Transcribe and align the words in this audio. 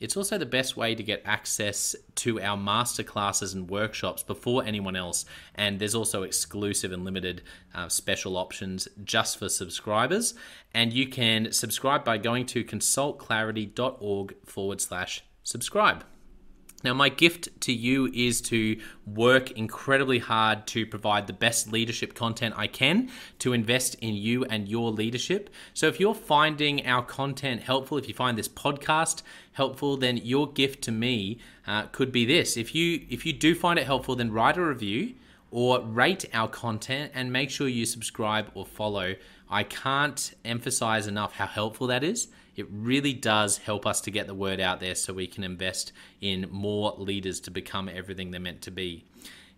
It's 0.00 0.16
also 0.16 0.38
the 0.38 0.46
best 0.46 0.76
way 0.76 0.94
to 0.94 1.02
get 1.02 1.22
access 1.24 1.94
to 2.16 2.40
our 2.40 2.56
masterclasses 2.56 3.54
and 3.54 3.70
workshops 3.70 4.22
before 4.22 4.64
anyone 4.64 4.96
else. 4.96 5.24
And 5.54 5.78
there's 5.78 5.94
also 5.94 6.24
exclusive 6.24 6.92
and 6.92 7.04
limited 7.04 7.42
uh, 7.74 7.88
special 7.88 8.36
options 8.36 8.88
just 9.04 9.38
for 9.38 9.48
subscribers. 9.48 10.34
And 10.72 10.92
you 10.92 11.08
can 11.08 11.52
subscribe 11.52 12.04
by 12.04 12.18
going 12.18 12.46
to 12.46 12.64
consultclarity.org 12.64 14.34
forward 14.44 14.80
slash 14.80 15.24
subscribe. 15.42 16.04
Now, 16.84 16.92
my 16.92 17.08
gift 17.08 17.48
to 17.62 17.72
you 17.72 18.10
is 18.12 18.42
to 18.42 18.78
work 19.06 19.52
incredibly 19.52 20.18
hard 20.18 20.66
to 20.68 20.84
provide 20.84 21.26
the 21.26 21.32
best 21.32 21.72
leadership 21.72 22.14
content 22.14 22.54
I 22.58 22.66
can 22.66 23.10
to 23.38 23.54
invest 23.54 23.94
in 23.96 24.14
you 24.14 24.44
and 24.44 24.68
your 24.68 24.90
leadership. 24.90 25.48
So, 25.72 25.86
if 25.86 25.98
you're 25.98 26.14
finding 26.14 26.86
our 26.86 27.02
content 27.02 27.62
helpful, 27.62 27.96
if 27.96 28.06
you 28.06 28.12
find 28.12 28.36
this 28.36 28.50
podcast 28.50 29.22
helpful, 29.54 29.96
then 29.96 30.18
your 30.18 30.52
gift 30.52 30.82
to 30.84 30.92
me 30.92 31.38
uh, 31.66 31.86
could 31.86 32.12
be 32.12 32.24
this. 32.24 32.56
If 32.56 32.74
you 32.74 33.06
if 33.08 33.26
you 33.26 33.32
do 33.32 33.54
find 33.54 33.78
it 33.78 33.86
helpful, 33.86 34.14
then 34.14 34.30
write 34.30 34.56
a 34.56 34.64
review 34.64 35.14
or 35.50 35.80
rate 35.80 36.24
our 36.34 36.48
content 36.48 37.12
and 37.14 37.32
make 37.32 37.48
sure 37.50 37.68
you 37.68 37.86
subscribe 37.86 38.50
or 38.54 38.66
follow. 38.66 39.14
I 39.48 39.62
can't 39.62 40.34
emphasize 40.44 41.06
enough 41.06 41.34
how 41.34 41.46
helpful 41.46 41.86
that 41.88 42.02
is. 42.02 42.28
It 42.56 42.66
really 42.70 43.12
does 43.12 43.58
help 43.58 43.86
us 43.86 44.00
to 44.02 44.10
get 44.10 44.26
the 44.26 44.34
word 44.34 44.60
out 44.60 44.80
there 44.80 44.94
so 44.94 45.12
we 45.12 45.26
can 45.26 45.44
invest 45.44 45.92
in 46.20 46.48
more 46.50 46.94
leaders 46.98 47.40
to 47.40 47.50
become 47.50 47.88
everything 47.88 48.30
they're 48.30 48.40
meant 48.40 48.62
to 48.62 48.70
be. 48.70 49.04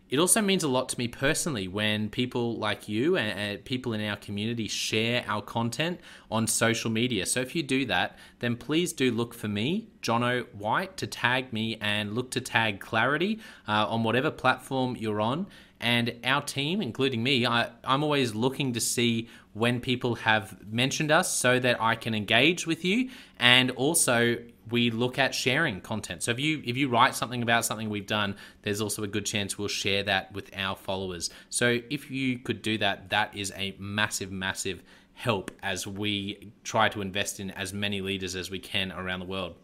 It 0.09 0.21
also 0.21 0.41
means 0.41 0.63
a 0.63 0.69
lot 0.69 0.89
to 0.91 0.99
me 0.99 1.09
personally 1.09 1.67
when 1.67 2.11
people 2.11 2.57
like 2.57 2.89
you 2.89 3.17
and, 3.17 3.65
people 3.65 3.93
in 3.93 4.01
our 4.09 4.17
community 4.17 4.69
share 4.69 5.25
our 5.27 5.43
content 5.43 6.01
on 6.31 6.47
social 6.47 6.91
media. 6.91 7.27
So 7.27 7.41
if 7.41 7.57
you 7.57 7.63
do 7.63 7.85
that, 7.87 8.17
then 8.39 8.57
please 8.57 8.93
do 8.93 9.11
look 9.11 9.35
for 9.35 9.49
me, 9.49 9.89
Jono 10.07 10.47
White, 10.55 10.97
to 10.99 11.07
tag 11.07 11.53
me 11.53 11.79
and 11.81 12.15
look 12.15 12.31
to 12.33 12.41
tag 12.41 12.79
Clarity 12.79 13.41
uh, 13.67 13.87
on 13.89 14.05
whatever 14.05 14.31
platform 14.31 14.97
you're 14.97 15.21
on. 15.21 15.47
And 15.81 16.15
our 16.25 16.43
team, 16.43 16.81
including 16.81 17.23
me, 17.23 17.45
I, 17.45 17.71
I'm 17.85 18.03
always 18.03 18.35
looking 18.35 18.73
to 18.75 18.81
see 18.81 19.29
when 19.53 19.81
people 19.81 20.15
have 20.17 20.57
mentioned 20.71 21.11
us 21.11 21.33
so 21.33 21.59
that 21.59 21.83
I 21.83 21.97
can 21.97 22.15
engage 22.15 22.67
with 22.67 22.85
you 22.85 23.11
and 23.39 23.71
also 23.73 24.39
we 24.71 24.91
look 24.91 25.19
at 25.19 25.35
sharing 25.35 25.81
content. 25.81 26.23
So 26.23 26.31
if 26.31 26.39
you 26.41 26.63
if 26.65 26.77
you 26.77 26.89
write 26.89 27.15
something 27.15 27.43
about 27.43 27.65
something 27.65 27.89
we've 27.89 28.07
done, 28.07 28.37
there's 28.63 28.81
also 28.81 29.03
a 29.03 29.07
good 29.07 29.25
chance 29.25 29.57
we'll 29.57 29.69
share 29.69 30.03
that 30.05 30.33
with 30.33 30.51
our 30.57 30.77
followers. 30.77 31.31
So 31.51 31.81
if 31.89 32.11
you 32.11 32.39
could 32.39 32.63
do 32.63 32.79
that, 32.79 33.11
that 33.11 33.37
is 33.37 33.53
a 33.57 33.75
massive 33.79 34.31
massive 34.31 34.83
help 35.15 35.51
as 35.63 35.87
we 35.87 36.53
try 36.63 36.91
to 36.91 37.01
invest 37.01 37.41
in 37.41 37.51
as 37.53 37.73
many 37.73 38.03
leaders 38.03 38.37
as 38.37 38.51
we 38.51 38.59
can 38.59 38.93
around 38.93 39.21
the 39.21 39.27
world. 39.27 39.55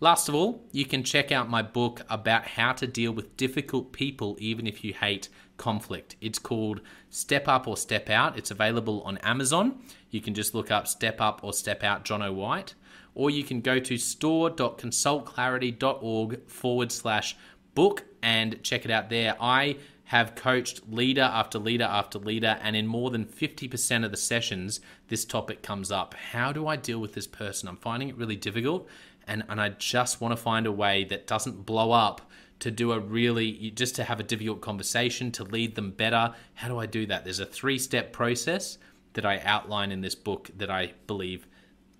Last 0.00 0.28
of 0.28 0.34
all, 0.34 0.64
you 0.72 0.84
can 0.84 1.04
check 1.04 1.30
out 1.30 1.48
my 1.48 1.62
book 1.62 2.02
about 2.10 2.48
how 2.48 2.72
to 2.72 2.86
deal 2.86 3.12
with 3.12 3.36
difficult 3.36 3.92
people 3.92 4.36
even 4.40 4.66
if 4.66 4.82
you 4.82 4.92
hate 4.92 5.28
conflict. 5.56 6.16
It's 6.20 6.38
called 6.38 6.80
Step 7.10 7.46
Up 7.46 7.68
or 7.68 7.76
Step 7.76 8.10
Out. 8.10 8.36
It's 8.36 8.50
available 8.50 9.02
on 9.02 9.18
Amazon. 9.18 9.78
You 10.10 10.20
can 10.20 10.34
just 10.34 10.52
look 10.54 10.72
up 10.72 10.88
Step 10.88 11.20
Up 11.20 11.44
or 11.44 11.52
Step 11.52 11.84
Out 11.84 12.04
Jono 12.04 12.34
White, 12.34 12.74
or 13.14 13.30
you 13.30 13.44
can 13.44 13.60
go 13.60 13.78
to 13.78 13.96
store.consultclarity.org 13.96 16.48
forward 16.48 16.90
slash 16.90 17.36
book 17.74 18.04
and 18.22 18.62
check 18.62 18.84
it 18.84 18.90
out 18.90 19.10
there. 19.10 19.36
I 19.40 19.76
have 20.08 20.34
coached 20.34 20.82
leader 20.90 21.22
after 21.22 21.58
leader 21.58 21.84
after 21.84 22.18
leader, 22.18 22.58
and 22.62 22.76
in 22.76 22.86
more 22.86 23.10
than 23.10 23.24
50% 23.24 24.04
of 24.04 24.10
the 24.10 24.16
sessions, 24.16 24.80
this 25.08 25.24
topic 25.24 25.62
comes 25.62 25.90
up. 25.90 26.14
How 26.14 26.52
do 26.52 26.66
I 26.66 26.76
deal 26.76 27.00
with 27.00 27.14
this 27.14 27.26
person? 27.26 27.68
I'm 27.68 27.78
finding 27.78 28.10
it 28.10 28.16
really 28.16 28.36
difficult, 28.36 28.86
and, 29.26 29.44
and 29.48 29.60
I 29.60 29.70
just 29.70 30.20
want 30.20 30.32
to 30.32 30.36
find 30.36 30.66
a 30.66 30.72
way 30.72 31.04
that 31.04 31.26
doesn't 31.26 31.66
blow 31.66 31.92
up 31.92 32.30
to 32.60 32.70
do 32.70 32.92
a 32.92 33.00
really 33.00 33.70
just 33.74 33.96
to 33.96 34.04
have 34.04 34.20
a 34.20 34.22
difficult 34.22 34.60
conversation 34.60 35.32
to 35.32 35.44
lead 35.44 35.74
them 35.74 35.90
better. 35.90 36.34
How 36.54 36.68
do 36.68 36.78
i 36.78 36.86
do 36.86 37.06
that? 37.06 37.24
There's 37.24 37.40
a 37.40 37.46
three 37.46 37.78
step 37.78 38.12
process 38.12 38.78
that 39.14 39.26
i 39.26 39.40
outline 39.44 39.92
in 39.92 40.00
this 40.00 40.14
book 40.14 40.50
that 40.56 40.70
i 40.70 40.92
believe 41.06 41.46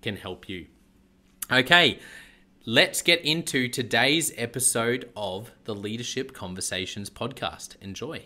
can 0.01 0.15
help 0.15 0.49
you. 0.49 0.67
Okay 1.51 1.99
let's 2.65 3.03
get 3.03 3.23
into 3.23 3.69
today's 3.69 4.33
episode 4.37 5.09
of 5.15 5.51
the 5.65 5.75
leadership 5.75 6.33
conversations 6.33 7.11
podcast. 7.11 7.75
Enjoy 7.81 8.23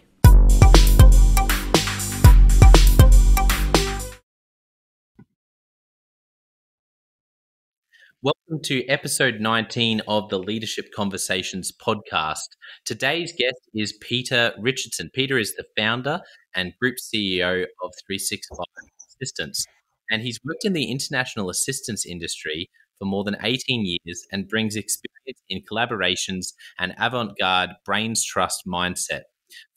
Welcome 8.22 8.62
to 8.64 8.86
episode 8.88 9.40
19 9.40 10.02
of 10.06 10.28
the 10.28 10.40
Leadership 10.40 10.88
Conversations 10.94 11.72
podcast. 11.72 12.50
Today's 12.84 13.32
guest 13.32 13.56
is 13.74 13.94
Peter 14.02 14.52
Richardson. 14.60 15.10
Peter 15.14 15.38
is 15.38 15.56
the 15.56 15.64
founder 15.78 16.20
and 16.54 16.74
group 16.82 16.96
CEO 16.98 17.62
of 17.82 17.94
365 18.06 18.66
Assistance, 19.08 19.64
and 20.12 20.22
he's 20.22 20.38
worked 20.44 20.66
in 20.66 20.74
the 20.74 20.92
international 20.92 21.50
assistance 21.50 22.06
industry 22.06 22.70
for 22.98 23.06
more 23.06 23.24
than 23.24 23.38
18 23.42 23.86
years 23.86 24.28
and 24.34 24.50
brings 24.50 24.76
experience 24.76 25.42
in 25.48 25.62
collaborations 25.72 26.48
and 26.78 26.94
avant 27.00 27.38
garde 27.40 27.70
brains 27.86 28.26
trust 28.26 28.64
mindset. 28.68 29.22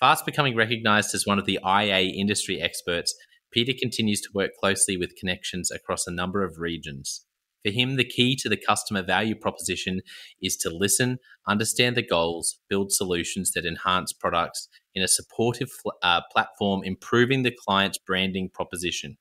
Fast 0.00 0.26
becoming 0.26 0.56
recognized 0.56 1.14
as 1.14 1.28
one 1.28 1.38
of 1.38 1.46
the 1.46 1.60
IA 1.64 2.10
industry 2.12 2.60
experts, 2.60 3.14
Peter 3.52 3.72
continues 3.78 4.20
to 4.20 4.30
work 4.34 4.50
closely 4.58 4.96
with 4.96 5.14
connections 5.14 5.70
across 5.70 6.08
a 6.08 6.12
number 6.12 6.42
of 6.42 6.58
regions. 6.58 7.24
For 7.64 7.70
him, 7.70 7.97
the 7.97 8.05
key 8.05 8.37
to 8.37 8.49
the 8.49 8.56
customer 8.56 9.03
value 9.03 9.35
proposition 9.35 10.00
is 10.41 10.56
to 10.59 10.70
listen, 10.70 11.19
understand 11.47 11.97
the 11.97 12.06
goals, 12.06 12.59
build 12.69 12.93
solutions 12.93 13.53
that 13.53 13.64
enhance 13.64 14.12
products 14.12 14.69
in 14.94 15.03
a 15.03 15.09
supportive 15.09 15.70
uh, 16.03 16.23
platform, 16.32 16.82
improving 16.85 17.43
the 17.43 17.55
client's 17.67 17.99
branding 17.99 18.50
proposition. 18.53 19.17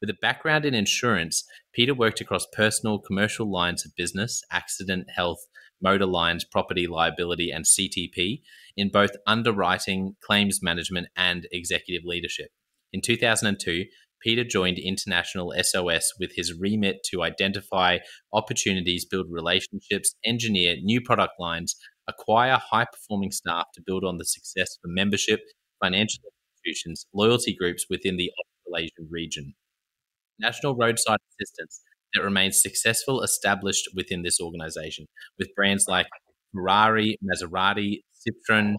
With 0.00 0.10
a 0.10 0.16
background 0.20 0.64
in 0.64 0.74
insurance, 0.74 1.44
Peter 1.72 1.94
worked 1.94 2.20
across 2.20 2.46
personal, 2.52 2.98
commercial 2.98 3.50
lines 3.50 3.84
of 3.84 3.94
business, 3.96 4.42
accident, 4.50 5.10
health, 5.14 5.46
motor 5.80 6.06
lines, 6.06 6.44
property 6.44 6.86
liability, 6.86 7.50
and 7.50 7.64
CTP 7.64 8.42
in 8.76 8.88
both 8.88 9.10
underwriting, 9.26 10.16
claims 10.24 10.62
management, 10.62 11.08
and 11.16 11.46
executive 11.52 12.04
leadership. 12.04 12.50
In 12.92 13.00
2002, 13.00 13.84
Peter 14.26 14.42
joined 14.42 14.76
International 14.76 15.54
SOS 15.62 16.12
with 16.18 16.32
his 16.34 16.52
remit 16.58 16.96
to 17.04 17.22
identify 17.22 17.98
opportunities, 18.32 19.04
build 19.04 19.26
relationships, 19.30 20.16
engineer 20.24 20.74
new 20.82 21.00
product 21.00 21.34
lines, 21.38 21.76
acquire 22.08 22.58
high 22.72 22.86
performing 22.92 23.30
staff 23.30 23.66
to 23.72 23.82
build 23.86 24.02
on 24.02 24.18
the 24.18 24.24
success 24.24 24.78
for 24.82 24.88
membership, 24.88 25.38
financial 25.80 26.24
institutions, 26.64 27.06
loyalty 27.14 27.54
groups 27.54 27.86
within 27.88 28.16
the 28.16 28.28
Australasian 28.66 29.08
region. 29.08 29.54
National 30.40 30.74
Roadside 30.74 31.20
Assistance 31.40 31.82
that 32.12 32.24
remains 32.24 32.60
successful 32.60 33.22
established 33.22 33.88
within 33.94 34.22
this 34.22 34.40
organization 34.40 35.06
with 35.38 35.54
brands 35.54 35.84
like 35.86 36.08
Ferrari, 36.52 37.16
Maserati, 37.22 38.00
Citroen, 38.26 38.74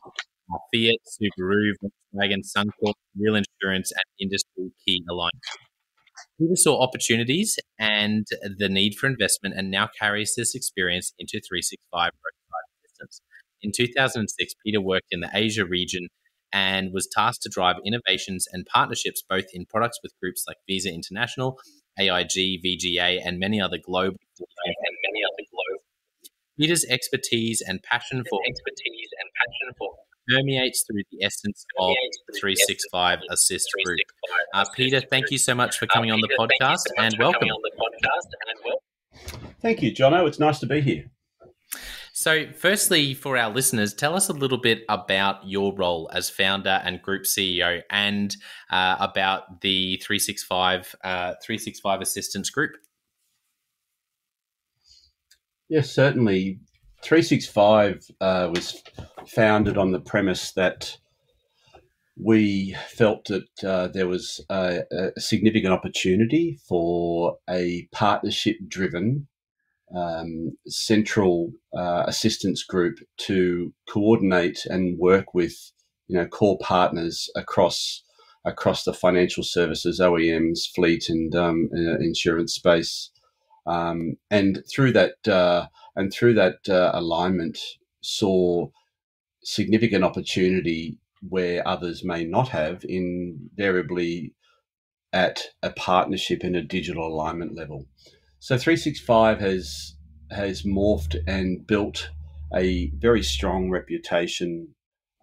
Fiat, 0.74 1.00
Subaru, 1.06 1.74
Volkswagen, 1.82 2.42
Suncorp, 2.44 2.96
Real 3.20 3.36
Insurance, 3.36 3.92
and 3.92 4.04
industry 4.20 4.72
key 4.86 5.04
alliance. 5.10 5.34
Peter 6.40 6.56
saw 6.56 6.82
opportunities 6.82 7.58
and 7.80 8.26
the 8.58 8.70
need 8.70 8.96
for 8.96 9.08
investment 9.08 9.56
and 9.58 9.70
now 9.70 9.88
carries 10.00 10.34
this 10.36 10.56
experience 10.56 11.14
into 11.20 11.40
365 11.48 12.12
Assistance. 12.86 13.22
In 13.62 13.72
2006, 13.76 14.54
Peter 14.66 14.82
worked 14.82 15.08
in 15.12 15.20
the 15.20 15.30
Asia 15.34 15.66
region 15.66 16.08
and 16.54 16.94
was 16.94 17.08
tasked 17.12 17.44
to 17.44 17.50
drive 17.50 17.76
innovations 17.86 18.48
and 18.52 18.66
partnerships 18.66 19.24
both 19.28 19.46
in 19.54 19.66
products 19.66 20.00
with 20.02 20.14
groups 20.22 20.46
like 20.48 20.58
Visa 20.68 20.94
International, 20.94 21.60
AIG, 22.00 22.64
VGA, 22.64 23.20
and 23.24 23.40
many 23.40 23.60
other 23.60 23.78
global 23.78 24.18
and 24.40 24.76
many 25.06 25.22
other 25.24 25.44
global. 25.52 25.84
Peter's 26.60 26.86
expertise 26.86 27.62
and 27.62 27.84
passion 27.84 28.24
for 28.30 28.40
expertise 28.48 28.97
permeates 30.28 30.84
through 30.84 31.04
the 31.12 31.24
essence 31.24 31.66
of 31.80 31.96
365 32.40 33.20
Assist 33.30 33.68
Group. 33.84 34.00
Uh, 34.54 34.66
Peter, 34.76 35.02
thank 35.02 35.32
you 35.32 35.38
so 35.38 35.56
much 35.56 35.78
for 35.78 35.88
coming 35.88 36.12
on 36.12 36.22
the 36.22 36.30
podcast 36.38 36.86
and 36.98 37.16
welcome. 37.18 37.50
Thank 39.62 39.82
you, 39.82 39.94
Jono. 39.94 40.28
It's 40.28 40.40
nice 40.40 40.60
to 40.60 40.66
be 40.66 40.82
here. 40.82 41.12
So, 42.14 42.48
firstly, 42.52 43.14
for 43.14 43.38
our 43.38 43.52
listeners, 43.52 43.94
tell 43.94 44.16
us 44.16 44.28
a 44.28 44.34
little 44.34 44.58
bit 44.58 44.84
about 44.90 45.48
your 45.48 45.72
role 45.76 46.10
as 46.12 46.32
founder 46.32 46.82
and 46.84 47.00
group 47.00 47.26
CEO 47.26 47.84
and 47.92 48.36
uh, 48.72 48.96
about 49.00 49.62
the 49.62 49.98
365, 49.98 50.96
uh, 51.04 51.34
365 51.44 52.02
Assistance 52.02 52.50
Group. 52.50 52.72
Yes, 55.70 55.92
certainly. 55.92 56.60
365 57.08 58.12
uh, 58.20 58.50
was 58.54 58.84
founded 59.28 59.78
on 59.78 59.94
the 59.94 60.00
premise 60.00 60.52
that 60.52 60.98
we 62.22 62.76
felt 62.90 63.24
that 63.28 63.64
uh, 63.64 63.88
there 63.88 64.10
was 64.10 64.44
a, 64.50 64.82
a, 64.92 65.22
significant 65.22 65.72
opportunity 65.72 66.60
for 66.68 67.38
a 67.50 67.88
partnership 67.94 68.58
driven 68.68 69.26
um, 69.96 70.52
central 70.68 71.54
uh, 71.74 72.04
assistance 72.08 72.62
group 72.62 72.98
to 73.16 73.74
coordinate 73.88 74.66
and 74.66 75.00
work 75.00 75.34
with 75.34 75.72
you 76.10 76.18
know 76.18 76.28
core 76.28 76.58
partners 76.62 77.30
across 77.38 78.04
across 78.44 78.84
the 78.84 78.94
financial 78.94 79.44
services 79.44 80.02
OEMs 80.02 80.60
fleet 80.76 81.08
and 81.08 81.34
um, 81.36 81.70
uh, 81.74 82.00
insurance 82.00 82.54
space. 82.54 83.12
Um, 83.66 84.16
and 84.30 84.62
through 84.70 84.92
that 84.94 85.26
uh, 85.26 85.68
and 85.98 86.14
through 86.14 86.36
that 86.36 86.70
uh, 86.70 86.92
alignment 86.94 87.58
saw 88.02 88.70
significant 89.44 90.04
opportunity 90.04 91.00
where 91.28 91.68
others 91.68 92.04
may 92.06 92.24
not 92.24 92.50
have 92.50 92.86
invariably 92.88 94.34
at 95.12 95.42
a 95.64 95.72
partnership 95.72 96.44
in 96.44 96.56
a 96.56 96.62
digital 96.62 97.08
alignment 97.08 97.56
level. 97.56 97.88
So 98.40 98.58
365 98.58 99.40
has 99.40 99.96
has 100.30 100.64
morphed 100.64 101.16
and 101.26 101.66
built 101.66 102.12
a 102.54 102.92
very 102.98 103.24
strong 103.24 103.72
reputation 103.72 104.76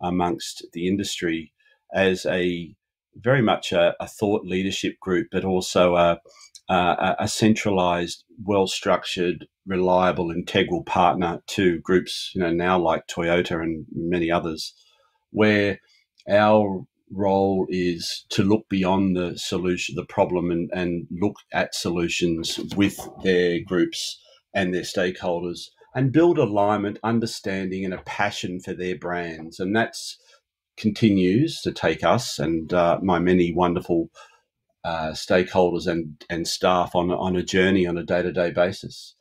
amongst 0.03 0.67
the 0.73 0.89
industry 0.89 1.53
as 1.95 2.27
a 2.27 2.75
very 3.17 3.43
much 3.43 3.71
a, 3.71 3.95
a 4.01 4.09
thought 4.09 4.45
leadership 4.45 4.99
group, 4.99 5.29
but 5.31 5.45
also 5.45 5.95
a, 5.95 6.19
a, 6.69 7.17
a 7.21 7.29
centralized, 7.29 8.25
well 8.43 8.67
structured, 8.67 9.47
reliable, 9.67 10.31
integral 10.31 10.83
partner 10.85 11.43
to 11.49 11.81
groups, 11.81 12.31
you 12.35 12.41
know, 12.41 12.53
now 12.53 12.79
like 12.79 13.07
Toyota 13.07 13.63
and 13.63 13.87
many 13.93 14.31
others, 14.31 14.75
where 15.31 15.81
our 16.29 16.85
role 17.11 17.67
is 17.69 18.27
to 18.31 18.43
look 18.43 18.69
beyond 18.69 19.17
the 19.17 19.39
solution, 19.39 19.95
the 19.95 20.05
problem, 20.05 20.51
and, 20.51 20.71
and 20.75 21.07
look 21.11 21.37
at 21.53 21.75
solutions 21.75 22.59
with 22.77 22.99
their 23.23 23.61
groups 23.61 24.21
and 24.55 24.75
their 24.75 24.83
stakeholders 24.83 25.69
and 25.95 26.13
build 26.13 26.39
alignment, 26.39 26.99
understanding, 27.05 27.85
and 27.85 27.95
a 27.95 28.03
passion 28.03 28.61
for 28.61 28.75
their 28.75 28.99
brands. 28.99 29.61
And 29.61 29.75
that's 29.75 30.19
continues 30.77 31.61
to 31.61 31.73
take 31.73 32.03
us 32.03 32.41
and 32.41 32.73
uh, 32.73 32.99
my 33.01 33.21
many 33.21 33.55
wonderful 33.55 34.09
uh, 34.85 35.13
stakeholders 35.13 35.87
and, 35.87 36.25
and 36.29 36.49
staff 36.49 36.95
on, 36.95 37.13
on 37.13 37.37
a 37.37 37.43
journey 37.45 37.87
on 37.87 37.97
a 37.97 38.03
day 38.03 38.23
to 38.23 38.33
day 38.33 38.51
basis. 38.51 39.15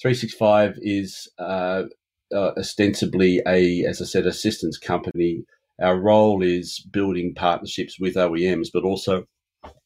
365 0.00 0.78
is 0.80 1.28
uh, 1.38 1.84
uh, 2.32 2.50
ostensibly 2.56 3.40
a, 3.46 3.84
as 3.84 4.00
I 4.00 4.04
said, 4.04 4.26
assistance 4.26 4.78
company 4.78 5.44
our 5.80 5.96
role 5.96 6.42
is 6.42 6.80
building 6.90 7.34
partnerships 7.34 8.00
with 8.00 8.16
OEMs, 8.16 8.68
but 8.72 8.84
also 8.84 9.26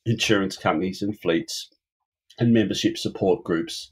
insurance 0.06 0.56
companies 0.56 1.02
and 1.02 1.18
fleets 1.20 1.68
and 2.38 2.52
membership 2.52 2.96
support 2.96 3.44
groups. 3.44 3.90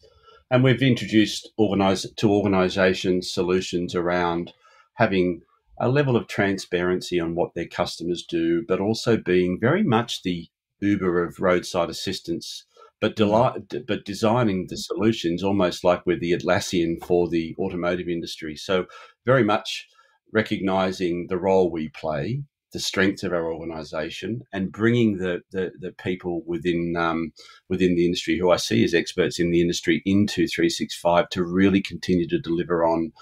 And 0.50 0.64
we've 0.64 0.82
introduced 0.82 1.50
organize, 1.58 2.06
to 2.10 2.32
organisations 2.32 3.30
solutions 3.30 3.94
around 3.94 4.52
having 4.94 5.42
a 5.78 5.88
level 5.88 6.16
of 6.16 6.26
transparency 6.26 7.20
on 7.20 7.34
what 7.34 7.54
their 7.54 7.66
customers 7.66 8.24
do, 8.28 8.64
but 8.66 8.80
also 8.80 9.16
being 9.16 9.58
very 9.60 9.82
much 9.82 10.22
the 10.22 10.48
Uber 10.80 11.22
of 11.22 11.40
roadside 11.40 11.90
assistance, 11.90 12.64
but, 13.00 13.16
deli- 13.16 13.62
but 13.86 14.04
designing 14.04 14.66
the 14.68 14.76
solutions 14.76 15.42
almost 15.42 15.84
like 15.84 16.04
we're 16.04 16.18
the 16.18 16.32
Atlassian 16.32 17.02
for 17.04 17.28
the 17.28 17.54
automotive 17.58 18.08
industry. 18.08 18.56
So 18.56 18.86
very 19.24 19.44
much 19.44 19.86
recognizing 20.32 21.26
the 21.28 21.38
role 21.38 21.70
we 21.70 21.88
play, 21.88 22.42
the 22.72 22.78
strength 22.78 23.22
of 23.24 23.32
our 23.32 23.52
organisation, 23.52 24.42
and 24.52 24.70
bringing 24.70 25.18
the, 25.18 25.40
the, 25.50 25.72
the 25.80 25.92
people 25.92 26.42
within 26.46 26.94
um, 26.96 27.32
within 27.68 27.96
the 27.96 28.04
industry 28.04 28.38
who 28.38 28.50
I 28.50 28.56
see 28.56 28.84
as 28.84 28.94
experts 28.94 29.40
in 29.40 29.50
the 29.50 29.60
industry 29.60 30.02
into 30.04 30.46
365 30.46 31.28
to 31.30 31.44
really 31.44 31.80
continue 31.80 32.28
to 32.28 32.38
deliver 32.38 32.84
on 32.84 33.12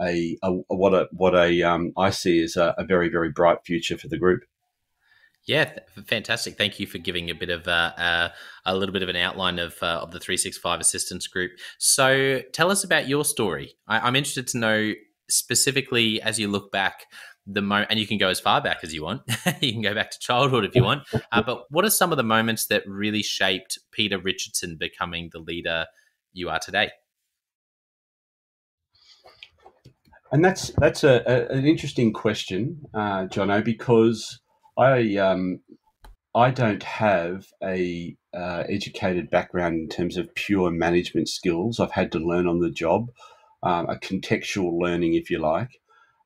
a, 0.00 0.36
a 0.42 0.52
what 0.68 0.94
a 0.94 1.08
what 1.12 1.34
a 1.34 1.62
um, 1.62 1.92
I 1.96 2.10
see 2.10 2.42
as 2.42 2.56
a, 2.56 2.74
a, 2.78 2.84
very 2.84 3.08
very 3.08 3.30
bright 3.30 3.58
future 3.64 3.98
for 3.98 4.08
the 4.08 4.18
group. 4.18 4.42
Yeah, 5.48 5.72
fantastic. 6.04 6.58
Thank 6.58 6.78
you 6.78 6.86
for 6.86 6.98
giving 6.98 7.30
a 7.30 7.34
bit 7.34 7.48
of 7.48 7.66
uh, 7.66 7.92
uh, 7.96 8.28
a 8.66 8.76
little 8.76 8.92
bit 8.92 9.02
of 9.02 9.08
an 9.08 9.16
outline 9.16 9.58
of 9.58 9.74
uh, 9.82 10.00
of 10.02 10.10
the 10.10 10.20
365 10.20 10.78
Assistance 10.78 11.26
Group. 11.26 11.52
So, 11.78 12.42
tell 12.52 12.70
us 12.70 12.84
about 12.84 13.08
your 13.08 13.24
story. 13.24 13.72
I- 13.88 14.00
I'm 14.00 14.14
interested 14.14 14.46
to 14.48 14.58
know 14.58 14.92
specifically 15.30 16.20
as 16.20 16.38
you 16.38 16.48
look 16.48 16.70
back 16.70 17.06
the 17.46 17.62
mo 17.62 17.86
and 17.88 17.98
you 17.98 18.06
can 18.06 18.18
go 18.18 18.28
as 18.28 18.38
far 18.38 18.60
back 18.60 18.80
as 18.82 18.92
you 18.92 19.02
want 19.02 19.22
you 19.60 19.72
can 19.72 19.80
go 19.80 19.94
back 19.94 20.10
to 20.10 20.18
childhood 20.18 20.66
if 20.66 20.74
you 20.74 20.82
want 20.82 21.02
uh, 21.32 21.42
but 21.42 21.64
what 21.70 21.84
are 21.84 21.90
some 21.90 22.12
of 22.12 22.16
the 22.18 22.22
moments 22.22 22.66
that 22.66 22.82
really 22.86 23.22
shaped 23.22 23.78
peter 23.90 24.18
richardson 24.18 24.76
becoming 24.78 25.30
the 25.32 25.38
leader 25.38 25.86
you 26.32 26.48
are 26.48 26.58
today 26.58 26.90
and 30.30 30.44
that's 30.44 30.72
that's 30.78 31.04
a, 31.04 31.22
a 31.26 31.56
an 31.56 31.66
interesting 31.66 32.12
question 32.12 32.82
uh, 32.92 33.24
jono 33.26 33.64
because 33.64 34.40
i 34.78 35.16
um, 35.16 35.60
i 36.34 36.50
don't 36.50 36.82
have 36.82 37.46
a 37.62 38.16
uh, 38.34 38.62
educated 38.68 39.30
background 39.30 39.74
in 39.74 39.88
terms 39.88 40.16
of 40.16 40.34
pure 40.34 40.70
management 40.70 41.28
skills 41.28 41.80
i've 41.80 41.92
had 41.92 42.12
to 42.12 42.18
learn 42.18 42.46
on 42.46 42.60
the 42.60 42.70
job 42.70 43.10
um, 43.62 43.88
a 43.88 43.96
contextual 43.96 44.78
learning, 44.78 45.14
if 45.14 45.30
you 45.30 45.38
like, 45.38 45.80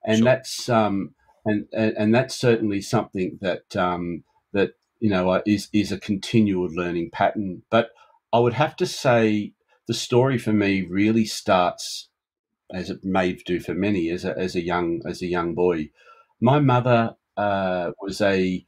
and 0.04 0.18
sure. 0.18 0.24
that's 0.24 0.68
um, 0.68 1.14
and, 1.44 1.66
and, 1.72 1.96
and 1.96 2.14
that's 2.14 2.36
certainly 2.36 2.80
something 2.80 3.38
that 3.40 3.74
um, 3.76 4.24
that 4.52 4.74
you 5.00 5.10
know 5.10 5.30
uh, 5.30 5.42
is 5.46 5.68
is 5.72 5.92
a 5.92 6.00
continual 6.00 6.68
learning 6.72 7.10
pattern. 7.10 7.62
But 7.70 7.90
I 8.32 8.38
would 8.38 8.54
have 8.54 8.76
to 8.76 8.86
say 8.86 9.52
the 9.88 9.94
story 9.94 10.38
for 10.38 10.52
me 10.52 10.82
really 10.82 11.24
starts, 11.24 12.08
as 12.72 12.90
it 12.90 13.04
may 13.04 13.32
do 13.32 13.60
for 13.60 13.74
many, 13.74 14.10
as 14.10 14.24
a, 14.24 14.36
as 14.38 14.54
a 14.54 14.62
young 14.62 15.02
as 15.06 15.22
a 15.22 15.26
young 15.26 15.54
boy. 15.54 15.90
My 16.40 16.58
mother 16.58 17.16
uh, 17.36 17.92
was 18.00 18.20
a 18.20 18.64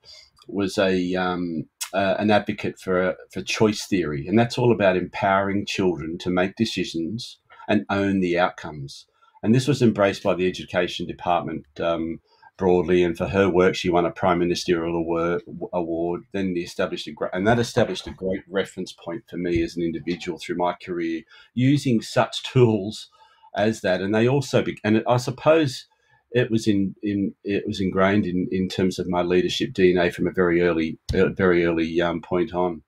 was 0.48 0.78
a 0.78 1.14
um, 1.14 1.64
uh, 1.92 2.16
an 2.18 2.30
advocate 2.30 2.78
for 2.78 3.16
for 3.32 3.42
choice 3.42 3.86
theory, 3.86 4.26
and 4.26 4.38
that's 4.38 4.58
all 4.58 4.72
about 4.72 4.96
empowering 4.96 5.66
children 5.66 6.18
to 6.18 6.30
make 6.30 6.56
decisions 6.56 7.38
and 7.68 7.86
own 7.90 8.20
the 8.20 8.38
outcomes. 8.38 9.06
And 9.42 9.54
this 9.54 9.68
was 9.68 9.82
embraced 9.82 10.22
by 10.22 10.34
the 10.34 10.48
education 10.48 11.06
department 11.06 11.66
um, 11.78 12.20
broadly. 12.56 13.02
And 13.02 13.16
for 13.16 13.28
her 13.28 13.48
work, 13.48 13.74
she 13.74 13.90
won 13.90 14.06
a 14.06 14.10
prime 14.10 14.38
ministerial 14.38 14.94
award. 14.96 15.42
award 15.72 16.22
then 16.32 16.54
established 16.56 17.06
a 17.06 17.12
great, 17.12 17.30
and 17.34 17.46
that 17.46 17.58
established 17.58 18.06
a 18.06 18.12
great 18.12 18.42
reference 18.48 18.92
point 18.92 19.24
for 19.28 19.36
me 19.36 19.62
as 19.62 19.76
an 19.76 19.82
individual 19.82 20.38
through 20.38 20.56
my 20.56 20.74
career, 20.82 21.22
using 21.54 22.00
such 22.00 22.42
tools 22.42 23.10
as 23.56 23.80
that. 23.82 24.00
And 24.00 24.14
they 24.14 24.28
also, 24.28 24.62
be, 24.62 24.78
and 24.84 25.02
I 25.08 25.16
suppose 25.16 25.86
it 26.34 26.50
was 26.50 26.66
in, 26.66 26.94
in 27.02 27.32
it 27.44 27.64
was 27.66 27.80
ingrained 27.80 28.26
in, 28.26 28.48
in 28.50 28.68
terms 28.68 28.98
of 28.98 29.08
my 29.08 29.22
leadership 29.22 29.72
DNA 29.72 30.12
from 30.12 30.26
a 30.26 30.32
very 30.32 30.60
early 30.62 30.98
very 31.12 31.64
early 31.64 32.00
um, 32.00 32.20
point 32.20 32.52
on. 32.52 32.82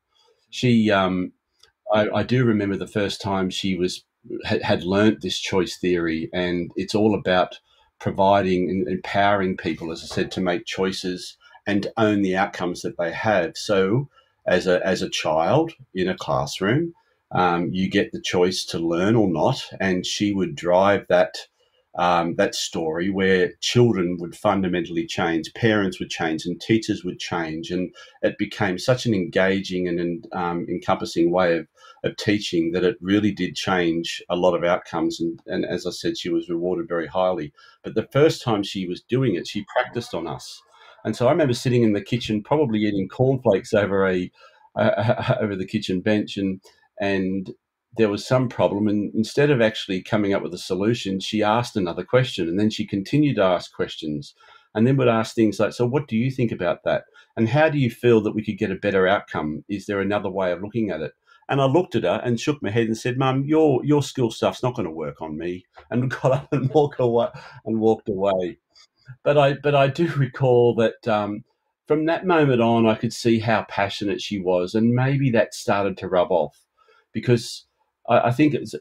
She, 0.51 0.91
um, 0.91 1.33
I, 1.93 2.09
I, 2.09 2.23
do 2.25 2.45
remember 2.45 2.77
the 2.77 2.87
first 2.87 3.21
time 3.21 3.51
she 3.51 3.77
was 3.77 4.05
had, 4.45 4.63
had 4.63 4.85
learnt 4.85 5.21
this 5.21 5.39
choice 5.39 5.77
theory, 5.77 6.29
and 6.33 6.73
it's 6.77 6.95
all 6.95 7.15
about 7.15 7.61
providing 8.01 8.69
and 8.69 8.89
empowering 8.89 9.57
people, 9.57 9.93
as 9.93 10.03
I 10.03 10.07
said, 10.07 10.31
to 10.33 10.41
make 10.41 10.67
choices 10.67 11.37
and 11.67 11.87
own 11.97 12.23
the 12.23 12.37
outcomes 12.37 12.83
that 12.83 12.99
they 12.99 13.13
have. 13.13 13.57
So, 13.57 14.09
as 14.47 14.67
a 14.67 14.85
as 14.85 15.03
a 15.03 15.11
child 15.11 15.73
in 15.95 16.09
a 16.09 16.17
classroom, 16.17 16.95
um, 17.31 17.71
you 17.73 17.89
get 17.89 18.11
the 18.11 18.21
choice 18.21 18.65
to 18.67 18.79
learn 18.81 19.15
or 19.15 19.29
not, 19.29 19.65
and 19.79 20.05
she 20.05 20.33
would 20.33 20.57
drive 20.57 21.07
that 21.09 21.37
um, 21.99 22.35
that 22.37 22.55
story 22.55 23.11
where 23.11 23.53
children 23.61 24.17
would 24.21 24.37
fundamentally 24.37 25.07
change, 25.07 25.53
parents 25.55 25.99
would 25.99 26.11
change, 26.11 26.45
and 26.45 26.61
teachers 26.61 27.05
would 27.05 27.19
change, 27.19 27.71
and 27.71 27.95
it 28.23 28.37
became 28.39 28.79
such 28.79 29.07
an 29.07 29.15
engaging 29.15 29.89
and 29.89 30.27
um, 30.33 30.67
encompassing 30.69 31.31
way 31.31 31.59
of, 31.59 31.67
of 32.05 32.17
teaching 32.17 32.73
that 32.73 32.85
it 32.85 32.97
really 33.01 33.33
did 33.33 33.55
change 33.55 34.23
a 34.29 34.37
lot 34.37 34.55
of 34.55 34.63
outcomes. 34.63 35.21
And, 35.21 35.41
and 35.47 35.65
as 35.65 35.87
I 35.87 35.91
said, 35.91 36.19
she 36.19 36.29
was 36.29 36.51
rewarded 36.51 36.87
very 36.89 37.07
highly. 37.07 37.53
But 37.83 37.95
the 37.95 38.09
first 38.13 38.43
time 38.43 38.63
she 38.63 38.87
was 38.87 39.01
doing 39.01 39.35
it, 39.35 39.47
she 39.47 39.65
practiced 39.75 40.15
on 40.15 40.27
us, 40.27 40.63
and 41.05 41.17
so 41.17 41.29
I 41.29 41.31
remember 41.31 41.55
sitting 41.55 41.83
in 41.83 41.93
the 41.93 42.03
kitchen, 42.03 42.43
probably 42.43 42.81
eating 42.81 43.09
cornflakes 43.09 43.73
over 43.73 44.07
a 44.07 44.31
uh, 44.75 45.37
over 45.41 45.57
the 45.57 45.67
kitchen 45.67 46.01
bench, 46.01 46.37
and 46.37 46.61
and 47.01 47.53
there 47.97 48.09
was 48.09 48.27
some 48.27 48.49
problem 48.49 48.89
and 48.89 49.15
instead 49.15 49.51
of 49.51 49.61
actually 49.61 50.03
coming 50.03 50.35
up 50.35 50.43
with 50.43 50.55
a 50.55 50.59
solution 50.59 51.21
she 51.21 51.43
asked 51.43 51.77
another 51.77 52.05
question 52.05 52.49
and 52.49 52.59
then 52.59 52.71
she 52.71 52.87
continued 52.87 53.37
to 53.37 53.43
ask 53.43 53.73
questions 53.73 54.35
and 54.75 54.87
then 54.87 54.97
would 54.97 55.09
ask 55.09 55.35
things 55.35 55.59
like 55.59 55.73
so 55.73 55.87
what 55.87 56.09
do 56.09 56.17
you 56.17 56.31
think 56.31 56.53
about 56.53 56.85
that 56.85 57.05
and 57.37 57.49
how 57.49 57.69
do 57.69 57.79
you 57.79 57.91
feel 57.91 58.21
that 58.21 58.35
we 58.35 58.45
could 58.45 58.59
get 58.59 58.71
a 58.71 58.77
better 58.77 59.07
outcome 59.07 59.65
is 59.69 59.87
there 59.87 60.01
another 60.01 60.31
way 60.31 60.53
of 60.53 60.63
looking 60.63 60.91
at 60.91 61.01
it 61.01 61.13
and 61.49 61.61
I 61.61 61.67
looked 61.67 61.95
at 61.95 62.03
her 62.03 62.21
and 62.25 62.41
shook 62.41 62.63
my 62.63 62.71
head 62.71 62.87
and 62.87 62.97
said, 62.97 63.19
"Mum, 63.19 63.45
your 63.45 63.85
your 63.85 64.03
skill 64.03 64.31
stuff's 64.31 64.63
not 64.63 64.75
going 64.75 64.87
to 64.87 64.91
work 64.91 65.23
on 65.23 65.39
me." 65.39 65.65
And 65.91 66.11
got 66.23 66.33
up 66.33 66.53
and 66.53 66.69
walked 66.71 67.01
away 67.01 67.29
and 67.65 67.81
walked 67.81 68.09
away. 68.09 68.59
But 69.23 69.39
I 69.39 69.55
but 69.55 69.75
I 69.75 69.89
do 69.89 70.09
recall 70.17 70.75
that 70.77 71.07
um, 71.07 71.45
from 71.87 72.07
that 72.07 72.27
moment 72.27 72.61
on, 72.61 72.87
I 72.87 72.97
could 72.97 73.13
see 73.13 73.39
how 73.39 73.65
passionate 73.69 74.21
she 74.21 74.41
was, 74.41 74.75
and 74.75 74.93
maybe 74.93 75.31
that 75.31 75.55
started 75.55 75.97
to 75.99 76.09
rub 76.09 76.33
off 76.33 76.61
because 77.13 77.66
I, 78.09 78.29
I 78.29 78.31
think 78.33 78.55
it's 78.55 78.75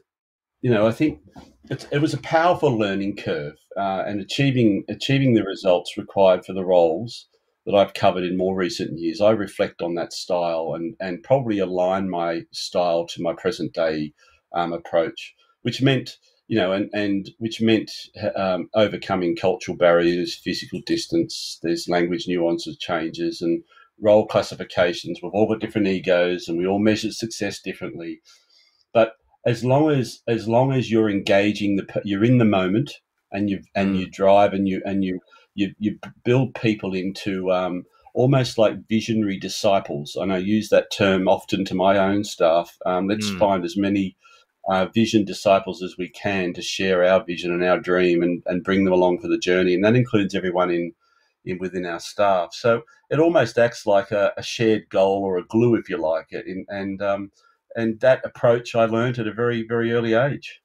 you 0.62 0.70
know 0.70 0.86
I 0.86 0.92
think 0.92 1.20
it 1.68 2.00
was 2.00 2.14
a 2.14 2.18
powerful 2.18 2.76
learning 2.76 3.16
curve 3.16 3.56
uh, 3.76 4.04
and 4.06 4.20
achieving 4.20 4.84
achieving 4.88 5.34
the 5.34 5.44
results 5.44 5.96
required 5.96 6.44
for 6.44 6.52
the 6.52 6.64
roles 6.64 7.26
that 7.64 7.74
I've 7.74 7.94
covered 7.94 8.24
in 8.24 8.36
more 8.36 8.54
recent 8.54 8.98
years. 8.98 9.20
I 9.20 9.30
reflect 9.30 9.82
on 9.82 9.94
that 9.94 10.12
style 10.12 10.74
and 10.74 10.94
and 11.00 11.22
probably 11.22 11.58
align 11.58 12.08
my 12.08 12.42
style 12.52 13.06
to 13.08 13.22
my 13.22 13.32
present 13.34 13.72
day 13.74 14.12
um, 14.54 14.72
approach, 14.72 15.34
which 15.62 15.82
meant 15.82 16.16
you 16.48 16.56
know, 16.56 16.72
and, 16.72 16.88
and 16.92 17.30
which 17.38 17.60
meant 17.60 17.90
um, 18.36 18.68
overcoming 18.74 19.34
cultural 19.34 19.76
barriers, 19.76 20.34
physical 20.34 20.80
distance, 20.86 21.58
there's 21.62 21.88
language 21.88 22.26
nuances, 22.28 22.78
changes, 22.78 23.40
and 23.40 23.62
role 24.00 24.26
classifications. 24.26 25.18
We've 25.22 25.32
all 25.32 25.48
got 25.48 25.60
different 25.60 25.88
egos, 25.88 26.48
and 26.48 26.56
we 26.56 26.66
all 26.66 26.78
measure 26.78 27.10
success 27.10 27.60
differently. 27.60 28.20
But 28.96 29.12
as 29.44 29.62
long 29.62 29.90
as 29.90 30.22
as 30.26 30.48
long 30.48 30.72
as 30.72 30.90
you're 30.90 31.10
engaging 31.10 31.76
the 31.76 32.00
you're 32.02 32.24
in 32.24 32.38
the 32.38 32.46
moment 32.46 32.94
and 33.30 33.50
you 33.50 33.60
and 33.74 33.94
mm. 33.94 33.98
you 33.98 34.06
drive 34.10 34.54
and 34.54 34.66
you 34.66 34.80
and 34.86 35.04
you 35.04 35.20
you, 35.54 35.74
you 35.78 35.98
build 36.24 36.54
people 36.54 36.94
into 36.94 37.52
um, 37.52 37.84
almost 38.14 38.56
like 38.56 38.88
visionary 38.88 39.38
disciples. 39.38 40.16
And 40.16 40.32
I 40.32 40.38
use 40.38 40.70
that 40.70 40.90
term 40.90 41.28
often 41.28 41.66
to 41.66 41.74
my 41.74 41.98
own 41.98 42.24
staff. 42.24 42.78
Um, 42.86 43.06
let's 43.06 43.28
mm. 43.28 43.38
find 43.38 43.64
as 43.66 43.76
many 43.76 44.16
uh, 44.70 44.86
vision 44.86 45.26
disciples 45.26 45.82
as 45.82 45.96
we 45.98 46.08
can 46.08 46.54
to 46.54 46.62
share 46.62 47.04
our 47.04 47.22
vision 47.22 47.52
and 47.52 47.64
our 47.64 47.78
dream 47.78 48.22
and, 48.22 48.42
and 48.46 48.64
bring 48.64 48.84
them 48.84 48.94
along 48.94 49.20
for 49.20 49.28
the 49.28 49.38
journey. 49.38 49.74
And 49.74 49.84
that 49.84 49.96
includes 49.96 50.34
everyone 50.34 50.70
in, 50.70 50.92
in 51.44 51.58
within 51.58 51.84
our 51.84 52.00
staff. 52.00 52.54
So 52.54 52.82
it 53.10 53.18
almost 53.18 53.58
acts 53.58 53.86
like 53.86 54.10
a, 54.10 54.32
a 54.38 54.42
shared 54.42 54.88
goal 54.88 55.22
or 55.22 55.36
a 55.36 55.46
glue, 55.46 55.74
if 55.74 55.90
you 55.90 55.98
like 55.98 56.28
it. 56.30 56.46
In, 56.46 56.64
and 56.68 57.02
um, 57.02 57.30
and 57.76 58.00
that 58.00 58.24
approach 58.24 58.74
I 58.74 58.86
learned 58.86 59.18
at 59.18 59.28
a 59.28 59.32
very 59.32 59.64
very 59.66 59.92
early 59.92 60.14
age. 60.14 60.60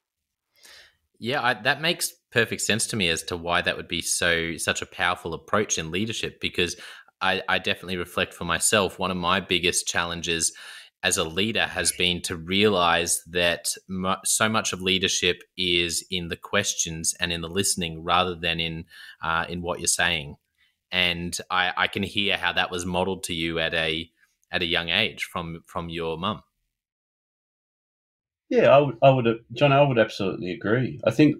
Yeah, 1.19 1.43
I, 1.43 1.53
that 1.53 1.81
makes 1.81 2.13
perfect 2.31 2.61
sense 2.61 2.87
to 2.87 2.95
me 2.95 3.09
as 3.09 3.21
to 3.23 3.37
why 3.37 3.61
that 3.61 3.77
would 3.77 3.87
be 3.87 4.01
so 4.01 4.57
such 4.57 4.81
a 4.81 4.87
powerful 4.87 5.35
approach 5.35 5.77
in 5.77 5.91
leadership. 5.91 6.41
Because 6.41 6.75
I, 7.21 7.43
I 7.47 7.59
definitely 7.59 7.97
reflect 7.97 8.33
for 8.33 8.45
myself. 8.45 8.97
One 8.97 9.11
of 9.11 9.17
my 9.17 9.39
biggest 9.39 9.87
challenges 9.87 10.51
as 11.03 11.17
a 11.17 11.23
leader 11.23 11.65
has 11.65 11.91
been 11.91 12.21
to 12.21 12.35
realize 12.35 13.21
that 13.27 13.67
so 14.23 14.49
much 14.49 14.73
of 14.73 14.81
leadership 14.81 15.43
is 15.57 16.05
in 16.11 16.27
the 16.29 16.35
questions 16.35 17.15
and 17.19 17.31
in 17.31 17.41
the 17.41 17.49
listening 17.49 18.03
rather 18.03 18.35
than 18.35 18.59
in 18.59 18.85
uh, 19.23 19.45
in 19.49 19.61
what 19.61 19.79
you're 19.79 19.87
saying. 19.87 20.35
And 20.91 21.37
I, 21.49 21.71
I 21.77 21.87
can 21.87 22.03
hear 22.03 22.37
how 22.37 22.53
that 22.53 22.71
was 22.71 22.85
modeled 22.85 23.23
to 23.25 23.33
you 23.33 23.59
at 23.59 23.73
a 23.73 24.09
at 24.51 24.61
a 24.61 24.65
young 24.65 24.89
age 24.89 25.23
from 25.23 25.61
from 25.65 25.89
your 25.89 26.17
mum. 26.17 26.41
Yeah, 28.51 28.75
I 28.75 28.79
would, 28.79 28.98
I 29.01 29.10
would, 29.10 29.46
John, 29.53 29.72
I 29.72 29.81
would 29.81 29.98
absolutely 29.98 30.51
agree. 30.51 31.00
I 31.05 31.12
think 31.12 31.38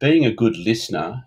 being 0.00 0.24
a 0.24 0.32
good 0.32 0.56
listener 0.56 1.24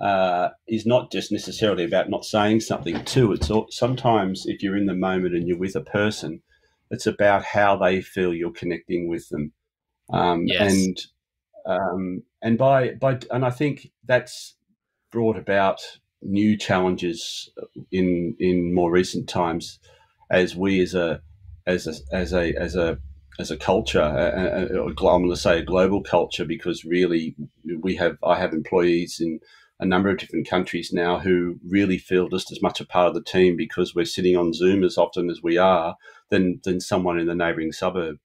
uh, 0.00 0.50
is 0.68 0.86
not 0.86 1.10
just 1.10 1.32
necessarily 1.32 1.82
about 1.82 2.08
not 2.08 2.24
saying 2.24 2.60
something 2.60 3.04
too. 3.04 3.32
It's 3.32 3.50
all, 3.50 3.66
sometimes 3.70 4.44
if 4.46 4.62
you're 4.62 4.76
in 4.76 4.86
the 4.86 4.94
moment 4.94 5.34
and 5.34 5.48
you're 5.48 5.58
with 5.58 5.74
a 5.74 5.80
person, 5.80 6.42
it's 6.92 7.08
about 7.08 7.44
how 7.44 7.76
they 7.76 8.00
feel 8.00 8.32
you're 8.32 8.52
connecting 8.52 9.08
with 9.08 9.28
them. 9.30 9.52
Um, 10.12 10.46
yes. 10.46 10.72
And 10.72 10.96
um, 11.66 12.22
and 12.40 12.56
by 12.56 12.90
by 12.94 13.18
and 13.32 13.44
I 13.44 13.50
think 13.50 13.90
that's 14.04 14.54
brought 15.10 15.36
about 15.36 15.80
new 16.20 16.56
challenges 16.56 17.50
in 17.90 18.36
in 18.38 18.72
more 18.72 18.92
recent 18.92 19.28
times 19.28 19.80
as 20.30 20.54
we 20.54 20.80
as 20.82 20.94
a 20.94 21.20
as 21.66 21.88
a 21.88 21.94
as 22.14 22.32
a 22.32 22.54
as 22.54 22.76
a 22.76 22.98
as 23.38 23.50
a 23.50 23.56
culture, 23.56 24.02
I'm 24.02 24.96
going 24.96 25.30
to 25.30 25.36
say 25.36 25.58
a 25.58 25.64
global 25.64 26.02
culture, 26.02 26.44
because 26.44 26.84
really 26.84 27.34
we 27.80 27.96
have 27.96 28.16
I 28.22 28.38
have 28.38 28.52
employees 28.52 29.20
in 29.20 29.40
a 29.80 29.86
number 29.86 30.10
of 30.10 30.18
different 30.18 30.48
countries 30.48 30.92
now 30.92 31.18
who 31.18 31.58
really 31.66 31.98
feel 31.98 32.28
just 32.28 32.52
as 32.52 32.62
much 32.62 32.80
a 32.80 32.86
part 32.86 33.08
of 33.08 33.14
the 33.14 33.22
team 33.22 33.56
because 33.56 33.94
we're 33.94 34.04
sitting 34.04 34.36
on 34.36 34.52
Zoom 34.52 34.84
as 34.84 34.96
often 34.96 35.28
as 35.30 35.42
we 35.42 35.58
are 35.58 35.96
than 36.30 36.60
than 36.64 36.80
someone 36.80 37.18
in 37.18 37.26
the 37.26 37.34
neighbouring 37.34 37.72
suburb, 37.72 38.18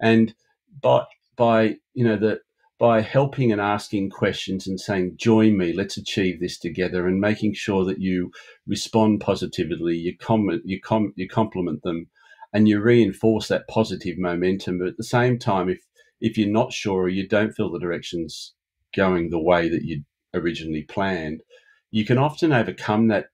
and 0.00 0.34
by 0.80 1.04
by 1.36 1.76
you 1.92 2.04
know 2.04 2.16
the 2.16 2.40
by 2.78 3.00
helping 3.00 3.52
and 3.52 3.60
asking 3.60 4.10
questions 4.10 4.66
and 4.66 4.80
saying, 4.80 5.14
join 5.16 5.56
me, 5.56 5.72
let's 5.72 5.96
achieve 5.96 6.40
this 6.40 6.58
together, 6.58 7.06
and 7.06 7.20
making 7.20 7.54
sure 7.54 7.84
that 7.84 8.00
you 8.00 8.32
respond 8.66 9.20
positively, 9.20 9.96
you 9.96 10.16
comment, 10.18 10.60
you, 10.64 10.80
com- 10.80 11.12
you 11.14 11.28
compliment 11.28 11.82
them, 11.82 12.08
and 12.54 12.68
you 12.68 12.80
reinforce 12.80 13.48
that 13.48 13.68
positive 13.68 14.16
momentum. 14.16 14.78
But 14.78 14.88
at 14.88 14.96
the 14.96 15.04
same 15.04 15.38
time, 15.38 15.68
if 15.68 15.80
if 16.20 16.38
you're 16.38 16.48
not 16.48 16.72
sure 16.72 17.02
or 17.02 17.08
you 17.08 17.28
don't 17.28 17.52
feel 17.52 17.70
the 17.70 17.80
direction's 17.80 18.54
going 18.96 19.28
the 19.28 19.40
way 19.40 19.68
that 19.68 19.82
you 19.82 20.04
originally 20.32 20.82
planned, 20.82 21.42
you 21.90 22.04
can 22.04 22.16
often 22.16 22.52
overcome 22.52 23.08
that 23.08 23.26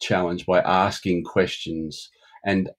challenge 0.00 0.46
by 0.46 0.60
asking 0.60 1.22
questions 1.22 2.10
and 2.44 2.70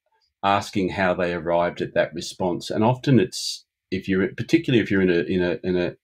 asking 0.44 0.90
how 0.90 1.14
they 1.14 1.34
arrived 1.34 1.80
at 1.80 1.94
that 1.94 2.14
response. 2.14 2.70
And 2.70 2.84
often 2.84 3.20
it's 3.20 3.64
if 3.92 4.10
you're 4.10 4.28
particularly 4.36 4.84
if 4.84 4.90
you're 4.90 5.02
in 5.02 5.10
a 5.12 5.22
in 5.22 5.42
a 5.44 5.60
in 5.64 5.78
a 5.78 5.96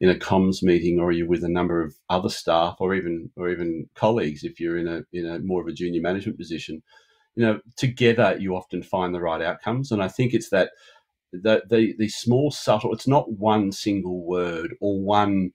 in 0.00 0.08
a 0.08 0.14
comms 0.14 0.62
meeting 0.62 0.98
or 0.98 1.12
you're 1.12 1.28
with 1.28 1.44
a 1.44 1.48
number 1.48 1.82
of 1.82 1.94
other 2.08 2.30
staff 2.30 2.76
or 2.80 2.94
even 2.94 3.30
or 3.36 3.50
even 3.50 3.88
colleagues 3.94 4.42
if 4.42 4.58
you're 4.58 4.78
in 4.78 4.88
a 4.88 5.02
in 5.12 5.26
a 5.26 5.38
more 5.40 5.60
of 5.60 5.68
a 5.68 5.72
junior 5.72 6.00
management 6.00 6.38
position 6.38 6.82
you 7.36 7.44
know, 7.44 7.60
together 7.76 8.36
you 8.38 8.54
often 8.54 8.82
find 8.82 9.14
the 9.14 9.20
right 9.20 9.42
outcomes. 9.42 9.90
And 9.90 10.02
I 10.02 10.08
think 10.08 10.34
it's 10.34 10.50
that 10.50 10.70
the, 11.32 11.62
the 11.68 11.94
the 11.98 12.08
small 12.08 12.50
subtle. 12.50 12.92
It's 12.92 13.08
not 13.08 13.32
one 13.32 13.72
single 13.72 14.24
word 14.24 14.74
or 14.80 15.00
one 15.00 15.52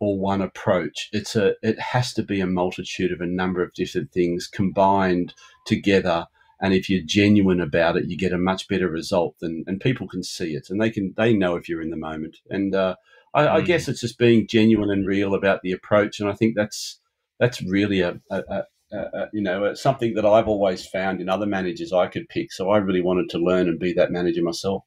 or 0.00 0.18
one 0.18 0.40
approach. 0.40 1.08
It's 1.12 1.34
a 1.34 1.54
it 1.62 1.78
has 1.80 2.12
to 2.14 2.22
be 2.22 2.40
a 2.40 2.46
multitude 2.46 3.12
of 3.12 3.20
a 3.20 3.26
number 3.26 3.62
of 3.62 3.74
different 3.74 4.12
things 4.12 4.46
combined 4.46 5.34
together. 5.66 6.26
And 6.60 6.74
if 6.74 6.90
you're 6.90 7.02
genuine 7.04 7.60
about 7.60 7.96
it, 7.96 8.08
you 8.08 8.16
get 8.16 8.32
a 8.32 8.38
much 8.38 8.68
better 8.68 8.88
result 8.88 9.36
than 9.40 9.64
and 9.66 9.80
people 9.80 10.08
can 10.08 10.22
see 10.22 10.54
it 10.54 10.68
and 10.70 10.80
they 10.80 10.90
can 10.90 11.14
they 11.16 11.32
know 11.32 11.56
if 11.56 11.68
you're 11.68 11.82
in 11.82 11.90
the 11.90 11.96
moment. 11.96 12.36
And 12.50 12.74
uh, 12.74 12.96
I, 13.34 13.42
mm. 13.42 13.48
I, 13.48 13.60
guess 13.60 13.88
it's 13.88 14.00
just 14.00 14.18
being 14.18 14.46
genuine 14.48 14.90
and 14.90 15.06
real 15.06 15.34
about 15.34 15.62
the 15.62 15.72
approach. 15.72 16.20
And 16.20 16.28
I 16.28 16.34
think 16.34 16.54
that's 16.56 17.00
that's 17.38 17.62
really 17.62 18.00
a, 18.00 18.20
a, 18.30 18.64
a, 18.92 18.96
a 18.96 19.28
you 19.32 19.42
know 19.42 19.74
something 19.74 20.14
that 20.14 20.24
I've 20.26 20.48
always 20.48 20.86
found 20.86 21.20
in 21.20 21.28
other 21.28 21.46
managers 21.46 21.92
I 21.92 22.06
could 22.06 22.28
pick. 22.28 22.52
So 22.52 22.70
I 22.70 22.78
really 22.78 23.02
wanted 23.02 23.28
to 23.30 23.38
learn 23.38 23.68
and 23.68 23.78
be 23.78 23.92
that 23.94 24.10
manager 24.10 24.42
myself. 24.42 24.84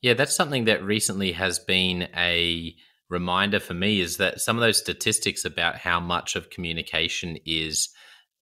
Yeah, 0.00 0.14
that's 0.14 0.34
something 0.34 0.66
that 0.66 0.84
recently 0.84 1.32
has 1.32 1.58
been 1.58 2.08
a 2.16 2.74
reminder 3.10 3.58
for 3.58 3.74
me 3.74 4.00
is 4.00 4.18
that 4.18 4.40
some 4.40 4.56
of 4.56 4.60
those 4.60 4.78
statistics 4.78 5.44
about 5.44 5.76
how 5.76 5.98
much 5.98 6.36
of 6.36 6.50
communication 6.50 7.38
is 7.44 7.88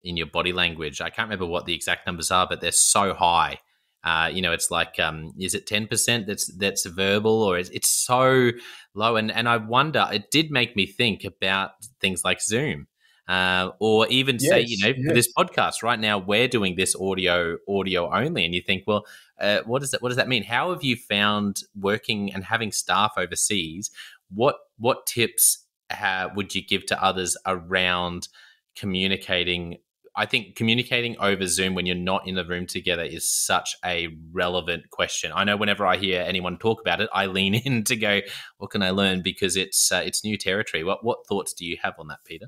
in 0.03 0.17
your 0.17 0.27
body 0.27 0.53
language. 0.53 1.01
I 1.01 1.11
can't 1.11 1.29
remember 1.29 1.47
what 1.47 1.67
the 1.67 1.75
exact 1.75 2.07
numbers 2.07 2.31
are, 2.31 2.47
but 2.49 2.61
they're 2.61 2.73
so 2.73 3.15
high. 3.15 3.59
Uh, 4.05 4.31
you 4.33 4.41
know, 4.41 4.53
it's 4.53 4.71
like, 4.71 5.01
um, 5.01 5.33
is 5.39 5.55
it 5.55 5.67
ten 5.67 5.87
percent 5.87 6.27
that's 6.27 6.47
that's 6.59 6.87
verbal, 6.87 7.43
or 7.43 7.59
is, 7.59 7.71
it's 7.71 7.89
so 7.89 8.53
low? 8.95 9.17
And 9.17 9.33
and 9.33 9.49
I 9.49 9.57
wonder, 9.57 10.07
it 10.13 10.31
did 10.31 10.51
make 10.51 10.77
me 10.77 10.87
think 10.87 11.25
about 11.25 11.71
things 12.01 12.23
like 12.25 12.41
Zoom, 12.41 12.87
uh, 13.29 13.71
or 13.81 14.07
even 14.09 14.37
yes, 14.41 14.51
say, 14.51 14.61
you 14.61 14.79
know, 14.79 14.95
yes. 14.97 15.15
this 15.15 15.33
podcast 15.37 15.83
right 15.83 15.99
now, 15.99 16.19
we're 16.19 16.49
doing 16.49 16.77
this 16.77 16.95
audio 16.95 17.57
audio 17.69 18.13
only, 18.13 18.45
and 18.45 18.55
you 18.55 18.63
think, 18.63 18.85
well, 18.87 19.05
uh, 19.41 19.61
what 19.67 19.81
does 19.81 19.91
that 19.91 20.03
what 20.03 20.11
does 20.11 20.17
that 20.17 20.29
mean? 20.29 20.45
How 20.45 20.73
have 20.73 20.85
you 20.85 20.97
found 20.97 21.63
working 21.75 22.33
and 22.33 22.45
having 22.45 22.73
staff 22.73 23.15
overseas 23.17 23.91
what 24.31 24.57
what 24.79 25.07
tips 25.07 25.65
uh, 25.91 26.29
would 26.35 26.55
you 26.55 26.65
give 26.65 26.87
to 26.87 27.03
others 27.03 27.37
around 27.47 28.29
communicating? 28.75 29.79
I 30.19 30.25
think 30.25 30.57
communicating 30.57 31.17
over 31.21 31.47
Zoom 31.47 31.75
when 31.75 31.85
you're 31.85 31.95
not 31.95 32.27
in 32.27 32.37
the 32.37 32.45
room 32.45 32.67
together 32.67 33.03
is 33.03 33.31
such 33.31 33.77
a 33.85 34.09
relevant 34.33 34.91
question. 34.91 35.31
I 35.35 35.45
know 35.45 35.59
whenever 35.59 35.87
I 35.87 35.99
hear 35.99 36.23
anyone 36.23 36.57
talk 36.57 36.81
about 36.81 37.03
it, 37.03 37.11
I 37.13 37.27
lean 37.27 37.55
in 37.65 37.85
to 37.85 37.97
go, 37.97 38.21
"What 38.59 38.71
can 38.71 38.83
I 38.83 38.91
learn?" 38.91 39.23
Because 39.23 39.57
it's 39.57 39.93
uh, 39.93 40.03
it's 40.05 40.25
new 40.25 40.37
territory. 40.39 40.85
What 40.85 41.05
what 41.05 41.27
thoughts 41.29 41.53
do 41.53 41.65
you 41.65 41.77
have 41.83 41.95
on 41.99 42.09
that, 42.09 42.21
Peter? 42.25 42.47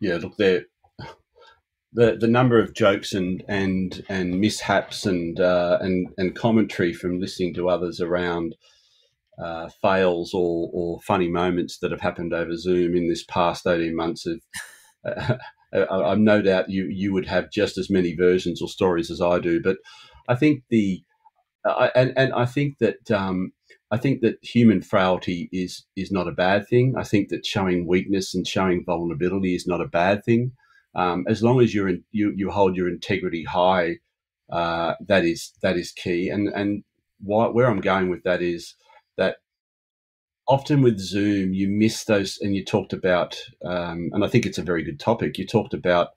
Yeah, 0.00 0.16
look, 0.16 0.36
there 0.36 0.64
the 1.92 2.16
the 2.20 2.28
number 2.28 2.58
of 2.58 2.74
jokes 2.74 3.12
and 3.12 3.42
and 3.48 4.04
and 4.08 4.40
mishaps 4.40 5.06
and 5.06 5.40
uh, 5.40 5.78
and 5.80 6.08
and 6.18 6.36
commentary 6.36 6.92
from 6.92 7.20
listening 7.20 7.54
to 7.54 7.68
others 7.68 8.00
around 8.00 8.54
uh, 9.42 9.68
fails 9.82 10.32
or, 10.34 10.70
or 10.72 11.00
funny 11.02 11.28
moments 11.28 11.78
that 11.78 11.90
have 11.90 12.00
happened 12.00 12.32
over 12.34 12.56
Zoom 12.56 12.94
in 12.96 13.08
this 13.08 13.24
past 13.24 13.66
18 13.66 13.96
months 13.96 14.26
of 14.26 14.40
uh, 15.06 15.36
I'm 15.72 16.24
no 16.24 16.42
doubt 16.42 16.70
you 16.70 16.86
you 16.86 17.12
would 17.12 17.26
have 17.26 17.50
just 17.52 17.78
as 17.78 17.90
many 17.90 18.14
versions 18.14 18.60
or 18.62 18.68
stories 18.68 19.10
as 19.10 19.20
I 19.20 19.38
do, 19.38 19.60
but 19.62 19.78
I 20.28 20.34
think 20.34 20.64
the 20.70 21.02
uh, 21.68 21.90
and 21.94 22.12
and 22.16 22.32
I 22.34 22.46
think 22.46 22.78
that 22.78 23.10
um, 23.10 23.52
I 23.90 23.98
think 23.98 24.20
that 24.22 24.38
human 24.42 24.82
frailty 24.82 25.48
is 25.52 25.84
is 25.96 26.12
not 26.12 26.28
a 26.28 26.32
bad 26.32 26.68
thing. 26.68 26.94
I 26.96 27.04
think 27.04 27.28
that 27.30 27.46
showing 27.46 27.86
weakness 27.86 28.34
and 28.34 28.46
showing 28.46 28.84
vulnerability 28.84 29.54
is 29.54 29.66
not 29.66 29.80
a 29.80 29.88
bad 29.88 30.24
thing, 30.24 30.52
um, 30.94 31.24
as 31.28 31.42
long 31.42 31.60
as 31.60 31.74
you're 31.74 31.88
in, 31.88 32.04
you 32.12 32.32
you 32.36 32.50
hold 32.50 32.76
your 32.76 32.88
integrity 32.88 33.44
high. 33.44 33.98
Uh, 34.50 34.94
that 35.06 35.24
is 35.24 35.52
that 35.62 35.76
is 35.76 35.92
key, 35.92 36.28
and 36.28 36.48
and 36.48 36.84
why, 37.20 37.46
where 37.48 37.68
I'm 37.68 37.80
going 37.80 38.10
with 38.10 38.22
that 38.24 38.42
is 38.42 38.74
that 39.16 39.36
often 40.48 40.82
with 40.82 40.98
Zoom, 40.98 41.54
you 41.54 41.68
miss 41.68 42.04
those, 42.04 42.38
and 42.40 42.56
you 42.56 42.64
talked 42.64 42.92
about, 42.92 43.38
um, 43.64 44.10
and 44.12 44.24
I 44.24 44.28
think 44.28 44.46
it's 44.46 44.58
a 44.58 44.62
very 44.62 44.82
good 44.82 45.00
topic. 45.00 45.38
You 45.38 45.46
talked 45.46 45.74
about 45.74 46.10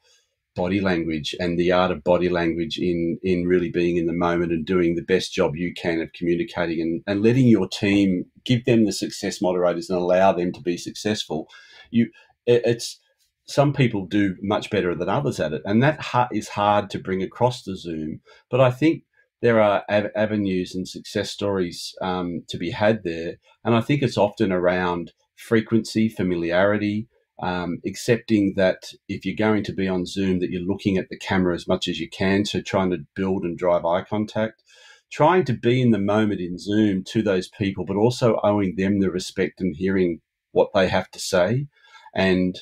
body 0.56 0.80
language 0.80 1.36
and 1.40 1.58
the 1.58 1.72
art 1.72 1.92
of 1.92 2.04
body 2.04 2.30
language 2.30 2.78
in 2.78 3.18
in 3.24 3.46
really 3.46 3.70
being 3.70 3.98
in 3.98 4.06
the 4.06 4.14
moment 4.14 4.52
and 4.52 4.66
doing 4.66 4.96
the 4.96 5.02
best 5.02 5.34
job 5.34 5.56
you 5.56 5.74
can 5.74 6.00
of 6.02 6.14
communicating 6.14 6.82
and, 6.82 7.02
and 7.08 7.24
letting 7.24 7.48
your 7.48 7.68
team 7.68 8.26
give 8.46 8.66
them 8.66 8.86
the 8.86 8.92
success 8.92 9.42
moderators 9.42 9.90
and 9.90 10.00
allow 10.00 10.32
them 10.32 10.52
to 10.52 10.62
be 10.62 10.78
successful. 10.78 11.48
You, 11.92 12.10
it, 12.46 12.62
it's 12.66 13.00
some 13.46 13.74
people 13.74 14.06
do 14.06 14.36
much 14.42 14.70
better 14.70 14.96
than 14.96 15.10
others 15.10 15.40
at 15.40 15.54
it, 15.54 15.62
and 15.66 15.84
that 15.84 16.00
is 16.32 16.50
hard 16.50 16.90
to 16.92 17.00
bring 17.00 17.22
across 17.22 17.64
the 17.64 17.76
Zoom. 17.76 18.22
But 18.50 18.62
I 18.62 18.72
think 18.72 19.04
there 19.42 19.62
are 19.62 19.84
av- 19.90 20.12
avenues 20.16 20.74
and 20.74 20.88
success 20.88 21.30
stories 21.30 21.94
um, 22.02 22.44
to 22.48 22.58
be 22.58 22.72
had 22.72 23.04
there. 23.04 23.36
And 23.66 23.76
I 23.76 23.82
think 23.82 24.02
it's 24.02 24.18
often 24.18 24.54
around 24.54 25.12
frequency, 25.36 26.08
familiarity, 26.08 27.08
um, 27.42 27.80
accepting 27.86 28.54
that 28.56 28.92
if 29.08 29.26
you're 29.26 29.36
going 29.36 29.64
to 29.66 29.74
be 29.74 29.88
on 29.88 30.06
Zoom, 30.06 30.40
that 30.40 30.52
you're 30.52 30.62
looking 30.62 30.98
at 30.98 31.10
the 31.10 31.18
camera 31.18 31.56
as 31.56 31.68
much 31.68 31.88
as 31.88 32.00
you 32.00 32.10
can. 32.10 32.46
So 32.46 32.62
trying 32.62 32.92
to 32.92 33.06
build 33.16 33.44
and 33.44 33.58
drive 33.58 33.86
eye 33.86 34.04
contact, 34.04 34.64
trying 35.12 35.46
to 35.46 35.54
be 35.54 35.82
in 35.82 35.92
the 35.92 36.00
moment 36.00 36.42
in 36.42 36.58
Zoom 36.58 37.04
to 37.06 37.22
those 37.22 37.50
people, 37.50 37.86
but 37.86 37.98
also 37.98 38.40
owing 38.44 38.76
them 38.76 39.00
the 39.00 39.12
respect 39.12 39.60
and 39.62 39.76
hearing 39.76 40.22
what 40.52 40.70
they 40.74 40.88
have 40.88 41.10
to 41.12 41.20
say 41.20 41.68
and 42.14 42.60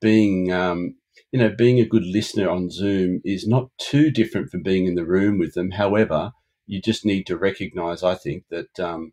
being 0.00 0.52
um, 0.52 0.96
you 1.32 1.38
know, 1.40 1.50
being 1.56 1.80
a 1.80 1.86
good 1.86 2.04
listener 2.04 2.48
on 2.50 2.70
Zoom 2.70 3.20
is 3.24 3.46
not 3.46 3.70
too 3.78 4.10
different 4.10 4.50
from 4.50 4.62
being 4.62 4.86
in 4.86 4.94
the 4.96 5.06
room 5.06 5.38
with 5.38 5.54
them. 5.54 5.72
However, 5.72 6.32
you 6.66 6.80
just 6.80 7.04
need 7.04 7.26
to 7.26 7.38
recognise, 7.38 8.02
I 8.02 8.14
think, 8.14 8.44
that 8.50 8.78
um, 8.80 9.12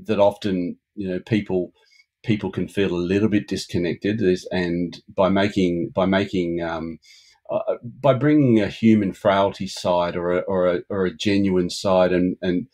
that 0.00 0.18
often 0.20 0.78
you 0.94 1.08
know 1.08 1.20
people 1.20 1.72
people 2.24 2.50
can 2.50 2.68
feel 2.68 2.94
a 2.94 2.96
little 2.96 3.28
bit 3.28 3.48
disconnected, 3.48 4.20
and 4.50 5.00
by 5.08 5.28
making 5.28 5.90
by 5.94 6.06
making 6.06 6.62
um, 6.62 6.98
uh, 7.50 7.76
by 7.82 8.14
bringing 8.14 8.60
a 8.60 8.68
human 8.68 9.12
frailty 9.12 9.66
side 9.66 10.16
or 10.16 10.32
a, 10.32 10.38
or 10.40 10.66
a, 10.66 10.80
or 10.88 11.06
a 11.06 11.14
genuine 11.14 11.70
side 11.70 12.12
and 12.12 12.36
and 12.42 12.66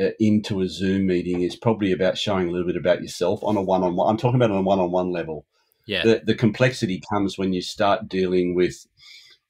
uh, 0.00 0.10
into 0.18 0.60
a 0.60 0.68
Zoom 0.68 1.06
meeting 1.06 1.42
is 1.42 1.56
probably 1.56 1.92
about 1.92 2.16
showing 2.16 2.48
a 2.48 2.50
little 2.50 2.66
bit 2.66 2.76
about 2.76 3.02
yourself 3.02 3.40
on 3.42 3.56
a 3.56 3.62
one 3.62 3.82
on 3.82 3.96
one. 3.96 4.08
I'm 4.08 4.16
talking 4.16 4.36
about 4.36 4.50
on 4.50 4.58
a 4.58 4.62
one 4.62 4.78
on 4.78 4.90
one 4.90 5.12
level. 5.12 5.46
Yeah. 5.86 6.04
The, 6.04 6.22
the 6.24 6.34
complexity 6.34 7.02
comes 7.10 7.36
when 7.36 7.52
you 7.52 7.62
start 7.62 8.08
dealing 8.08 8.54
with 8.54 8.86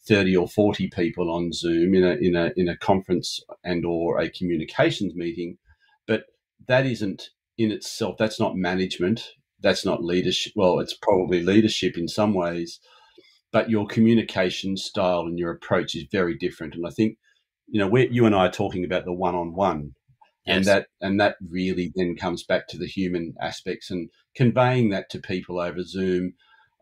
30 0.09 0.37
or 0.37 0.49
40 0.49 0.89
people 0.89 1.31
on 1.31 1.53
Zoom 1.53 1.95
in 1.95 2.03
a, 2.03 2.13
in 2.13 2.35
a, 2.35 2.51
in 2.57 2.69
a 2.69 2.77
conference 2.77 3.41
and 3.63 3.85
or 3.85 4.19
a 4.19 4.31
communications 4.31 5.15
meeting. 5.15 5.59
But 6.07 6.25
that 6.67 6.87
isn't 6.87 7.29
in 7.59 7.71
itself, 7.71 8.17
that's 8.19 8.41
not 8.41 8.57
management. 8.57 9.33
That's 9.63 9.85
not 9.85 10.05
leadership. 10.05 10.53
Well, 10.57 10.81
it's 10.81 10.95
probably 10.95 11.43
leadership 11.43 11.99
in 11.99 12.09
some 12.09 12.35
ways, 12.35 12.81
but 13.53 13.71
your 13.71 13.87
communication 13.87 14.77
style 14.77 15.23
and 15.23 15.39
your 15.39 15.53
approach 15.53 15.95
is 15.95 16.05
very 16.11 16.37
different. 16.37 16.75
And 16.75 16.87
I 16.87 16.91
think, 16.91 17.19
you 17.69 17.81
know, 17.81 17.97
you 17.97 18.27
and 18.27 18.35
I 18.35 18.47
are 18.47 18.51
talking 18.51 18.85
about 18.85 19.05
the 19.05 19.13
one-on-one 19.13 19.95
Yes. 20.47 20.57
And 20.57 20.67
that 20.67 20.87
and 21.01 21.21
that 21.21 21.37
really 21.49 21.93
then 21.95 22.17
comes 22.17 22.43
back 22.43 22.67
to 22.69 22.79
the 22.79 22.87
human 22.87 23.35
aspects 23.41 23.91
and 23.91 24.09
conveying 24.35 24.91
that 24.91 25.11
to 25.11 25.19
people 25.19 25.61
over 25.61 25.83
Zoom. 25.83 26.35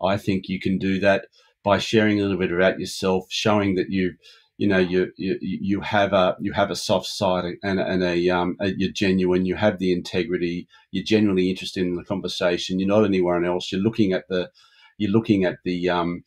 I 0.02 0.16
think 0.16 0.48
you 0.48 0.60
can 0.60 0.78
do 0.78 1.00
that 1.00 1.26
by 1.64 1.78
sharing 1.78 2.20
a 2.20 2.22
little 2.22 2.38
bit 2.38 2.52
about 2.52 2.78
yourself, 2.78 3.26
showing 3.30 3.74
that 3.74 3.90
you 3.90 4.14
you 4.58 4.68
know 4.68 4.78
you 4.78 5.10
you, 5.16 5.38
you 5.40 5.80
have 5.80 6.12
a 6.12 6.36
you 6.40 6.52
have 6.52 6.70
a 6.70 6.76
soft 6.76 7.06
side 7.06 7.54
and, 7.62 7.80
and 7.80 8.02
a, 8.02 8.28
um, 8.28 8.56
a, 8.60 8.72
you're 8.76 8.92
genuine 8.92 9.46
you 9.46 9.56
have 9.56 9.78
the 9.78 9.92
integrity 9.92 10.68
you're 10.90 11.04
genuinely 11.04 11.48
interested 11.48 11.82
in 11.82 11.94
the 11.94 12.04
conversation 12.04 12.78
you're 12.78 12.88
not 12.88 13.04
anyone 13.04 13.44
else 13.44 13.72
you're 13.72 13.80
looking 13.80 14.12
at 14.12 14.28
the 14.28 14.50
you're 14.98 15.10
looking 15.10 15.44
at 15.44 15.58
the 15.64 15.88
um, 15.88 16.24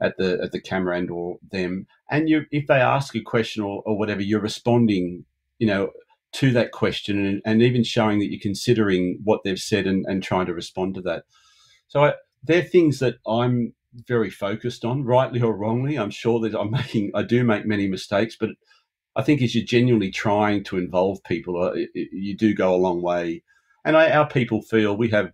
at 0.00 0.16
the 0.16 0.40
at 0.42 0.52
the 0.52 0.60
camera 0.60 0.96
and 0.96 1.10
or 1.10 1.38
them 1.50 1.86
and 2.10 2.28
you 2.28 2.46
if 2.50 2.66
they 2.66 2.80
ask 2.80 3.14
a 3.14 3.20
question 3.20 3.62
or, 3.62 3.82
or 3.84 3.98
whatever 3.98 4.22
you're 4.22 4.40
responding 4.40 5.24
you 5.58 5.66
know 5.66 5.90
to 6.32 6.50
that 6.52 6.72
question 6.72 7.24
and, 7.24 7.42
and 7.44 7.62
even 7.62 7.84
showing 7.84 8.18
that 8.18 8.30
you're 8.30 8.40
considering 8.40 9.20
what 9.22 9.40
they've 9.44 9.58
said 9.58 9.86
and, 9.86 10.04
and 10.06 10.22
trying 10.22 10.46
to 10.46 10.54
respond 10.54 10.94
to 10.94 11.02
that. 11.02 11.24
So 11.88 12.04
I, 12.04 12.14
they're 12.42 12.62
things 12.62 12.98
that 13.00 13.16
I'm 13.26 13.74
very 14.06 14.30
focused 14.30 14.84
on, 14.84 15.04
rightly 15.04 15.40
or 15.42 15.56
wrongly. 15.56 15.98
I'm 15.98 16.10
sure 16.10 16.40
that 16.40 16.58
I'm 16.58 16.70
making, 16.70 17.12
I 17.14 17.22
do 17.22 17.44
make 17.44 17.66
many 17.66 17.88
mistakes, 17.88 18.36
but 18.38 18.50
I 19.14 19.22
think 19.22 19.42
as 19.42 19.54
you're 19.54 19.64
genuinely 19.64 20.10
trying 20.10 20.64
to 20.64 20.78
involve 20.78 21.22
people, 21.24 21.62
uh, 21.62 21.74
you 21.94 22.36
do 22.36 22.54
go 22.54 22.74
a 22.74 22.76
long 22.76 23.02
way. 23.02 23.42
And 23.84 23.96
I, 23.96 24.10
our 24.10 24.28
people 24.28 24.62
feel 24.62 24.96
we 24.96 25.10
have 25.10 25.32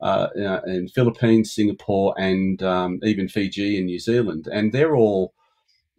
uh, 0.00 0.28
in 0.66 0.88
Philippines, 0.88 1.54
Singapore, 1.54 2.14
and 2.18 2.62
um, 2.62 3.00
even 3.02 3.28
Fiji 3.28 3.78
and 3.78 3.86
New 3.86 3.98
Zealand, 3.98 4.48
and 4.52 4.72
they're 4.72 4.96
all 4.96 5.32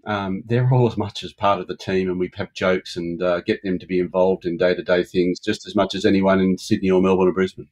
um, 0.05 0.43
they're 0.45 0.71
all 0.71 0.87
as 0.87 0.97
much 0.97 1.23
as 1.23 1.33
part 1.33 1.59
of 1.59 1.67
the 1.67 1.75
team, 1.75 2.09
and 2.09 2.19
we 2.19 2.29
have 2.35 2.53
jokes 2.53 2.95
and 2.95 3.23
uh, 3.23 3.41
get 3.41 3.63
them 3.63 3.79
to 3.79 3.87
be 3.87 3.99
involved 3.99 4.45
in 4.45 4.57
day 4.57 4.75
to 4.75 4.83
day 4.83 5.03
things 5.03 5.39
just 5.39 5.65
as 5.65 5.75
much 5.75 5.95
as 5.95 6.05
anyone 6.05 6.39
in 6.39 6.59
Sydney 6.59 6.91
or 6.91 7.01
Melbourne 7.01 7.29
or 7.29 7.33
Brisbane. 7.33 7.69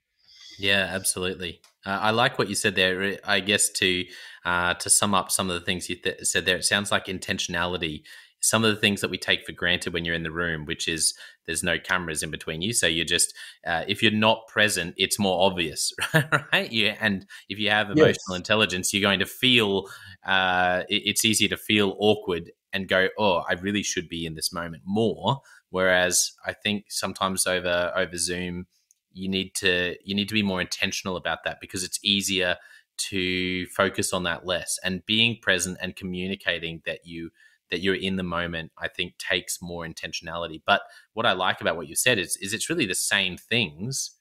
Yeah, 0.58 0.90
absolutely. 0.92 1.62
Uh, 1.86 2.00
I 2.02 2.12
like 2.12 2.38
what 2.38 2.50
you 2.50 2.56
said 2.56 2.76
there. 2.76 3.18
I 3.26 3.40
guess 3.40 3.70
to 3.70 4.06
uh, 4.46 4.74
to 4.76 4.90
sum 4.90 5.14
up 5.14 5.32
some 5.32 5.50
of 5.50 5.60
the 5.60 5.66
things 5.66 5.90
you 5.90 5.96
th- 5.96 6.22
said 6.24 6.46
there, 6.46 6.58
it 6.58 6.66
sounds 6.66 6.92
like 6.92 7.06
intentionality 7.06 8.04
some 8.44 8.66
of 8.66 8.76
the 8.76 8.80
things 8.80 9.00
that 9.00 9.10
we 9.10 9.18
take 9.18 9.46
for 9.46 9.54
granted 9.54 9.94
when 9.94 10.04
you're 10.04 10.14
in 10.14 10.24
the 10.24 10.32
room, 10.32 10.66
which 10.66 10.90
is 10.90 11.14
there's 11.46 11.64
no 11.64 11.80
cameras 11.80 12.22
in 12.22 12.30
between 12.30 12.62
you, 12.62 12.74
so 12.74 12.86
you're 12.86 13.06
just 13.06 13.34
uh, 13.66 13.86
if 13.88 14.04
you're 14.04 14.12
not 14.12 14.46
present, 14.48 14.94
it's 14.98 15.18
more 15.18 15.46
obvious, 15.46 15.94
right? 16.52 16.70
Yeah, 16.70 16.98
and 17.00 17.26
if 17.48 17.58
you 17.58 17.70
have 17.70 17.90
emotional 17.90 18.04
yes. 18.32 18.36
intelligence, 18.36 18.94
you're 18.94 19.02
going 19.02 19.20
to 19.20 19.26
feel 19.26 19.88
uh, 20.26 20.84
it's 20.90 21.24
easier 21.24 21.48
to 21.48 21.58
feel 21.58 21.96
awkward 22.00 22.52
and 22.74 22.90
go, 22.90 23.08
oh, 23.18 23.44
I 23.50 23.54
really 23.54 23.82
should 23.84 24.10
be 24.10 24.26
in 24.26 24.36
this 24.36 24.52
moment 24.52 24.84
more. 24.86 25.40
Whereas 25.70 26.34
I 26.46 26.52
think 26.52 26.88
sometimes 26.90 27.48
over 27.48 27.94
over 27.96 28.18
Zoom, 28.18 28.68
you 29.14 29.30
need 29.30 29.54
to 29.56 29.96
you 30.04 30.16
need 30.16 30.28
to 30.28 30.34
be 30.34 30.44
more 30.44 30.62
intentional 30.62 31.16
about 31.16 31.44
that 31.46 31.60
because 31.62 31.84
it's 31.84 32.00
easier 32.04 32.58
to 32.98 33.66
focus 33.68 34.14
on 34.14 34.24
that 34.24 34.46
less 34.46 34.80
and 34.84 35.06
being 35.06 35.38
present 35.42 35.78
and 35.82 35.96
communicating 35.96 36.82
that 36.86 37.06
you 37.06 37.32
that 37.74 37.82
you're 37.82 37.96
in 37.96 38.18
the 38.18 38.24
moment, 38.24 38.72
I 38.78 38.88
think 38.88 39.18
takes 39.18 39.60
more 39.60 39.84
intentionality. 39.84 40.62
But 40.64 40.82
what 41.14 41.26
I 41.26 41.32
like 41.32 41.60
about 41.60 41.76
what 41.76 41.88
you 41.88 41.96
said 41.96 42.20
is, 42.20 42.38
is 42.38 42.54
it's 42.54 42.70
really 42.70 42.86
the 42.86 42.94
same 42.94 43.36
things 43.36 44.12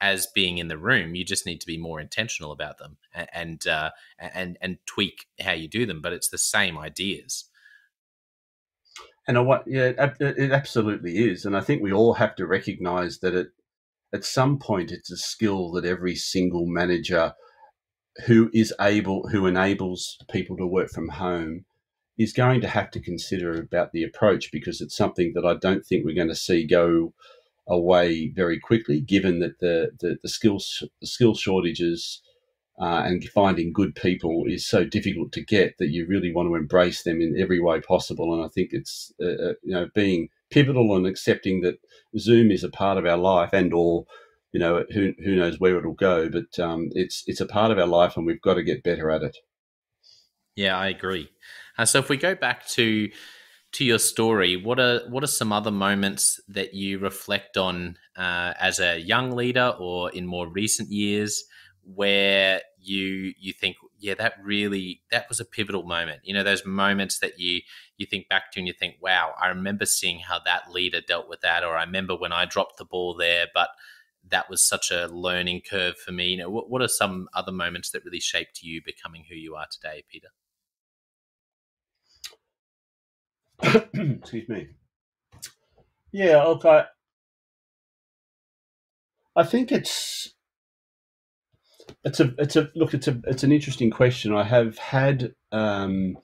as 0.00 0.26
being 0.34 0.56
in 0.56 0.68
the 0.68 0.78
room. 0.78 1.14
You 1.14 1.22
just 1.22 1.44
need 1.44 1.60
to 1.60 1.66
be 1.66 1.76
more 1.76 2.00
intentional 2.00 2.50
about 2.50 2.78
them 2.78 2.96
and 3.12 3.28
and 3.32 3.66
uh, 3.66 3.90
and, 4.18 4.56
and 4.60 4.78
tweak 4.86 5.26
how 5.40 5.52
you 5.52 5.68
do 5.68 5.84
them. 5.84 6.00
But 6.00 6.14
it's 6.14 6.30
the 6.30 6.38
same 6.38 6.78
ideas. 6.78 7.44
And 9.26 9.46
what, 9.46 9.64
yeah, 9.66 9.92
it 10.20 10.52
absolutely 10.52 11.30
is. 11.30 11.46
And 11.46 11.56
I 11.56 11.60
think 11.60 11.82
we 11.82 11.92
all 11.92 12.14
have 12.14 12.34
to 12.36 12.46
recognise 12.46 13.20
that 13.20 13.34
it, 13.34 13.48
at 14.14 14.24
some 14.24 14.58
point, 14.58 14.92
it's 14.92 15.10
a 15.10 15.16
skill 15.16 15.72
that 15.72 15.84
every 15.84 16.14
single 16.14 16.66
manager 16.66 17.34
who 18.26 18.48
is 18.54 18.72
able, 18.80 19.28
who 19.28 19.46
enables 19.46 20.16
people 20.30 20.56
to 20.56 20.66
work 20.66 20.88
from 20.90 21.08
home, 21.08 21.64
is 22.16 22.32
going 22.32 22.60
to 22.60 22.68
have 22.68 22.92
to 22.92 23.00
consider 23.00 23.60
about 23.60 23.90
the 23.90 24.04
approach 24.04 24.52
because 24.52 24.80
it's 24.80 24.96
something 24.96 25.32
that 25.34 25.44
I 25.44 25.54
don't 25.54 25.84
think 25.84 26.04
we're 26.04 26.14
going 26.14 26.28
to 26.28 26.34
see 26.36 26.64
go 26.64 27.12
away 27.66 28.28
very 28.28 28.60
quickly, 28.60 29.00
given 29.00 29.40
that 29.40 29.58
the 29.58 29.90
the, 29.98 30.16
the 30.22 30.28
skills 30.28 30.82
the 31.00 31.08
skill 31.08 31.34
shortages 31.34 32.22
uh, 32.80 33.02
and 33.04 33.24
finding 33.28 33.72
good 33.72 33.94
people 33.94 34.44
is 34.46 34.66
so 34.66 34.84
difficult 34.84 35.32
to 35.32 35.44
get 35.44 35.78
that 35.78 35.90
you 35.90 36.06
really 36.06 36.32
want 36.32 36.48
to 36.48 36.56
embrace 36.56 37.02
them 37.04 37.20
in 37.20 37.40
every 37.40 37.60
way 37.60 37.80
possible. 37.80 38.34
And 38.34 38.44
I 38.44 38.48
think 38.48 38.70
it's 38.72 39.12
uh, 39.22 39.26
uh 39.26 39.54
you 39.62 39.74
know 39.74 39.88
being 39.94 40.28
pivotal 40.50 40.96
and 40.96 41.06
accepting 41.06 41.60
that 41.60 41.78
Zoom 42.18 42.50
is 42.50 42.64
a 42.64 42.68
part 42.68 42.98
of 42.98 43.06
our 43.06 43.16
life 43.16 43.52
and 43.52 43.72
or 43.72 44.06
you 44.52 44.60
know 44.60 44.84
who 44.92 45.12
who 45.24 45.36
knows 45.36 45.60
where 45.60 45.78
it'll 45.78 45.92
go, 45.92 46.28
but 46.28 46.58
um, 46.58 46.88
it's 46.92 47.22
it's 47.26 47.40
a 47.40 47.46
part 47.46 47.70
of 47.70 47.78
our 47.78 47.86
life 47.86 48.16
and 48.16 48.26
we've 48.26 48.40
got 48.40 48.54
to 48.54 48.62
get 48.62 48.82
better 48.82 49.10
at 49.10 49.22
it. 49.22 49.36
Yeah, 50.56 50.78
I 50.78 50.88
agree. 50.88 51.28
Uh, 51.76 51.84
so 51.84 51.98
if 51.98 52.08
we 52.08 52.16
go 52.16 52.34
back 52.34 52.66
to 52.68 53.10
to 53.72 53.84
your 53.84 53.98
story, 53.98 54.56
what 54.56 54.80
are 54.80 55.00
what 55.08 55.24
are 55.24 55.28
some 55.28 55.52
other 55.52 55.72
moments 55.72 56.40
that 56.48 56.74
you 56.74 56.98
reflect 56.98 57.56
on 57.56 57.98
uh, 58.16 58.54
as 58.58 58.80
a 58.80 58.98
young 58.98 59.32
leader 59.32 59.74
or 59.78 60.10
in 60.10 60.26
more 60.26 60.48
recent 60.48 60.90
years 60.90 61.44
where 61.84 62.62
you 62.78 63.34
you 63.38 63.52
think, 63.52 63.76
yeah, 63.98 64.14
that 64.14 64.34
really 64.42 65.02
that 65.10 65.28
was 65.28 65.40
a 65.40 65.44
pivotal 65.44 65.82
moment. 65.84 66.20
You 66.24 66.34
know, 66.34 66.42
those 66.42 66.64
moments 66.64 67.18
that 67.18 67.38
you 67.38 67.60
you 67.96 68.06
think 68.06 68.28
back 68.28 68.52
to 68.52 68.60
and 68.60 68.66
you 68.66 68.72
think, 68.72 68.96
wow, 69.00 69.34
I 69.40 69.48
remember 69.48 69.86
seeing 69.86 70.20
how 70.20 70.38
that 70.44 70.70
leader 70.70 71.00
dealt 71.00 71.28
with 71.28 71.40
that, 71.42 71.64
or 71.64 71.76
I 71.76 71.84
remember 71.84 72.16
when 72.16 72.32
I 72.32 72.44
dropped 72.44 72.78
the 72.78 72.84
ball 72.84 73.14
there, 73.14 73.46
but 73.54 73.70
that 74.28 74.48
was 74.48 74.62
such 74.62 74.90
a 74.90 75.06
learning 75.08 75.62
curve 75.68 75.98
for 75.98 76.12
me. 76.12 76.28
You 76.28 76.38
know, 76.38 76.50
what, 76.50 76.70
what 76.70 76.82
are 76.82 76.88
some 76.88 77.28
other 77.34 77.52
moments 77.52 77.90
that 77.90 78.04
really 78.04 78.20
shaped 78.20 78.62
you 78.62 78.80
becoming 78.82 79.24
who 79.28 79.34
you 79.36 79.54
are 79.54 79.66
today, 79.70 80.04
Peter? 80.10 80.28
Excuse 83.94 84.48
me. 84.48 84.68
Yeah, 86.12 86.44
okay. 86.44 86.84
I 89.36 89.42
think 89.44 89.72
it's 89.72 90.32
it's 92.04 92.20
a 92.20 92.34
it's 92.38 92.56
a 92.56 92.70
look 92.74 92.94
it's 92.94 93.08
a 93.08 93.20
it's 93.24 93.42
an 93.42 93.52
interesting 93.52 93.90
question. 93.90 94.34
I 94.34 94.44
have 94.44 94.76
had 94.78 95.34
um, 95.52 96.18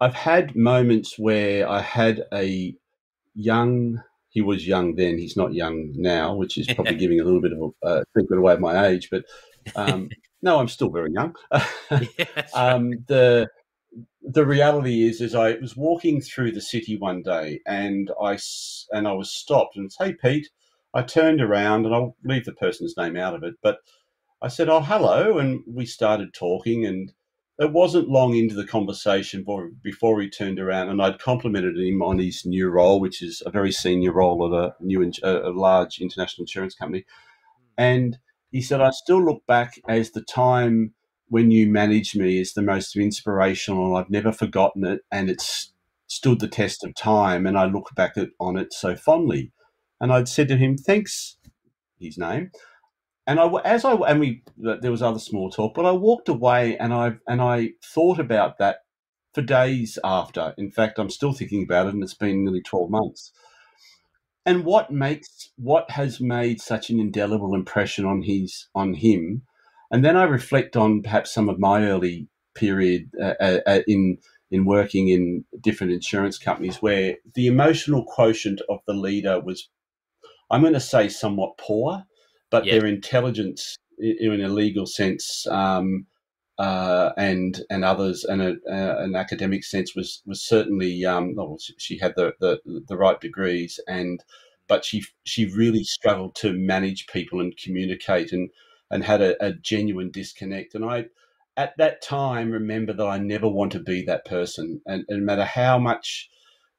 I've 0.00 0.14
had 0.14 0.54
moments 0.54 1.18
where 1.18 1.68
I 1.68 1.80
had 1.80 2.24
a 2.32 2.74
young 3.34 4.02
he 4.30 4.42
was 4.42 4.66
young 4.66 4.94
then 4.94 5.18
he's 5.18 5.36
not 5.36 5.54
young 5.54 5.92
now, 5.94 6.34
which 6.34 6.58
is 6.58 6.66
probably 6.74 6.94
giving 7.02 7.20
a 7.20 7.24
little 7.24 7.40
bit 7.40 7.52
of 7.52 7.72
a 7.82 7.86
uh, 7.86 8.02
secret 8.16 8.38
away 8.38 8.52
of 8.54 8.60
my 8.60 8.86
age, 8.86 9.08
but 9.10 9.24
um, 9.74 10.08
no, 10.42 10.58
I'm 10.58 10.68
still 10.68 10.90
very 10.90 11.12
young. 11.12 11.34
um, 12.54 12.90
the 13.08 13.48
the 14.30 14.44
reality 14.44 15.08
is, 15.08 15.22
is 15.22 15.34
I 15.34 15.54
was 15.54 15.74
walking 15.74 16.20
through 16.20 16.52
the 16.52 16.60
city 16.60 16.98
one 16.98 17.22
day, 17.22 17.60
and 17.66 18.10
I 18.22 18.38
and 18.92 19.08
I 19.08 19.12
was 19.12 19.32
stopped, 19.32 19.76
and 19.76 19.90
say, 19.90 20.08
"Hey, 20.08 20.14
Pete." 20.22 20.48
I 20.94 21.02
turned 21.02 21.42
around, 21.42 21.84
and 21.84 21.94
I'll 21.94 22.16
leave 22.24 22.46
the 22.46 22.52
person's 22.52 22.96
name 22.96 23.14
out 23.14 23.34
of 23.34 23.42
it, 23.42 23.54
but 23.62 23.78
I 24.40 24.48
said, 24.48 24.68
"Oh, 24.68 24.80
hello," 24.80 25.38
and 25.38 25.62
we 25.66 25.86
started 25.86 26.32
talking, 26.32 26.86
and 26.86 27.12
it 27.58 27.72
wasn't 27.72 28.08
long 28.08 28.36
into 28.36 28.54
the 28.54 28.66
conversation 28.66 29.44
before 29.82 30.20
he 30.20 30.30
turned 30.30 30.60
around, 30.60 30.88
and 30.90 31.02
I'd 31.02 31.18
complimented 31.18 31.76
him 31.76 32.02
on 32.02 32.18
his 32.18 32.46
new 32.46 32.68
role, 32.68 33.00
which 33.00 33.22
is 33.22 33.42
a 33.44 33.50
very 33.50 33.72
senior 33.72 34.12
role 34.12 34.46
at 34.46 34.58
a 34.58 34.74
new, 34.80 35.10
a 35.22 35.50
large 35.50 36.00
international 36.00 36.44
insurance 36.44 36.74
company, 36.74 37.04
and 37.76 38.18
he 38.52 38.62
said, 38.62 38.80
"I 38.80 38.90
still 38.90 39.24
look 39.24 39.44
back 39.46 39.80
as 39.88 40.12
the 40.12 40.22
time." 40.22 40.94
when 41.28 41.50
you 41.50 41.70
managed 41.70 42.18
me 42.18 42.40
is 42.40 42.54
the 42.54 42.62
most 42.62 42.96
inspirational. 42.96 43.96
I've 43.96 44.10
never 44.10 44.32
forgotten 44.32 44.84
it, 44.84 45.02
and 45.12 45.28
it's 45.28 45.72
stood 46.06 46.40
the 46.40 46.48
test 46.48 46.84
of 46.84 46.94
time. 46.94 47.46
And 47.46 47.58
I 47.58 47.66
look 47.66 47.90
back 47.94 48.16
at, 48.16 48.30
on 48.40 48.56
it 48.56 48.72
so 48.72 48.96
fondly. 48.96 49.52
And 50.00 50.12
I'd 50.12 50.28
said 50.28 50.48
to 50.48 50.56
him, 50.56 50.76
"Thanks," 50.76 51.36
his 52.00 52.16
name. 52.16 52.50
And 53.28 53.38
I, 53.38 53.46
as 53.64 53.84
I, 53.84 53.92
and 53.92 54.20
we, 54.20 54.42
there 54.56 54.90
was 54.90 55.02
other 55.02 55.18
small 55.18 55.50
talk, 55.50 55.74
but 55.74 55.84
I 55.84 55.92
walked 55.92 56.30
away 56.30 56.78
and 56.78 56.94
I, 56.94 57.16
and 57.26 57.42
I 57.42 57.72
thought 57.84 58.18
about 58.18 58.56
that 58.58 58.78
for 59.34 59.42
days 59.42 59.98
after. 60.02 60.54
In 60.56 60.70
fact, 60.70 60.98
I'm 60.98 61.10
still 61.10 61.34
thinking 61.34 61.62
about 61.62 61.86
it, 61.86 61.94
and 61.94 62.02
it's 62.02 62.14
been 62.14 62.42
nearly 62.42 62.62
twelve 62.62 62.90
months. 62.90 63.30
And 64.46 64.64
what 64.64 64.90
makes, 64.90 65.50
what 65.56 65.90
has 65.90 66.22
made 66.22 66.62
such 66.62 66.88
an 66.88 66.98
indelible 66.98 67.54
impression 67.54 68.06
on 68.06 68.22
his, 68.22 68.68
on 68.74 68.94
him, 68.94 69.42
and 69.90 70.02
then 70.02 70.16
I 70.16 70.24
reflect 70.24 70.74
on 70.74 71.02
perhaps 71.02 71.30
some 71.34 71.50
of 71.50 71.58
my 71.58 71.84
early 71.84 72.28
period 72.54 73.10
uh, 73.22 73.34
uh, 73.38 73.60
uh, 73.66 73.80
in 73.86 74.18
in 74.50 74.64
working 74.64 75.08
in 75.08 75.44
different 75.60 75.92
insurance 75.92 76.38
companies 76.38 76.80
where 76.80 77.16
the 77.34 77.46
emotional 77.46 78.04
quotient 78.06 78.62
of 78.70 78.78
the 78.86 78.94
leader 78.94 79.38
was, 79.38 79.68
I'm 80.50 80.62
going 80.62 80.72
to 80.72 80.80
say, 80.80 81.10
somewhat 81.10 81.58
poor, 81.58 82.04
but 82.50 82.64
their 82.64 82.86
intelligence 82.86 83.76
in 83.98 84.40
a 84.40 84.48
legal 84.48 84.86
sense 84.86 85.46
um, 85.50 86.06
uh, 86.58 87.10
and 87.16 87.62
and 87.70 87.84
others 87.84 88.24
and 88.24 88.42
a, 88.42 88.56
uh, 88.70 89.02
an 89.02 89.14
academic 89.14 89.64
sense 89.64 89.94
was 89.94 90.22
was 90.26 90.42
certainly 90.42 91.04
um, 91.04 91.34
well, 91.36 91.58
she 91.78 91.98
had 91.98 92.14
the, 92.16 92.32
the 92.40 92.60
the 92.86 92.96
right 92.96 93.20
degrees 93.20 93.78
and 93.86 94.24
but 94.68 94.84
she 94.84 95.04
she 95.24 95.46
really 95.46 95.84
struggled 95.84 96.34
to 96.36 96.52
manage 96.52 97.06
people 97.06 97.40
and 97.40 97.56
communicate 97.56 98.32
and 98.32 98.50
and 98.90 99.04
had 99.04 99.20
a, 99.20 99.44
a 99.44 99.52
genuine 99.52 100.10
disconnect. 100.10 100.74
And 100.74 100.84
I, 100.84 101.06
at 101.56 101.76
that 101.78 102.02
time, 102.02 102.50
remember 102.50 102.92
that 102.92 103.06
I 103.06 103.18
never 103.18 103.48
want 103.48 103.72
to 103.72 103.80
be 103.80 104.02
that 104.02 104.24
person. 104.24 104.80
And, 104.86 105.04
and 105.08 105.20
no 105.20 105.24
matter 105.24 105.44
how 105.44 105.78
much 105.78 106.30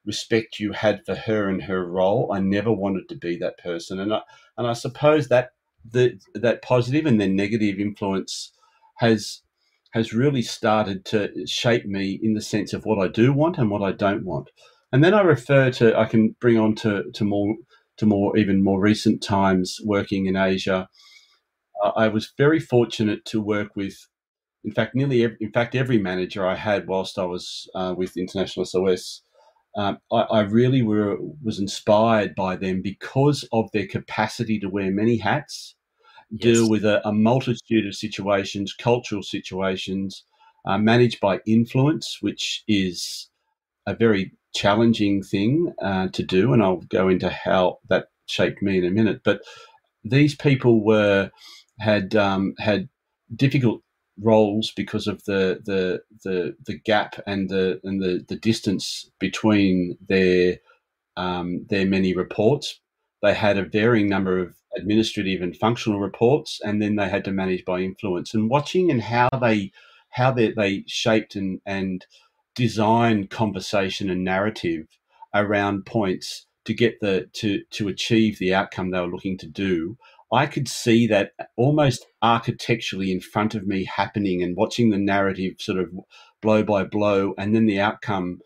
respect 0.06 0.60
you 0.60 0.72
had 0.72 1.06
for 1.06 1.16
her 1.16 1.50
and 1.50 1.62
her 1.64 1.86
role, 1.86 2.32
I 2.34 2.40
never 2.40 2.72
wanted 2.72 3.10
to 3.10 3.16
be 3.16 3.38
that 3.38 3.58
person. 3.58 4.00
And 4.00 4.14
I, 4.14 4.22
and 4.58 4.68
I 4.68 4.74
suppose 4.74 5.28
that 5.28 5.52
the, 5.84 6.20
that 6.36 6.62
positive 6.62 7.06
and 7.06 7.20
then 7.20 7.36
negative 7.36 7.80
influence 7.80 8.52
has 8.98 9.42
has 9.92 10.14
really 10.14 10.44
started 10.44 11.04
to 11.04 11.32
shape 11.48 11.84
me 11.86 12.20
in 12.22 12.36
the 12.36 12.42
sense 12.42 12.74
of 12.74 12.86
what 12.86 13.00
I 13.00 13.08
do 13.08 13.34
want 13.34 13.58
and 13.58 13.72
what 13.72 13.82
I 13.82 13.92
don't 13.92 14.24
want. 14.24 14.52
And 14.92 15.04
then 15.04 15.16
I 15.16 15.22
refer 15.22 15.72
to 15.72 15.98
I 15.98 16.06
can 16.06 16.36
bring 16.40 16.60
on 16.60 16.76
to, 16.76 17.04
to 17.12 17.24
more 17.24 17.56
to 17.98 18.06
more 18.06 18.38
even 18.38 18.64
more 18.64 18.80
recent 18.80 19.24
times 19.24 19.80
working 19.84 20.28
in 20.28 20.36
Asia 20.36 20.88
I 21.96 22.08
was 22.10 22.34
very 22.38 22.60
fortunate 22.60 23.26
to 23.26 23.42
work 23.42 23.76
with, 23.76 24.08
in 24.64 24.72
fact, 24.72 24.96
nearly 24.96 25.24
every, 25.24 25.38
in 25.40 25.52
fact 25.52 25.76
every 25.76 25.98
manager 25.98 26.46
I 26.46 26.56
had 26.56 26.88
whilst 26.88 27.18
I 27.18 27.26
was 27.26 27.70
uh, 27.74 27.94
with 27.98 28.18
International 28.18 28.66
SOS. 28.66 29.22
Um, 29.76 30.00
I, 30.12 30.22
I, 30.22 30.40
really 30.42 30.82
were 30.82 31.18
was 31.44 31.60
inspired 31.60 32.34
by 32.36 32.56
them 32.56 32.82
because 32.82 33.48
of 33.52 33.72
their 33.72 33.88
capacity 33.88 34.60
to 34.60 34.70
wear 34.70 34.92
many 34.92 35.18
hats, 35.18 35.76
yes. 36.32 36.42
deal 36.42 36.70
with 36.70 36.86
a, 36.86 37.08
a, 37.08 37.14
multitude 37.14 37.86
of 37.86 37.96
situations, 37.96 38.74
cultural 38.74 39.22
situations, 39.22 40.24
uh, 40.66 40.80
managed 40.80 41.20
by 41.20 41.40
influence, 41.46 42.18
which 42.20 42.64
is 42.68 43.30
a 43.86 43.94
very 43.94 44.32
challenging 44.56 45.22
thing 45.22 45.72
uh, 45.82 46.08
to 46.10 46.24
do, 46.24 46.52
and 46.54 46.64
I'll 46.64 46.84
go 46.90 47.08
into 47.08 47.30
how 47.30 47.78
that 47.90 48.08
shaped 48.26 48.62
me 48.62 48.80
in 48.80 48.86
a 48.86 48.92
minute. 48.92 49.22
But 49.24 49.42
these 50.04 50.36
people 50.36 50.84
were 50.84 51.30
had 51.80 52.16
um, 52.16 52.56
had 52.58 52.90
difficult 53.36 53.82
roles 54.22 54.72
because 54.76 55.08
of 55.08 55.24
the 55.26 55.62
the 55.66 56.02
the, 56.24 56.56
the 56.66 56.78
gap 56.78 57.22
and 57.26 57.50
the 57.50 57.80
and 57.84 58.02
the, 58.02 58.26
the 58.28 58.36
distance 58.36 59.10
between 59.20 59.98
their 60.08 60.58
um, 61.18 61.66
their 61.70 61.86
many 61.86 62.14
reports. 62.14 62.80
They 63.22 63.34
had 63.34 63.58
a 63.58 63.66
varying 63.66 64.08
number 64.08 64.40
of 64.40 64.56
administrative 64.78 65.42
and 65.42 65.56
functional 65.56 66.00
reports, 66.00 66.60
and 66.64 66.82
then 66.82 66.96
they 66.96 67.10
had 67.10 67.26
to 67.26 67.32
manage 67.32 67.66
by 67.66 67.80
influence. 67.80 68.34
And 68.34 68.50
watching 68.50 68.90
and 68.92 69.02
how 69.02 69.30
they 69.42 69.72
how 70.10 70.32
they, 70.32 70.52
they 70.52 70.84
shaped 70.88 71.36
and 71.36 71.62
and 71.66 72.06
designed 72.56 73.30
conversation 73.30 74.10
and 74.10 74.24
narrative 74.24 74.88
around 75.34 75.86
points 75.86 76.46
to 76.66 76.74
get 76.74 77.00
the 77.00 77.30
to 77.34 77.64
to 77.72 77.88
achieve 77.88 78.38
the 78.40 78.54
outcome 78.54 78.92
they 78.92 79.00
were 79.00 79.08
looking 79.08 79.38
to 79.38 79.48
do 79.48 79.98
I 80.32 80.46
could 80.46 80.68
see 80.68 81.08
that 81.08 81.32
almost 81.58 82.06
architecturally 82.22 83.12
in 83.12 83.20
front 83.20 83.56
of 83.56 83.66
me 83.66 83.86
happening 83.86 84.44
and 84.44 84.56
watching 84.56 84.90
the 84.90 84.98
narrative 84.98 85.54
sort 85.60 85.80
of 85.80 85.90
blow 86.42 86.64
by 86.64 86.84
blow, 86.84 87.34
and 87.38 87.56
then 87.56 87.66
the 87.66 87.80
outcome 87.80 88.40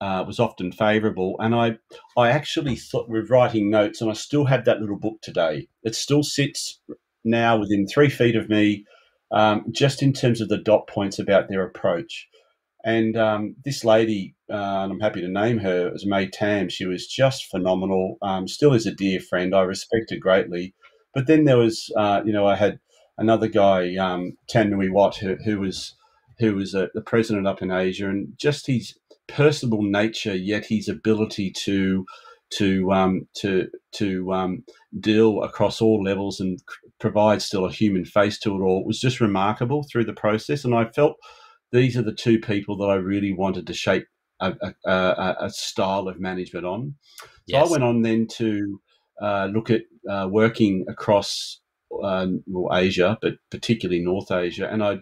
uh, 0.00 0.24
was 0.26 0.40
often 0.40 0.72
favourable. 0.72 1.36
And 1.38 1.54
I, 1.54 1.78
I 2.16 2.30
actually 2.30 2.76
thought 2.76 3.08
with 3.08 3.30
writing 3.30 3.70
notes, 3.70 4.00
and 4.00 4.10
I 4.10 4.14
still 4.14 4.46
have 4.46 4.64
that 4.64 4.80
little 4.80 4.98
book 4.98 5.20
today. 5.22 5.68
It 5.82 5.94
still 5.94 6.22
sits 6.22 6.80
now 7.24 7.58
within 7.58 7.86
three 7.86 8.08
feet 8.08 8.36
of 8.36 8.48
me, 8.48 8.84
um, 9.30 9.64
just 9.72 10.02
in 10.02 10.12
terms 10.12 10.40
of 10.40 10.48
the 10.48 10.58
dot 10.58 10.86
points 10.88 11.18
about 11.18 11.48
their 11.48 11.64
approach. 11.64 12.28
And 12.84 13.16
um, 13.16 13.56
this 13.64 13.84
lady, 13.84 14.36
uh, 14.48 14.54
and 14.84 14.92
I'm 14.92 15.00
happy 15.00 15.20
to 15.20 15.28
name 15.28 15.58
her, 15.58 15.90
was 15.90 16.06
May 16.06 16.28
Tam. 16.28 16.68
She 16.68 16.86
was 16.86 17.06
just 17.06 17.46
phenomenal. 17.46 18.16
Um, 18.22 18.46
still 18.46 18.72
is 18.74 18.86
a 18.86 18.94
dear 18.94 19.18
friend. 19.18 19.54
I 19.54 19.62
respect 19.62 20.10
her 20.10 20.18
greatly. 20.18 20.72
But 21.14 21.26
then 21.26 21.44
there 21.44 21.58
was, 21.58 21.90
uh, 21.96 22.22
you 22.24 22.32
know, 22.32 22.46
I 22.46 22.56
had 22.56 22.78
another 23.18 23.48
guy, 23.48 23.96
um, 23.96 24.36
Tan 24.48 24.70
Nui 24.70 24.90
Wat, 24.90 25.16
who, 25.16 25.36
who 25.44 25.60
was 25.60 25.94
who 26.38 26.54
was 26.54 26.74
a, 26.74 26.88
the 26.94 27.00
president 27.00 27.46
up 27.46 27.62
in 27.62 27.70
Asia, 27.70 28.08
and 28.08 28.28
just 28.36 28.66
his 28.66 28.98
personable 29.26 29.82
nature, 29.82 30.34
yet 30.34 30.66
his 30.66 30.88
ability 30.88 31.50
to 31.50 32.04
to 32.50 32.92
um, 32.92 33.26
to 33.34 33.68
to 33.92 34.32
um, 34.32 34.64
deal 35.00 35.42
across 35.42 35.80
all 35.80 36.02
levels 36.02 36.40
and 36.40 36.62
provide 36.98 37.42
still 37.42 37.64
a 37.64 37.72
human 37.72 38.04
face 38.04 38.38
to 38.38 38.50
it 38.50 38.62
all 38.62 38.84
was 38.84 39.00
just 39.00 39.20
remarkable 39.20 39.84
through 39.90 40.04
the 40.04 40.12
process. 40.12 40.64
And 40.64 40.74
I 40.74 40.86
felt 40.86 41.16
these 41.72 41.96
are 41.96 42.02
the 42.02 42.14
two 42.14 42.38
people 42.38 42.76
that 42.78 42.86
I 42.86 42.94
really 42.94 43.32
wanted 43.32 43.66
to 43.66 43.74
shape 43.74 44.06
a, 44.40 44.54
a, 44.62 44.90
a, 44.90 45.36
a 45.40 45.50
style 45.50 46.08
of 46.08 46.20
management 46.20 46.64
on. 46.64 46.94
So 47.20 47.26
yes. 47.58 47.68
I 47.68 47.70
went 47.70 47.84
on 47.84 48.02
then 48.02 48.26
to 48.36 48.80
uh, 49.20 49.48
look 49.52 49.70
at 49.70 49.82
uh, 50.08 50.28
working 50.30 50.84
across 50.88 51.60
uh, 52.02 52.26
well, 52.46 52.76
Asia, 52.76 53.18
but 53.22 53.34
particularly 53.50 54.02
North 54.02 54.30
Asia, 54.30 54.68
and 54.70 54.82
I'd 54.82 55.00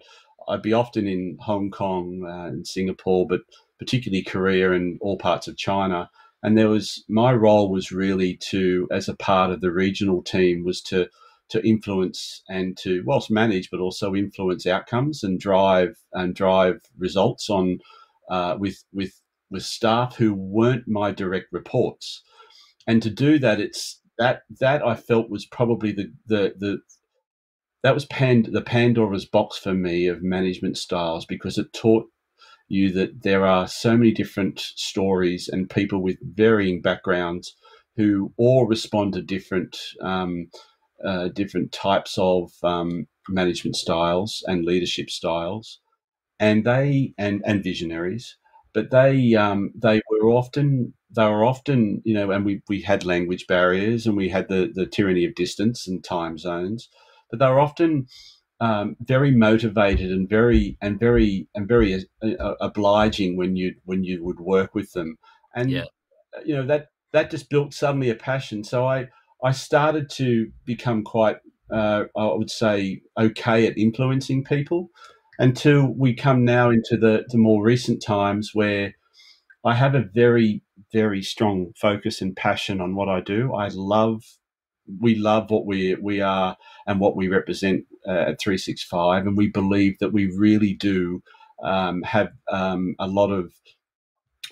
I'd 0.49 0.63
be 0.63 0.73
often 0.73 1.07
in 1.07 1.39
Hong 1.41 1.71
Kong 1.71 2.25
uh, 2.27 2.47
and 2.47 2.67
Singapore, 2.67 3.27
but 3.27 3.41
particularly 3.79 4.23
Korea 4.23 4.73
and 4.73 4.99
all 5.01 5.19
parts 5.19 5.49
of 5.49 5.57
China. 5.57 6.11
And 6.43 6.59
there 6.59 6.69
was 6.69 7.05
my 7.09 7.33
role 7.33 7.71
was 7.71 7.91
really 7.91 8.37
to, 8.51 8.87
as 8.91 9.09
a 9.09 9.17
part 9.17 9.51
of 9.51 9.61
the 9.61 9.73
regional 9.73 10.23
team, 10.23 10.65
was 10.65 10.83
to 10.83 11.09
to 11.51 11.67
influence 11.67 12.43
and 12.49 12.77
to 12.79 13.03
whilst 13.07 13.31
manage, 13.31 13.71
but 13.71 13.81
also 13.81 14.15
influence 14.15 14.67
outcomes 14.67 15.23
and 15.23 15.41
drive 15.41 15.97
and 16.13 16.35
drive 16.35 16.81
results 16.99 17.49
on 17.49 17.79
uh, 18.31 18.57
with 18.59 18.85
with 18.93 19.21
with 19.51 19.63
staff 19.63 20.17
who 20.17 20.35
weren't 20.35 20.89
my 20.89 21.11
direct 21.11 21.47
reports. 21.53 22.23
And 22.87 23.03
to 23.03 23.11
do 23.11 23.39
that, 23.39 23.61
it's 23.61 24.01
that 24.19 24.43
that 24.61 24.85
I 24.85 24.95
felt 24.95 25.31
was 25.31 25.47
probably 25.47 25.93
the 25.93 26.13
the 26.27 26.55
the 26.59 26.79
that 27.83 27.95
was 27.95 28.07
Pand- 28.07 28.49
the 28.53 28.63
Pandora's 28.63 29.27
box 29.27 29.59
for 29.59 29.75
me 29.75 30.07
of 30.07 30.23
management 30.23 30.79
styles 30.79 31.27
because 31.27 31.59
it 31.59 31.73
taught 31.73 32.07
you 32.69 32.91
that 32.93 33.23
there 33.23 33.45
are 33.45 33.69
so 33.69 33.97
many 33.97 34.11
different 34.11 34.59
stories 34.59 35.49
and 35.49 35.69
people 35.69 36.03
with 36.03 36.17
varying 36.35 36.81
backgrounds 36.81 37.55
who 37.97 38.33
all 38.39 38.67
respond 38.67 39.13
to 39.13 39.23
different 39.23 39.79
um, 40.01 40.49
uh, 41.05 41.29
different 41.29 41.73
types 41.73 42.17
of 42.17 42.51
um, 42.63 43.07
management 43.29 43.77
styles 43.77 44.43
and 44.47 44.65
leadership 44.65 45.11
styles, 45.11 45.81
and 46.41 46.65
they 46.65 47.13
and 47.19 47.43
and 47.45 47.63
visionaries, 47.63 48.37
but 48.73 48.91
they 48.91 49.35
um, 49.35 49.71
they 49.77 50.01
were 50.11 50.31
often 50.31 50.95
they 51.15 51.27
were 51.27 51.45
often, 51.45 52.03
you 52.05 52.15
know, 52.15 52.31
and 52.31 52.45
we, 52.45 52.63
we 52.69 52.81
had 52.81 53.05
language 53.05 53.47
barriers 53.47 54.07
and 54.07 54.17
we 54.17 54.29
had 54.29 54.49
the, 54.49 54.71
the 54.75 54.87
tyranny 54.87 55.25
of 55.25 55.35
distance 55.35 55.87
and 55.87 56.03
time 56.03 56.39
zones, 56.39 56.89
but 57.31 57.39
they 57.39 57.47
were 57.47 57.61
often 57.61 58.07
um, 58.61 58.97
very 59.01 59.31
motivated 59.31 60.11
and 60.11 60.29
very 60.29 60.79
and 60.81 60.99
very 60.99 61.49
and 61.55 61.69
very 61.69 62.05
uh, 62.23 62.55
obliging 62.61 63.37
when 63.37 63.57
you 63.57 63.75
when 63.85 64.05
you 64.05 64.25
would 64.25 64.41
work 64.41 64.75
with 64.75 64.93
them, 64.93 65.19
and 65.55 65.71
yeah. 65.71 65.85
you 66.45 66.55
know 66.57 66.67
that 66.67 66.89
that 67.13 67.31
just 67.31 67.51
built 67.51 67.75
suddenly 67.75 68.11
a 68.11 68.15
passion. 68.15 68.65
So 68.65 68.87
I 68.87 69.09
I 69.43 69.53
started 69.53 70.09
to 70.11 70.51
become 70.65 71.03
quite 71.03 71.39
uh, 71.71 72.05
I 72.17 72.27
would 72.33 72.51
say 72.51 73.03
okay 73.19 73.67
at 73.67 73.77
influencing 73.77 74.45
people 74.45 74.91
until 75.39 75.87
we 75.87 76.15
come 76.15 76.45
now 76.45 76.71
into 76.71 76.97
the 76.97 77.25
the 77.29 77.39
more 77.39 77.63
recent 77.63 78.03
times 78.03 78.51
where 78.55 78.95
I 79.65 79.75
have 79.75 79.95
a 79.95 80.09
very 80.15 80.63
very 80.95 81.23
strong 81.23 81.73
focus 81.77 82.23
and 82.23 82.37
passion 82.37 82.81
on 82.81 82.95
what 82.95 83.09
I 83.09 83.21
do. 83.21 83.53
I 83.53 83.69
love, 83.75 84.23
we 85.01 85.17
love 85.17 85.51
what 85.51 85.67
we 85.67 85.97
we 85.97 86.21
are 86.21 86.57
and 86.87 87.01
what 87.01 87.17
we 87.17 87.27
represent 87.29 87.85
uh, 88.09 88.31
at 88.31 88.41
365, 88.41 89.27
and 89.27 89.37
we 89.37 89.49
believe 89.49 89.99
that 89.99 90.13
we 90.13 90.27
really 90.27 90.73
do 90.73 91.21
um, 91.65 92.03
have 92.03 92.29
um, 92.49 92.95
a 93.01 93.09
lot 93.09 93.31
of 93.31 93.53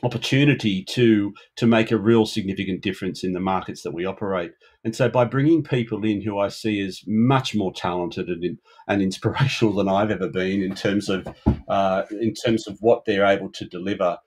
opportunity 0.02 0.83
to 0.83 1.33
to 1.55 1.66
make 1.66 1.92
a 1.92 1.96
real 1.96 2.26
significant 2.26 2.83
difference 2.83 3.22
in 3.22 3.33
the 3.33 3.40
markets 3.40 3.83
that 3.83 3.94
we 3.94 4.05
operate. 4.05 4.52
And 4.85 4.96
so, 4.96 5.09
by 5.09 5.24
bringing 5.24 5.62
people 5.62 6.05
in 6.05 6.22
who 6.22 6.38
I 6.38 6.48
see 6.48 6.81
as 6.81 7.02
much 7.07 7.55
more 7.55 7.72
talented 7.72 8.28
and, 8.28 8.59
and 8.88 9.00
inspirational 9.00 9.74
than 9.74 9.88
I've 9.88 10.11
ever 10.11 10.28
been 10.28 10.61
in 10.61 10.74
terms 10.74 11.09
of 11.09 11.28
uh, 11.68 12.02
in 12.11 12.35
terms 12.35 12.66
of 12.66 12.78
what 12.81 13.05
they're 13.05 13.26
able 13.26 13.50
to 13.52 13.64
deliver, 13.64 14.18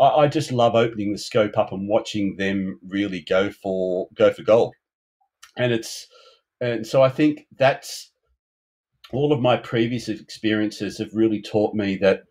I, 0.00 0.06
I 0.06 0.28
just 0.28 0.52
love 0.52 0.74
opening 0.74 1.12
the 1.12 1.18
scope 1.18 1.56
up 1.58 1.72
and 1.72 1.88
watching 1.88 2.36
them 2.36 2.78
really 2.86 3.20
go 3.20 3.50
for 3.50 4.08
go 4.14 4.32
for 4.32 4.42
gold. 4.42 4.74
And 5.56 5.72
it's 5.72 6.06
and 6.60 6.86
so 6.86 7.02
I 7.02 7.08
think 7.08 7.46
that's 7.56 8.10
all 9.12 9.32
of 9.32 9.40
my 9.40 9.56
previous 9.56 10.08
experiences 10.08 10.98
have 10.98 11.14
really 11.14 11.40
taught 11.40 11.74
me 11.74 11.96
that 11.96 12.24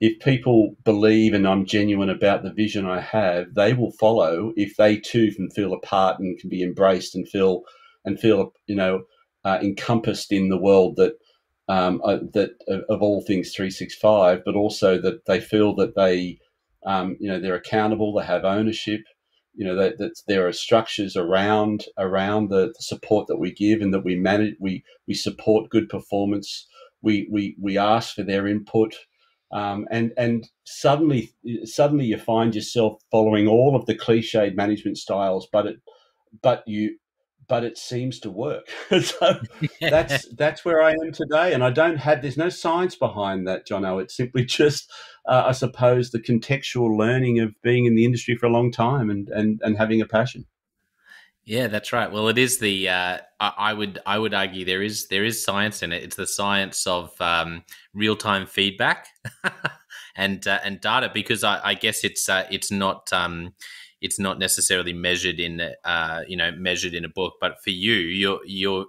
if 0.00 0.20
people 0.20 0.76
believe 0.84 1.34
and 1.34 1.46
I'm 1.46 1.66
genuine 1.66 2.10
about 2.10 2.42
the 2.42 2.52
vision 2.52 2.86
I 2.86 3.00
have, 3.00 3.54
they 3.54 3.72
will 3.72 3.90
follow 3.92 4.52
if 4.56 4.76
they 4.76 4.96
too 4.96 5.32
can 5.32 5.50
feel 5.50 5.72
a 5.72 5.80
part 5.80 6.20
and 6.20 6.38
can 6.38 6.48
be 6.48 6.62
embraced 6.62 7.14
and 7.14 7.28
feel 7.28 7.62
and 8.04 8.18
feel 8.18 8.52
you 8.66 8.76
know 8.76 9.02
uh, 9.44 9.58
encompassed 9.62 10.32
in 10.32 10.48
the 10.48 10.58
world 10.58 10.96
that 10.96 11.14
um, 11.68 12.00
uh, 12.04 12.18
that 12.32 12.50
of 12.88 13.02
all 13.02 13.20
things 13.20 13.52
365, 13.54 14.42
but 14.44 14.54
also 14.54 15.00
that 15.00 15.26
they 15.26 15.40
feel 15.40 15.74
that 15.76 15.94
they 15.96 16.38
um, 16.88 17.18
you 17.20 17.28
know, 17.28 17.38
they're 17.38 17.54
accountable. 17.54 18.14
They 18.14 18.24
have 18.24 18.44
ownership. 18.44 19.02
You 19.54 19.66
know, 19.66 19.76
that, 19.76 19.98
that 19.98 20.12
there 20.26 20.46
are 20.46 20.52
structures 20.52 21.16
around 21.16 21.84
around 21.98 22.48
the, 22.48 22.68
the, 22.68 22.80
support 22.80 23.26
that 23.26 23.38
we 23.38 23.52
give 23.52 23.80
and 23.80 23.92
that 23.92 24.04
we 24.04 24.16
manage. 24.16 24.54
We 24.58 24.84
we 25.06 25.14
support 25.14 25.68
good 25.68 25.88
performance. 25.88 26.66
We 27.02 27.28
we 27.30 27.56
we 27.60 27.76
ask 27.76 28.14
for 28.14 28.22
their 28.22 28.46
input. 28.46 28.94
Um, 29.52 29.86
and 29.90 30.12
and 30.16 30.48
suddenly 30.64 31.34
suddenly 31.64 32.06
you 32.06 32.18
find 32.18 32.54
yourself 32.54 33.02
following 33.10 33.48
all 33.48 33.76
of 33.76 33.84
the 33.86 33.94
cliched 33.94 34.54
management 34.54 34.96
styles, 34.96 35.46
but 35.52 35.66
it 35.66 35.76
but 36.40 36.62
you 36.66 36.96
but 37.48 37.64
it 37.64 37.78
seems 37.78 38.20
to 38.20 38.30
work. 38.30 38.68
so 39.02 39.40
that's 39.80 40.28
that's 40.36 40.64
where 40.64 40.82
I 40.82 40.92
am 40.92 41.12
today, 41.12 41.52
and 41.54 41.64
I 41.64 41.70
don't 41.70 41.96
have. 41.96 42.22
There's 42.22 42.36
no 42.36 42.50
science 42.50 42.94
behind 42.94 43.48
that, 43.48 43.66
Jono. 43.66 44.00
It's 44.00 44.16
simply 44.16 44.44
just, 44.44 44.90
uh, 45.28 45.44
I 45.46 45.52
suppose, 45.52 46.10
the 46.10 46.20
contextual 46.20 46.96
learning 46.96 47.38
of 47.38 47.54
being 47.62 47.84
in 47.84 47.94
the 47.94 48.04
industry 48.04 48.36
for 48.36 48.46
a 48.46 48.50
long 48.50 48.72
time 48.72 49.10
and 49.10 49.28
and 49.28 49.60
and 49.62 49.76
having 49.76 50.00
a 50.00 50.06
passion. 50.06 50.46
Yeah, 51.44 51.68
that's 51.68 51.94
right. 51.94 52.12
Well, 52.12 52.28
it 52.28 52.36
is 52.36 52.58
the. 52.58 52.90
Uh, 52.90 53.18
I, 53.40 53.72
would 53.72 54.00
I 54.04 54.18
would 54.18 54.34
argue 54.34 54.66
there 54.66 54.82
is 54.82 55.08
there 55.08 55.24
is 55.24 55.42
science 55.42 55.82
in 55.82 55.92
it. 55.92 56.02
It's 56.02 56.16
the 56.16 56.26
science 56.26 56.86
of 56.86 57.18
um, 57.22 57.62
real 57.94 58.16
time 58.16 58.44
feedback 58.44 59.06
and 60.16 60.46
uh, 60.46 60.58
and 60.62 60.78
data 60.80 61.10
because 61.14 61.44
I, 61.44 61.60
I 61.64 61.74
guess 61.74 62.04
it's 62.04 62.28
uh, 62.28 62.46
it's 62.50 62.70
not. 62.70 63.12
Um, 63.12 63.54
it's 64.00 64.18
not 64.20 64.38
necessarily 64.38 64.92
measured 64.92 65.40
in 65.40 65.60
uh, 65.84 66.22
you 66.28 66.36
know 66.36 66.52
measured 66.52 66.94
in 66.94 67.04
a 67.04 67.08
book 67.08 67.34
but 67.40 67.60
for 67.64 67.70
you 67.70 67.94
you're 67.94 68.38
you're 68.46 68.86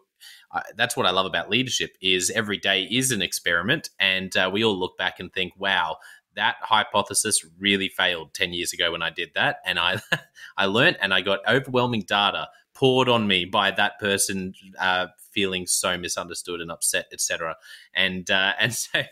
uh, 0.51 0.61
that's 0.75 0.97
what 0.97 1.05
I 1.05 1.11
love 1.11 1.25
about 1.25 1.49
leadership 1.49 1.91
is 2.01 2.31
every 2.31 2.57
day 2.57 2.83
is 2.83 3.11
an 3.11 3.21
experiment 3.21 3.89
and 3.99 4.35
uh, 4.35 4.49
we 4.51 4.63
all 4.63 4.77
look 4.77 4.97
back 4.97 5.19
and 5.19 5.31
think 5.31 5.53
wow 5.57 5.97
that 6.35 6.55
hypothesis 6.61 7.45
really 7.57 7.89
failed 7.89 8.33
10 8.33 8.53
years 8.53 8.73
ago 8.73 8.91
when 8.91 9.01
I 9.01 9.09
did 9.09 9.31
that 9.35 9.57
and 9.65 9.79
I 9.79 10.01
I 10.57 10.65
learned 10.65 10.97
and 11.01 11.13
I 11.13 11.21
got 11.21 11.39
overwhelming 11.47 12.03
data 12.07 12.49
poured 12.73 13.09
on 13.09 13.27
me 13.27 13.43
by 13.43 13.71
that 13.71 13.99
person 13.99 14.53
uh, 14.79 15.07
feeling 15.31 15.67
so 15.67 15.97
misunderstood 15.97 16.61
and 16.61 16.71
upset, 16.71 17.07
etc. 17.11 17.55
And 17.93 18.29
uh, 18.29 18.53
and 18.59 18.73
so 18.73 19.03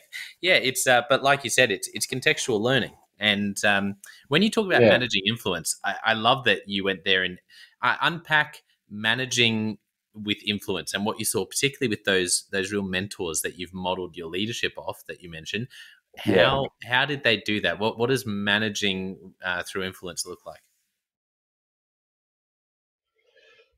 yeah, 0.41 0.56
it's 0.56 0.88
uh, 0.88 1.01
but 1.10 1.23
like 1.23 1.43
you 1.43 1.49
said, 1.49 1.71
it's 1.71 1.89
it's 1.93 2.08
contextual 2.08 2.60
learning. 2.60 2.93
And 3.19 3.63
um, 3.65 3.95
when 4.27 4.43
you 4.43 4.51
talk 4.51 4.67
about 4.67 4.82
yeah. 4.84 4.89
managing 4.89 5.23
influence, 5.25 5.80
I, 5.84 5.95
I, 6.06 6.13
love 6.13 6.43
that 6.43 6.67
you 6.67 6.84
went 6.84 7.03
there 7.03 7.23
and 7.23 7.39
uh, 7.82 7.95
unpack 7.99 8.62
managing 8.91 9.80
with 10.13 10.38
influence 10.45 10.93
and 10.93 11.03
what 11.03 11.17
you 11.17 11.25
saw, 11.25 11.43
particularly 11.43 11.89
with 11.89 12.03
those 12.03 12.45
those 12.51 12.71
real 12.71 12.84
mentors 12.84 13.41
that 13.41 13.58
you've 13.58 13.73
modeled 13.73 14.15
your 14.15 14.27
leadership 14.27 14.73
off 14.77 15.03
that 15.08 15.21
you 15.21 15.30
mentioned. 15.30 15.67
How 16.17 16.69
yeah. 16.84 16.89
how 16.89 17.06
did 17.06 17.23
they 17.23 17.38
do 17.38 17.62
that? 17.62 17.80
What 17.80 17.97
what 17.97 18.10
does 18.10 18.25
managing 18.25 19.34
uh, 19.43 19.63
through 19.63 19.84
influence 19.84 20.25
look 20.25 20.45
like? 20.45 20.62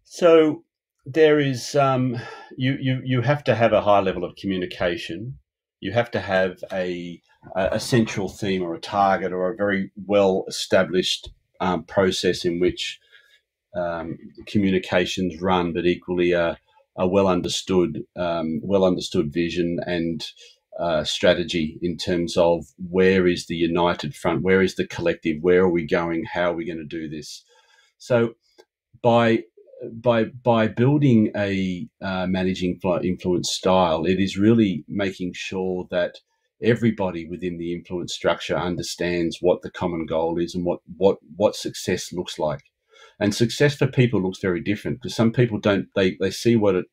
So 0.04 0.64
there 1.06 1.40
is 1.40 1.76
um, 1.76 2.18
you 2.58 2.78
you 2.80 3.02
you 3.04 3.22
have 3.22 3.44
to 3.46 3.56
have 3.56 3.74
a 3.74 3.82
high 3.82 4.00
level 4.00 4.24
of 4.24 4.36
communication. 4.36 5.38
You 5.80 5.92
have 5.94 6.12
to 6.12 6.20
have 6.20 6.64
a 6.72 7.22
a 7.56 7.80
central 7.80 8.28
theme 8.28 8.62
or 8.62 8.74
a 8.76 8.82
target 8.82 9.32
or 9.32 9.50
a 9.50 9.56
very 9.56 9.92
well 10.06 10.44
established 10.48 11.30
um, 11.62 11.84
process 11.84 12.44
in 12.44 12.60
which 12.60 13.00
um, 13.76 14.18
communications 14.46 15.42
run, 15.42 15.74
but 15.74 15.86
equally 15.86 16.32
a, 16.32 16.58
a 16.98 17.08
well 17.08 17.28
understood 17.28 18.04
um, 18.16 18.60
well 18.64 18.84
understood 18.84 19.32
vision 19.34 19.80
and 19.86 20.26
uh, 20.80 21.04
strategy 21.04 21.78
in 21.82 21.98
terms 21.98 22.38
of 22.38 22.66
where 22.78 23.28
is 23.28 23.48
the 23.48 23.56
united 23.56 24.16
front, 24.16 24.44
where 24.44 24.62
is 24.62 24.76
the 24.76 24.88
collective, 24.88 25.38
where 25.42 25.64
are 25.64 25.72
we 25.72 25.86
going, 25.86 26.24
how 26.34 26.52
are 26.52 26.56
we 26.56 26.66
going 26.66 26.78
to 26.78 26.86
do 26.86 27.10
this. 27.10 27.44
So 27.98 28.36
by 29.02 29.44
by 29.94 30.26
by 30.26 30.68
building 30.68 31.32
a 31.36 31.88
uh, 32.02 32.28
managing 32.28 32.80
influence 33.04 33.52
style, 33.52 34.06
it 34.06 34.20
is 34.20 34.38
really 34.38 34.84
making 34.88 35.34
sure 35.34 35.88
that 35.92 36.16
everybody 36.62 37.26
within 37.26 37.58
the 37.58 37.74
influence 37.74 38.14
structure 38.14 38.58
understands 38.58 39.38
what 39.42 39.62
the 39.62 39.72
common 39.72 40.06
goal 40.06 40.38
is 40.38 40.54
and 40.56 40.66
what 40.66 40.80
what 40.98 41.18
what 41.36 41.56
success 41.56 42.12
looks 42.14 42.38
like. 42.40 42.64
And 43.20 43.36
success 43.36 43.76
for 43.76 43.88
people 43.88 44.22
looks 44.22 44.40
very 44.40 44.62
different 44.62 45.02
because 45.02 45.16
some 45.16 45.32
people 45.32 45.60
don't 45.60 45.88
they 45.96 46.18
they 46.20 46.32
see 46.32 46.56
what 46.56 46.76
it 46.76 46.86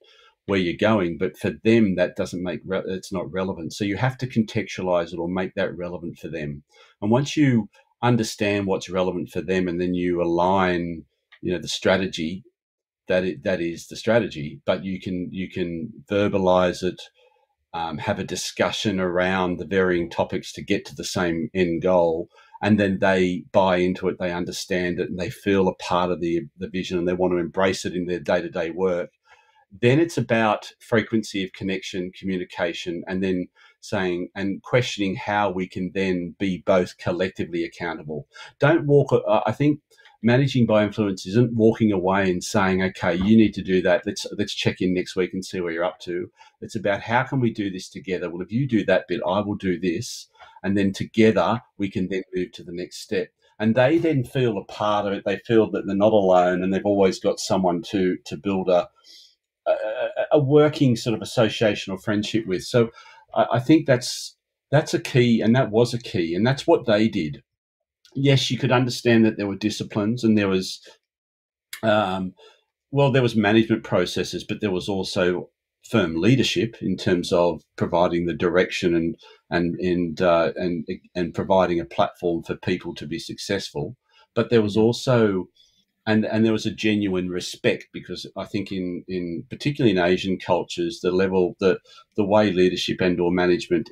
where 0.47 0.59
you're 0.59 0.77
going, 0.77 1.19
but 1.19 1.37
for 1.37 1.51
them 1.65 1.97
that 1.97 2.17
doesn't 2.17 2.43
make 2.43 2.61
re- 2.65 2.83
it's 2.87 3.13
not 3.13 3.31
relevant. 3.33 3.73
So 3.73 3.85
you 3.85 3.97
have 3.97 4.17
to 4.19 4.27
contextualize 4.27 5.13
it 5.13 5.19
or 5.19 5.29
make 5.29 5.55
that 5.55 5.77
relevant 5.77 6.19
for 6.19 6.29
them. 6.29 6.63
And 7.03 7.11
once 7.11 7.37
you 7.37 7.69
understand 8.03 8.67
what's 8.67 8.89
relevant 8.89 9.31
for 9.31 9.41
them, 9.41 9.69
and 9.69 9.81
then 9.81 9.95
you 9.95 10.23
align, 10.23 11.05
you 11.43 11.53
know, 11.53 11.59
the 11.61 11.69
strategy 11.69 12.45
that 13.09 13.25
it, 13.25 13.43
that 13.45 13.61
is 13.61 13.89
the 13.89 13.97
strategy. 13.97 14.61
But 14.65 14.85
you 14.85 15.01
can 15.01 15.29
you 15.33 15.51
can 15.51 15.93
verbalize 16.11 16.83
it, 16.83 17.01
um, 17.75 17.99
have 17.99 18.19
a 18.19 18.25
discussion 18.25 19.01
around 19.01 19.59
the 19.59 19.67
varying 19.67 20.11
topics 20.11 20.53
to 20.55 20.63
get 20.65 20.85
to 20.87 20.95
the 20.95 21.05
same 21.05 21.51
end 21.55 21.83
goal, 21.83 22.29
and 22.63 22.79
then 22.79 22.99
they 23.01 23.45
buy 23.53 23.79
into 23.79 24.09
it, 24.09 24.19
they 24.19 24.33
understand 24.33 25.01
it, 25.01 25.11
and 25.11 25.19
they 25.19 25.31
feel 25.31 25.69
a 25.69 25.75
part 25.75 26.11
of 26.13 26.21
the 26.21 26.43
the 26.57 26.69
vision, 26.69 26.99
and 26.99 27.09
they 27.09 27.15
want 27.15 27.33
to 27.33 27.39
embrace 27.39 27.85
it 27.85 27.95
in 27.95 28.07
their 28.07 28.21
day 28.21 28.41
to 28.41 28.49
day 28.51 28.71
work. 28.71 29.11
Then 29.71 30.01
it's 30.01 30.17
about 30.17 30.73
frequency 30.79 31.45
of 31.45 31.53
connection, 31.53 32.13
communication, 32.13 33.05
and 33.07 33.23
then 33.23 33.49
saying 33.81 34.29
and 34.35 34.63
questioning 34.63 35.17
how 35.17 35.51
we 35.51 35.67
can 35.67 35.93
then 35.93 36.35
be 36.39 36.63
both 36.67 36.99
collectively 36.99 37.65
accountable. 37.65 38.27
Don't 38.59 38.87
walk. 38.87 39.13
I 39.29 39.53
think 39.53 39.81
managing 40.23 40.67
by 40.67 40.83
influence 40.83 41.27
isn't 41.27 41.55
walking 41.55 41.93
away 41.93 42.31
and 42.31 42.43
saying, 42.43 42.83
"Okay, 42.83 43.15
you 43.15 43.37
need 43.37 43.55
to 43.55 43.63
do 43.63 43.83
that. 43.83 44.03
Let's 44.07 44.27
let's 44.39 44.55
check 44.55 44.81
in 44.81 44.95
next 44.95 45.15
week 45.15 45.33
and 45.33 45.45
see 45.45 45.61
where 45.61 45.73
you're 45.73 45.85
up 45.85 46.01
to." 46.01 46.31
It's 46.61 46.77
about 46.77 47.03
how 47.03 47.23
can 47.25 47.41
we 47.41 47.53
do 47.53 47.71
this 47.71 47.89
together. 47.89 48.31
Well, 48.31 48.43
if 48.43 48.53
you 48.53 48.67
do 48.67 48.85
that 48.87 49.07
bit, 49.09 49.21
I 49.27 49.41
will 49.41 49.57
do 49.57 49.79
this, 49.79 50.29
and 50.63 50.77
then 50.77 50.93
together 50.93 51.61
we 51.79 51.91
can 51.91 52.09
then 52.09 52.23
move 52.35 52.53
to 52.53 52.65
the 52.65 52.73
next 52.73 52.99
step. 52.99 53.29
And 53.59 53.75
they 53.75 53.99
then 53.99 54.25
feel 54.25 54.59
a 54.59 54.65
part 54.65 55.07
of 55.07 55.13
it. 55.13 55.25
They 55.25 55.39
feel 55.39 55.71
that 55.71 55.87
they're 55.87 55.97
not 55.97 56.13
alone, 56.13 56.63
and 56.63 56.73
they've 56.73 56.85
always 56.85 57.19
got 57.21 57.41
someone 57.41 57.83
to 57.91 58.17
to 58.27 58.37
build 58.37 58.69
a 58.69 58.89
a, 59.67 60.27
a 60.33 60.39
working 60.39 60.97
sort 60.97 61.15
of 61.15 61.23
association 61.23 61.93
or 61.93 61.99
friendship 61.99 62.47
with. 62.47 62.65
So 62.65 62.91
I, 63.35 63.47
I 63.55 63.61
think 63.61 63.87
that's 63.87 64.37
that's 64.71 64.95
a 64.95 65.01
key, 65.01 65.41
and 65.41 65.55
that 65.55 65.71
was 65.71 65.95
a 65.95 65.99
key, 65.99 66.35
and 66.35 66.47
that's 66.47 66.67
what 66.67 66.87
they 66.87 67.09
did 67.09 67.43
yes, 68.17 68.51
you 68.51 68.59
could 68.59 68.73
understand 68.73 69.25
that 69.25 69.37
there 69.37 69.47
were 69.47 69.57
disciplines 69.57 70.25
and 70.25 70.37
there 70.37 70.49
was, 70.49 70.81
um, 71.83 72.33
well, 72.91 73.13
there 73.13 73.23
was 73.23 73.37
management 73.37 73.85
processes, 73.85 74.43
but 74.43 74.61
there 74.61 74.71
was 74.71 74.89
also 74.89 75.51
firm 75.85 76.21
leadership 76.21 76.77
in 76.81 76.97
terms 76.97 77.33
of 77.33 77.63
providing 77.77 78.27
the 78.27 78.35
direction 78.35 78.97
and 78.97 79.17
and 79.51 79.79
and 79.79 80.21
uh, 80.21 80.53
and 80.57 80.85
and 81.15 81.35
providing 81.35 81.79
a 81.79 81.85
platform 81.85 82.43
for 82.43 82.57
people 82.57 82.95
to 82.95 83.07
be 83.07 83.19
successful. 83.19 83.97
But 84.35 84.51
there 84.51 84.63
was 84.63 84.77
also 84.77 85.49
and 86.07 86.25
and 86.25 86.45
there 86.45 86.53
was 86.53 86.67
a 86.67 86.71
genuine 86.71 87.29
respect 87.29 87.89
because 87.93 88.27
I 88.37 88.45
think 88.45 88.71
in 88.71 89.05
in 89.09 89.45
particularly 89.51 89.97
in 89.97 90.03
Asian 90.03 90.39
cultures, 90.39 91.01
the 91.03 91.11
level 91.11 91.57
that 91.61 91.79
the 92.17 92.25
way 92.25 92.53
leadership 92.53 93.01
and 93.01 93.21
or 93.21 93.33
management 93.33 93.91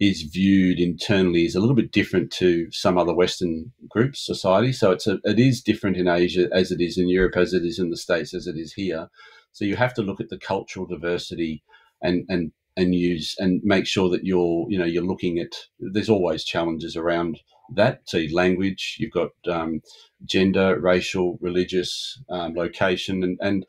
is 0.00 0.22
viewed 0.22 0.78
internally 0.78 1.44
is 1.44 1.56
a 1.56 1.60
little 1.60 1.74
bit 1.74 1.90
different 1.90 2.30
to 2.30 2.70
some 2.70 2.96
other 2.96 3.12
Western 3.12 3.72
groups, 3.88 4.24
society. 4.24 4.72
So 4.72 4.92
it's 4.92 5.08
a, 5.08 5.18
it 5.24 5.40
is 5.40 5.60
different 5.60 5.96
in 5.96 6.06
Asia 6.06 6.48
as 6.52 6.70
it 6.70 6.80
is 6.80 6.96
in 6.96 7.08
Europe, 7.08 7.36
as 7.36 7.52
it 7.52 7.64
is 7.64 7.80
in 7.80 7.90
the 7.90 7.96
States, 7.96 8.32
as 8.32 8.46
it 8.46 8.56
is 8.56 8.72
here. 8.74 9.08
So 9.52 9.64
you 9.64 9.74
have 9.74 9.94
to 9.94 10.02
look 10.02 10.20
at 10.20 10.28
the 10.28 10.38
cultural 10.38 10.86
diversity 10.86 11.64
and 12.00 12.24
and 12.28 12.52
and 12.76 12.94
use 12.94 13.34
and 13.38 13.60
make 13.64 13.86
sure 13.86 14.08
that 14.10 14.24
you're 14.24 14.66
you 14.70 14.78
know 14.78 14.84
you're 14.84 15.02
looking 15.02 15.38
at. 15.38 15.52
There's 15.80 16.10
always 16.10 16.44
challenges 16.44 16.96
around 16.96 17.40
that. 17.74 18.02
So 18.04 18.18
language, 18.32 18.96
you've 18.98 19.12
got 19.12 19.30
um, 19.48 19.80
gender, 20.24 20.78
racial, 20.80 21.38
religious, 21.40 22.20
um, 22.30 22.54
location, 22.54 23.22
and 23.22 23.38
and 23.40 23.66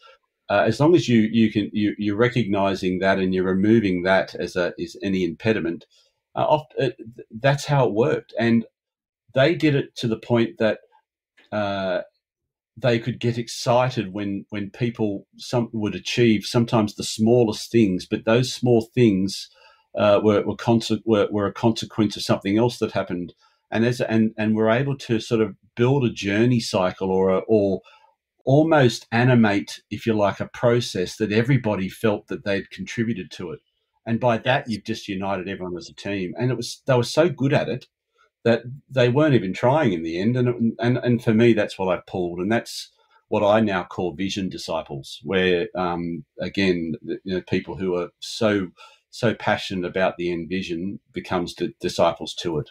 uh, 0.50 0.64
as 0.66 0.80
long 0.80 0.96
as 0.96 1.08
you 1.08 1.22
you 1.32 1.52
can 1.52 1.70
you, 1.74 1.96
you're 1.98 2.16
recognizing 2.16 3.00
that 3.00 3.20
and 3.20 3.34
you're 3.34 3.44
removing 3.44 4.04
that 4.04 4.36
as 4.36 4.56
a 4.56 4.74
is 4.78 4.98
any 5.04 5.24
impediment 5.24 5.86
uh, 6.36 6.60
uh, 6.80 6.90
that's 7.42 7.66
how 7.66 7.88
it 7.88 7.94
worked, 7.94 8.34
and 8.40 8.66
they 9.34 9.56
did 9.56 9.76
it 9.76 9.96
to 9.96 10.08
the 10.08 10.18
point 10.18 10.58
that 10.60 10.80
uh, 11.52 12.02
they 12.78 13.00
could 13.00 13.20
get 13.20 13.38
excited 13.38 14.14
when 14.14 14.46
when 14.50 14.70
people 14.70 15.28
some 15.38 15.70
would 15.74 15.96
achieve 15.96 16.46
sometimes 16.46 16.96
the 16.96 17.04
smallest 17.04 17.72
things, 17.72 18.06
but 18.06 18.26
those 18.26 18.54
small 18.54 18.88
things 18.94 19.50
uh, 19.98 20.20
were 20.24 20.44
were, 20.44 20.56
were, 21.06 21.28
were 21.32 21.48
a 21.48 21.54
consequence 21.54 22.16
of 22.16 22.24
something 22.24 22.58
else 22.58 22.78
that 22.80 22.92
happened, 22.92 23.34
and 23.72 23.86
as 23.86 24.02
and 24.02 24.32
and 24.38 24.56
we're 24.56 24.70
able 24.70 24.98
to 24.98 25.20
sort 25.20 25.42
of 25.42 25.56
build 25.76 26.04
a 26.04 26.12
journey 26.12 26.60
cycle 26.60 27.12
or 27.12 27.30
a, 27.30 27.40
or 27.48 27.82
almost 28.46 29.08
animate, 29.12 29.82
if 29.92 30.06
you 30.06 30.14
like, 30.14 30.40
a 30.40 30.50
process 30.54 31.18
that 31.18 31.32
everybody 31.32 31.88
felt 31.88 32.28
that 32.28 32.44
they'd 32.46 32.72
contributed 32.72 33.30
to 33.32 33.52
it. 33.52 33.60
And 34.06 34.20
by 34.20 34.40
that, 34.40 34.68
you've 34.68 34.86
just 34.86 35.08
united 35.08 35.48
everyone 35.48 35.78
as 35.78 35.90
a 35.90 35.94
team. 35.94 36.34
And 36.38 36.50
it 36.50 36.58
was 36.58 36.82
they 36.88 36.96
were 36.96 37.04
so 37.04 37.30
good 37.30 37.54
at 37.54 37.70
it 37.70 37.86
that 38.44 38.64
they 38.90 39.10
weren't 39.10 39.36
even 39.36 39.54
trying 39.54 39.94
in 39.94 40.04
the 40.04 40.20
end. 40.20 40.36
And 40.36 40.48
it, 40.50 40.56
and 40.80 40.98
and 40.98 41.24
for 41.24 41.34
me, 41.34 41.54
that's 41.54 41.78
what 41.78 41.96
I 41.96 42.02
pulled, 42.08 42.40
and 42.40 42.52
that's 42.52 42.92
what 43.28 43.44
I 43.44 43.60
now 43.60 43.84
call 43.84 44.14
vision 44.16 44.50
disciples, 44.50 45.20
where 45.24 45.68
um, 45.76 46.26
again, 46.40 46.96
you 47.04 47.36
know, 47.36 47.42
people 47.42 47.76
who 47.76 47.96
are 47.96 48.10
so 48.20 48.70
so 49.12 49.34
passionate 49.34 49.88
about 49.88 50.18
the 50.18 50.32
end 50.32 50.50
vision 50.50 51.00
becomes 51.14 51.56
disciples 51.80 52.34
to 52.36 52.60
it. 52.60 52.70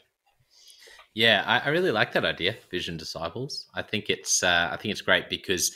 Yeah, 1.19 1.43
I, 1.45 1.59
I, 1.59 1.69
really 1.71 1.91
like 1.91 2.13
that 2.13 2.25
idea, 2.25 2.55
vision 2.71 2.97
disciples. 2.97 3.67
I 3.75 3.83
think 3.83 4.09
it's 4.09 4.45
uh, 4.45 4.69
I 4.71 4.77
think 4.77 4.93
it's 4.93 5.01
great 5.01 5.29
because 5.29 5.75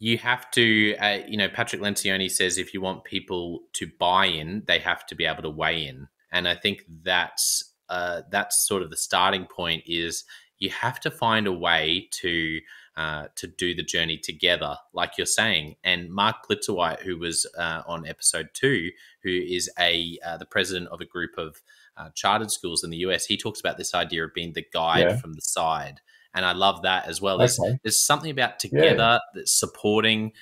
you 0.00 0.18
have 0.18 0.50
to, 0.50 0.96
uh, 0.96 1.18
you 1.28 1.36
know, 1.36 1.48
Patrick 1.48 1.80
Lencioni 1.80 2.28
says 2.28 2.58
if 2.58 2.74
you 2.74 2.80
want 2.80 3.04
people 3.04 3.60
to 3.74 3.88
buy 4.00 4.26
in, 4.26 4.64
they 4.66 4.80
have 4.80 5.06
to 5.06 5.14
be 5.14 5.24
able 5.24 5.44
to 5.44 5.50
weigh 5.50 5.86
in, 5.86 6.08
and 6.32 6.48
I 6.48 6.56
think 6.56 6.84
that's 7.04 7.76
uh, 7.88 8.22
that's 8.32 8.66
sort 8.66 8.82
of 8.82 8.90
the 8.90 8.96
starting 8.96 9.46
point. 9.46 9.84
Is 9.86 10.24
you 10.58 10.70
have 10.70 10.98
to 11.02 11.12
find 11.12 11.46
a 11.46 11.52
way 11.52 12.08
to 12.14 12.60
uh, 12.96 13.26
to 13.36 13.46
do 13.46 13.72
the 13.72 13.84
journey 13.84 14.18
together, 14.18 14.74
like 14.92 15.16
you're 15.16 15.26
saying. 15.26 15.76
And 15.84 16.10
Mark 16.10 16.48
Glitzerwhite, 16.50 17.02
who 17.02 17.18
was 17.18 17.46
uh, 17.56 17.82
on 17.86 18.04
episode 18.04 18.48
two, 18.52 18.90
who 19.22 19.30
is 19.30 19.70
a 19.78 20.18
uh, 20.26 20.38
the 20.38 20.44
president 20.44 20.88
of 20.88 21.00
a 21.00 21.04
group 21.04 21.38
of 21.38 21.62
uh, 22.00 22.10
chartered 22.14 22.50
schools 22.50 22.82
in 22.82 22.90
the 22.90 22.98
US, 22.98 23.26
he 23.26 23.36
talks 23.36 23.60
about 23.60 23.76
this 23.76 23.94
idea 23.94 24.24
of 24.24 24.32
being 24.34 24.52
the 24.54 24.64
guide 24.72 25.08
yeah. 25.08 25.16
from 25.16 25.34
the 25.34 25.42
side 25.42 26.00
and 26.34 26.44
I 26.44 26.52
love 26.52 26.82
that 26.82 27.06
as 27.06 27.20
well. 27.20 27.38
There's, 27.38 27.58
okay. 27.58 27.78
there's 27.82 28.02
something 28.02 28.30
about 28.30 28.58
together 28.58 28.96
yeah. 28.96 29.18
that's 29.34 29.58
supporting, 29.58 30.32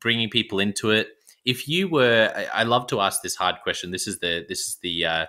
bringing 0.00 0.28
people 0.28 0.58
into 0.58 0.90
it. 0.90 1.08
If 1.44 1.68
you 1.68 1.88
were, 1.88 2.32
I 2.52 2.64
love 2.64 2.86
to 2.88 3.00
ask 3.00 3.22
this 3.22 3.34
hard 3.34 3.56
question. 3.62 3.90
This 3.90 4.06
is 4.06 4.18
the 4.18 4.44
this 4.48 4.60
is 4.60 4.78
the 4.82 5.04
uh, 5.04 5.26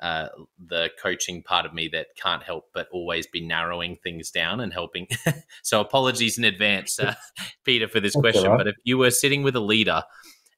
uh, 0.00 0.28
the 0.66 0.90
coaching 1.00 1.42
part 1.42 1.66
of 1.66 1.74
me 1.74 1.88
that 1.88 2.08
can't 2.16 2.42
help 2.42 2.66
but 2.72 2.88
always 2.90 3.26
be 3.26 3.40
narrowing 3.40 3.96
things 4.02 4.30
down 4.30 4.60
and 4.60 4.72
helping. 4.72 5.08
so 5.62 5.80
apologies 5.80 6.38
in 6.38 6.44
advance, 6.44 6.98
uh, 6.98 7.14
Peter, 7.64 7.86
for 7.86 8.00
this 8.00 8.14
That's 8.14 8.22
question. 8.22 8.50
Right. 8.50 8.58
But 8.58 8.68
if 8.68 8.76
you 8.84 8.96
were 8.96 9.10
sitting 9.10 9.42
with 9.42 9.56
a 9.56 9.60
leader 9.60 10.02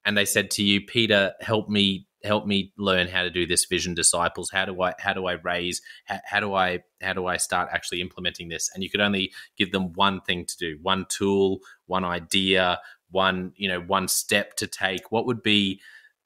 and 0.05 0.17
they 0.17 0.25
said 0.25 0.51
to 0.53 0.63
you, 0.63 0.81
Peter, 0.81 1.33
help 1.41 1.69
me 1.69 2.07
help 2.25 2.47
me 2.47 2.73
learn 2.77 3.09
how 3.09 3.23
to 3.23 3.31
do 3.31 3.47
this 3.47 3.65
vision 3.65 3.95
disciples. 3.95 4.51
How 4.51 4.65
do 4.65 4.81
i 4.83 4.95
how 4.99 5.13
do 5.13 5.27
i 5.27 5.33
raise 5.33 5.81
how, 6.05 6.21
how, 6.25 6.41
do 6.41 6.55
i 6.55 6.81
how 7.01 7.13
do 7.13 7.27
i 7.27 7.37
start 7.37 7.69
actually 7.73 8.01
implementing 8.01 8.49
this? 8.49 8.71
And 8.75 8.83
you 8.83 8.91
could 8.91 9.01
only 9.01 9.33
give 9.57 9.73
them 9.73 9.93
one 9.95 10.21
thing 10.21 10.47
to 10.47 10.57
do 10.57 10.79
one 10.83 11.07
tool 11.09 11.61
one 11.87 12.05
idea 12.05 12.81
one 13.11 13.53
you 13.57 13.69
know 13.69 13.81
one 13.81 14.09
step 14.09 14.57
to 14.57 14.67
take. 14.67 15.11
What 15.11 15.27
would 15.27 15.43
be 15.43 15.81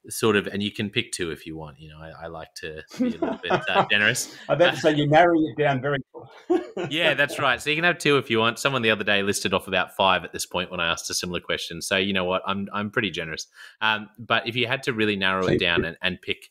sort 0.08 0.36
of, 0.36 0.46
and 0.46 0.62
you 0.62 0.70
can 0.70 0.90
pick 0.90 1.12
two 1.12 1.30
if 1.30 1.46
you 1.46 1.56
want. 1.56 1.80
You 1.80 1.90
know, 1.90 1.98
I, 1.98 2.24
I 2.24 2.26
like 2.26 2.54
to 2.56 2.82
be 2.98 3.06
a 3.06 3.10
little 3.10 3.38
bit 3.42 3.52
uh, 3.52 3.86
generous. 3.90 4.34
I 4.48 4.54
bet 4.54 4.74
to 4.74 4.80
say 4.80 4.94
you're 4.94 5.06
narrowing 5.06 5.54
it 5.56 5.60
down 5.60 5.80
very. 5.80 5.98
yeah, 6.90 7.14
that's 7.14 7.38
right. 7.38 7.60
So 7.60 7.70
you 7.70 7.76
can 7.76 7.84
have 7.84 7.98
two 7.98 8.18
if 8.18 8.30
you 8.30 8.38
want. 8.38 8.58
Someone 8.58 8.82
the 8.82 8.90
other 8.90 9.04
day 9.04 9.22
listed 9.22 9.54
off 9.54 9.68
about 9.68 9.96
five 9.96 10.24
at 10.24 10.32
this 10.32 10.46
point 10.46 10.70
when 10.70 10.80
I 10.80 10.90
asked 10.90 11.08
a 11.10 11.14
similar 11.14 11.40
question. 11.40 11.82
So 11.82 11.96
you 11.96 12.12
know 12.12 12.24
what, 12.24 12.42
I'm 12.46 12.68
I'm 12.72 12.90
pretty 12.90 13.10
generous. 13.10 13.46
Um, 13.80 14.08
but 14.18 14.46
if 14.46 14.56
you 14.56 14.66
had 14.66 14.82
to 14.84 14.92
really 14.92 15.16
narrow 15.16 15.46
Thank 15.46 15.60
it 15.60 15.64
down 15.64 15.84
and, 15.84 15.96
and 16.02 16.20
pick 16.20 16.50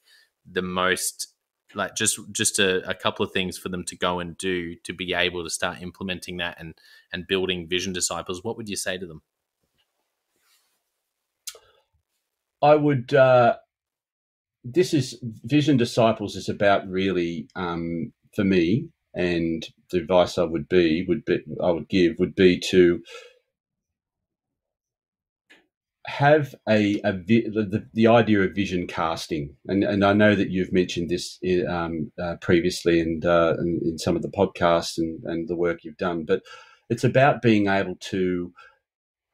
the 0.50 0.62
most 0.62 1.34
like 1.76 1.96
just 1.96 2.20
just 2.32 2.60
a, 2.60 2.88
a, 2.88 2.94
couple 2.94 3.26
of 3.26 3.32
things 3.32 3.58
for 3.58 3.70
them 3.70 3.84
to 3.86 3.96
go 3.96 4.20
and 4.20 4.38
do 4.38 4.76
to 4.84 4.94
be 4.94 5.14
able 5.14 5.44
to 5.44 5.50
start 5.50 5.82
implementing 5.82 6.38
that 6.38 6.56
and 6.60 6.76
and 7.12 7.28
building 7.28 7.68
vision 7.68 7.94
disciples 7.94 8.44
what 8.44 8.58
would 8.58 8.70
you 8.70 8.76
say 8.76 8.98
to 8.98 9.06
them 9.06 9.22
I 12.64 12.76
would. 12.76 13.14
Uh, 13.14 13.58
this 14.64 14.94
is 14.94 15.20
Vision 15.44 15.76
Disciples 15.78 16.36
is 16.38 16.48
about 16.48 16.88
really 16.88 17.48
um, 17.56 18.14
for 18.34 18.46
me, 18.46 18.88
and 19.14 19.68
the 19.92 19.98
advice 19.98 20.38
I 20.38 20.44
would 20.44 20.70
be 20.70 21.06
would 21.08 21.26
be 21.26 21.40
I 21.62 21.72
would 21.72 21.90
give 21.90 22.16
would 22.20 22.36
be 22.36 22.60
to 22.72 23.04
have 26.08 26.54
a, 26.70 27.00
a 27.04 27.14
the, 27.14 27.86
the 27.94 28.08
idea 28.08 28.42
of 28.42 28.56
vision 28.56 28.88
casting, 28.88 29.56
and 29.68 29.84
and 29.84 30.06
I 30.06 30.14
know 30.14 30.34
that 30.34 30.50
you've 30.50 30.74
mentioned 30.74 31.10
this 31.10 31.40
um, 31.68 32.12
uh, 32.22 32.38
previously 32.42 33.02
and 33.02 33.26
uh, 33.26 33.56
in, 33.60 33.82
in 33.84 33.98
some 33.98 34.16
of 34.16 34.22
the 34.22 34.30
podcasts 34.32 34.98
and 34.98 35.22
and 35.26 35.50
the 35.50 35.58
work 35.58 35.84
you've 35.84 35.98
done, 35.98 36.24
but 36.26 36.42
it's 36.90 37.04
about 37.04 37.42
being 37.42 37.68
able 37.68 37.96
to 38.12 38.54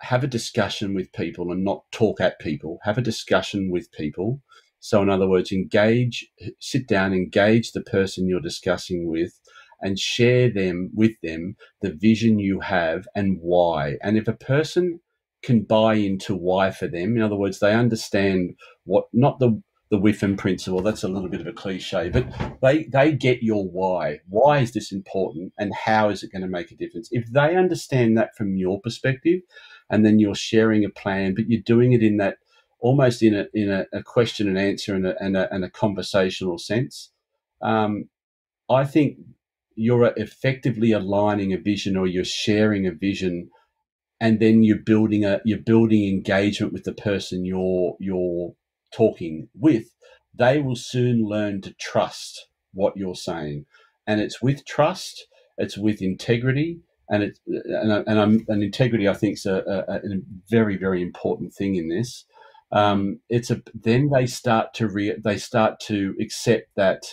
have 0.01 0.23
a 0.23 0.27
discussion 0.27 0.93
with 0.93 1.11
people 1.13 1.51
and 1.51 1.63
not 1.63 1.83
talk 1.91 2.21
at 2.21 2.39
people. 2.39 2.79
Have 2.83 2.97
a 2.97 3.01
discussion 3.01 3.69
with 3.69 3.91
people. 3.91 4.41
So, 4.79 5.01
in 5.01 5.09
other 5.09 5.27
words, 5.27 5.51
engage, 5.51 6.27
sit 6.59 6.87
down, 6.87 7.13
engage 7.13 7.71
the 7.73 7.81
person 7.81 8.27
you're 8.27 8.39
discussing 8.39 9.09
with, 9.09 9.39
and 9.81 9.99
share 9.99 10.49
them 10.49 10.91
with 10.93 11.19
them 11.21 11.55
the 11.81 11.93
vision 11.93 12.39
you 12.39 12.61
have 12.61 13.07
and 13.15 13.37
why. 13.41 13.97
And 14.01 14.17
if 14.17 14.27
a 14.27 14.33
person 14.33 14.99
can 15.41 15.63
buy 15.63 15.95
into 15.95 16.35
why 16.35 16.71
for 16.71 16.87
them, 16.87 17.15
in 17.15 17.21
other 17.21 17.35
words, 17.35 17.59
they 17.59 17.73
understand 17.73 18.55
what 18.85 19.05
not 19.13 19.39
the 19.39 19.61
the 19.89 19.99
WIIFM 19.99 20.37
principle. 20.37 20.81
That's 20.81 21.03
a 21.03 21.07
little 21.07 21.29
bit 21.29 21.41
of 21.41 21.47
a 21.47 21.53
cliche, 21.53 22.09
but 22.09 22.27
they 22.61 22.83
they 22.83 23.11
get 23.11 23.41
your 23.41 23.65
why. 23.65 24.19
Why 24.27 24.59
is 24.59 24.71
this 24.71 24.91
important, 24.91 25.51
and 25.57 25.73
how 25.73 26.09
is 26.09 26.21
it 26.23 26.31
going 26.31 26.43
to 26.43 26.47
make 26.47 26.71
a 26.71 26.75
difference? 26.75 27.09
If 27.11 27.31
they 27.31 27.55
understand 27.55 28.17
that 28.17 28.35
from 28.37 28.55
your 28.55 28.79
perspective, 28.81 29.41
and 29.89 30.05
then 30.05 30.19
you're 30.19 30.35
sharing 30.35 30.85
a 30.85 30.89
plan, 30.89 31.35
but 31.35 31.49
you're 31.49 31.61
doing 31.61 31.93
it 31.93 32.03
in 32.03 32.17
that 32.17 32.37
almost 32.79 33.21
in 33.21 33.35
a 33.35 33.47
in 33.53 33.69
a, 33.69 33.85
a 33.91 34.03
question 34.03 34.47
and 34.47 34.57
answer 34.57 34.95
and 34.95 35.05
a, 35.05 35.21
and 35.21 35.35
a, 35.35 35.53
and 35.53 35.63
a 35.63 35.69
conversational 35.69 36.57
sense. 36.57 37.11
Um, 37.61 38.09
I 38.69 38.85
think 38.85 39.17
you're 39.75 40.13
effectively 40.17 40.91
aligning 40.91 41.53
a 41.53 41.57
vision 41.57 41.97
or 41.97 42.05
you're 42.05 42.25
sharing 42.25 42.85
a 42.85 42.91
vision 42.91 43.49
and 44.19 44.39
then 44.39 44.63
you're 44.63 44.77
building 44.77 45.23
a 45.23 45.39
you're 45.45 45.57
building 45.57 46.07
engagement 46.07 46.73
with 46.73 46.83
the 46.83 46.93
person 46.93 47.45
you're 47.45 47.95
you're 47.99 48.53
talking 48.93 49.47
with 49.53 49.93
they 50.37 50.59
will 50.59 50.75
soon 50.75 51.23
learn 51.23 51.61
to 51.61 51.73
trust 51.79 52.47
what 52.73 52.97
you're 52.97 53.15
saying 53.15 53.65
and 54.05 54.19
it's 54.19 54.41
with 54.41 54.65
trust 54.65 55.27
it's 55.57 55.77
with 55.77 56.01
integrity 56.01 56.79
and 57.09 57.23
it 57.23 57.39
and, 57.47 57.91
and, 58.07 58.19
I'm, 58.19 58.45
and 58.47 58.63
integrity 58.63 59.07
I 59.07 59.13
think 59.13 59.37
is 59.37 59.45
a, 59.45 59.63
a, 59.87 59.95
a, 59.95 60.21
very 60.49 60.77
very 60.77 61.01
important 61.01 61.53
thing 61.53 61.75
in 61.75 61.89
this. 61.89 62.25
Um, 62.71 63.19
it's 63.29 63.49
a 63.49 63.61
then 63.73 64.09
they 64.09 64.27
start 64.27 64.73
to 64.75 64.87
re, 64.87 65.15
they 65.23 65.37
start 65.37 65.79
to 65.81 66.15
accept 66.21 66.69
that 66.75 67.03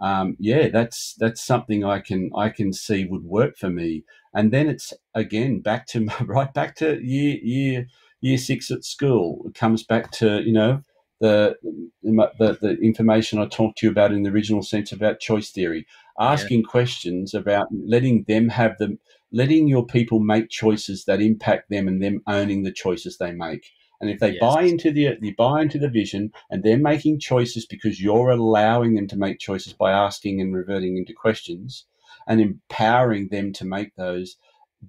um, 0.00 0.36
yeah 0.38 0.68
that's 0.68 1.14
that's 1.18 1.44
something 1.44 1.84
I 1.84 2.00
can 2.00 2.30
I 2.36 2.48
can 2.50 2.72
see 2.72 3.04
would 3.04 3.24
work 3.24 3.56
for 3.56 3.70
me, 3.70 4.04
and 4.34 4.52
then 4.52 4.68
it's 4.68 4.92
again 5.14 5.60
back 5.60 5.86
to 5.88 6.08
right 6.24 6.52
back 6.52 6.74
to 6.76 7.00
year 7.00 7.38
year 7.42 7.86
year 8.20 8.38
six 8.38 8.70
at 8.70 8.84
school. 8.84 9.44
It 9.46 9.54
comes 9.54 9.84
back 9.84 10.10
to 10.12 10.42
you 10.42 10.52
know 10.52 10.82
the, 11.20 11.56
the, 12.02 12.58
the 12.60 12.78
information 12.80 13.38
I 13.38 13.46
talked 13.46 13.78
to 13.78 13.86
you 13.86 13.90
about 13.90 14.12
in 14.12 14.22
the 14.22 14.30
original 14.30 14.62
sense 14.62 14.92
about 14.92 15.20
choice 15.20 15.50
theory, 15.50 15.86
asking 16.18 16.60
yeah. 16.60 16.70
questions 16.70 17.34
about 17.34 17.68
letting 17.72 18.24
them 18.28 18.48
have 18.50 18.78
the 18.78 18.98
letting 19.32 19.68
your 19.68 19.86
people 19.86 20.20
make 20.20 20.48
choices 20.48 21.04
that 21.04 21.20
impact 21.20 21.70
them 21.70 21.88
and 21.88 22.02
them 22.02 22.22
owning 22.26 22.62
the 22.62 22.72
choices 22.72 23.18
they 23.18 23.32
make. 23.32 23.70
And 24.00 24.10
if 24.10 24.20
they 24.20 24.32
yes. 24.32 24.40
buy 24.40 24.62
into 24.62 24.92
the 24.92 25.16
they 25.20 25.32
buy 25.32 25.62
into 25.62 25.78
the 25.78 25.88
vision 25.88 26.30
and 26.50 26.62
they're 26.62 26.78
making 26.78 27.18
choices 27.18 27.66
because 27.66 28.00
you're 28.00 28.30
allowing 28.30 28.94
them 28.94 29.08
to 29.08 29.16
make 29.16 29.40
choices 29.40 29.72
by 29.72 29.90
asking 29.90 30.40
and 30.40 30.54
reverting 30.54 30.96
into 30.96 31.12
questions 31.12 31.84
and 32.26 32.40
empowering 32.40 33.28
them 33.28 33.52
to 33.54 33.64
make 33.64 33.96
those, 33.96 34.36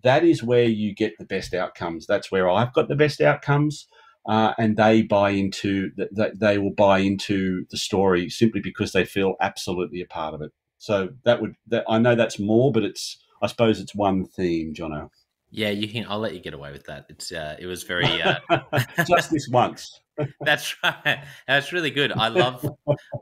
that 0.03 0.23
is 0.23 0.43
where 0.43 0.65
you 0.65 0.93
get 0.93 1.17
the 1.17 1.25
best 1.25 1.53
outcomes. 1.53 2.05
That's 2.05 2.31
where 2.31 2.49
I've 2.49 2.73
got 2.73 2.87
the 2.87 2.95
best 2.95 3.21
outcomes. 3.21 3.87
Uh, 4.27 4.53
and 4.59 4.77
they 4.77 5.01
buy 5.01 5.31
into 5.31 5.89
that 5.95 6.39
they 6.39 6.57
will 6.59 6.73
buy 6.73 6.99
into 6.99 7.65
the 7.71 7.77
story 7.77 8.29
simply 8.29 8.61
because 8.61 8.91
they 8.91 9.05
feel 9.05 9.35
absolutely 9.41 10.01
a 10.01 10.05
part 10.05 10.35
of 10.35 10.41
it. 10.41 10.51
So 10.77 11.09
that 11.23 11.41
would 11.41 11.55
that 11.67 11.85
I 11.89 11.97
know 11.97 12.15
that's 12.15 12.37
more, 12.37 12.71
but 12.71 12.83
it's 12.83 13.17
I 13.41 13.47
suppose 13.47 13.79
it's 13.79 13.95
one 13.95 14.25
theme, 14.25 14.73
Jono. 14.73 15.09
Yeah, 15.51 15.69
you 15.69 15.87
can. 15.87 16.05
I'll 16.07 16.19
let 16.19 16.33
you 16.33 16.39
get 16.39 16.53
away 16.53 16.71
with 16.71 16.85
that. 16.85 17.05
It's 17.09 17.31
uh, 17.31 17.55
it 17.59 17.65
was 17.65 17.83
very 17.83 18.21
uh, 18.21 18.39
just 19.07 19.31
this 19.31 19.47
once. 19.49 19.99
That's 20.41 20.75
right. 20.83 21.23
That's 21.47 21.71
really 21.73 21.91
good. 21.91 22.11
I 22.11 22.27
love 22.27 22.65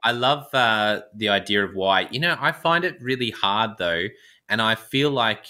I 0.03 0.11
love 0.11 0.53
uh, 0.53 1.01
the 1.15 1.30
idea 1.30 1.63
of 1.63 1.74
why. 1.74 2.07
You 2.11 2.20
know, 2.20 2.36
I 2.39 2.51
find 2.51 2.84
it 2.84 3.01
really 3.01 3.32
hard 3.32 3.72
though, 3.78 4.05
and 4.49 4.61
I 4.61 4.76
feel 4.76 5.09
like 5.09 5.45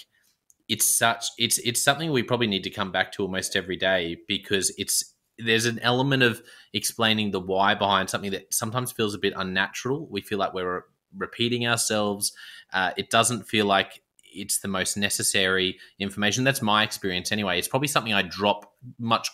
it's 0.68 0.98
such 0.98 1.26
it's 1.38 1.58
it's 1.58 1.82
something 1.82 2.12
we 2.12 2.22
probably 2.22 2.46
need 2.46 2.64
to 2.64 2.70
come 2.70 2.92
back 2.92 3.10
to 3.12 3.22
almost 3.22 3.56
every 3.56 3.76
day 3.76 4.18
because 4.28 4.72
it's 4.78 5.14
there's 5.38 5.66
an 5.66 5.78
element 5.80 6.22
of 6.22 6.42
explaining 6.72 7.30
the 7.30 7.40
why 7.40 7.74
behind 7.74 8.10
something 8.10 8.32
that 8.32 8.52
sometimes 8.52 8.92
feels 8.92 9.14
a 9.14 9.18
bit 9.18 9.32
unnatural. 9.36 10.06
We 10.10 10.20
feel 10.20 10.38
like 10.38 10.52
we're 10.52 10.84
repeating 11.16 11.66
ourselves. 11.66 12.32
Uh, 12.72 12.90
it 12.96 13.10
doesn't 13.10 13.48
feel 13.48 13.66
like 13.66 14.02
it's 14.40 14.58
the 14.58 14.68
most 14.68 14.96
necessary 14.96 15.78
information. 15.98 16.44
That's 16.44 16.62
my 16.62 16.82
experience 16.82 17.32
anyway. 17.32 17.58
It's 17.58 17.68
probably 17.68 17.88
something 17.88 18.14
I 18.14 18.22
drop 18.22 18.72
much. 18.98 19.30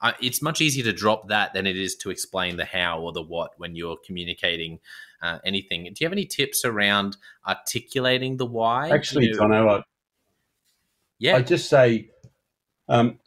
Uh, 0.00 0.12
it's 0.20 0.42
much 0.42 0.60
easier 0.60 0.84
to 0.84 0.92
drop 0.92 1.28
that 1.28 1.52
than 1.54 1.66
it 1.66 1.76
is 1.76 1.96
to 1.96 2.10
explain 2.10 2.56
the 2.56 2.64
how 2.64 3.00
or 3.00 3.12
the 3.12 3.22
what 3.22 3.52
when 3.58 3.74
you're 3.74 3.96
communicating 4.04 4.80
uh, 5.22 5.38
anything. 5.44 5.84
Do 5.84 5.94
you 6.00 6.06
have 6.06 6.12
any 6.12 6.26
tips 6.26 6.64
around 6.64 7.16
articulating 7.46 8.36
the 8.36 8.46
why? 8.46 8.90
Actually, 8.90 9.26
you 9.26 9.34
know, 9.34 9.68
I, 9.68 9.82
yeah, 11.18 11.36
I 11.36 11.42
just 11.42 11.68
say. 11.68 12.10
Um, 12.88 13.20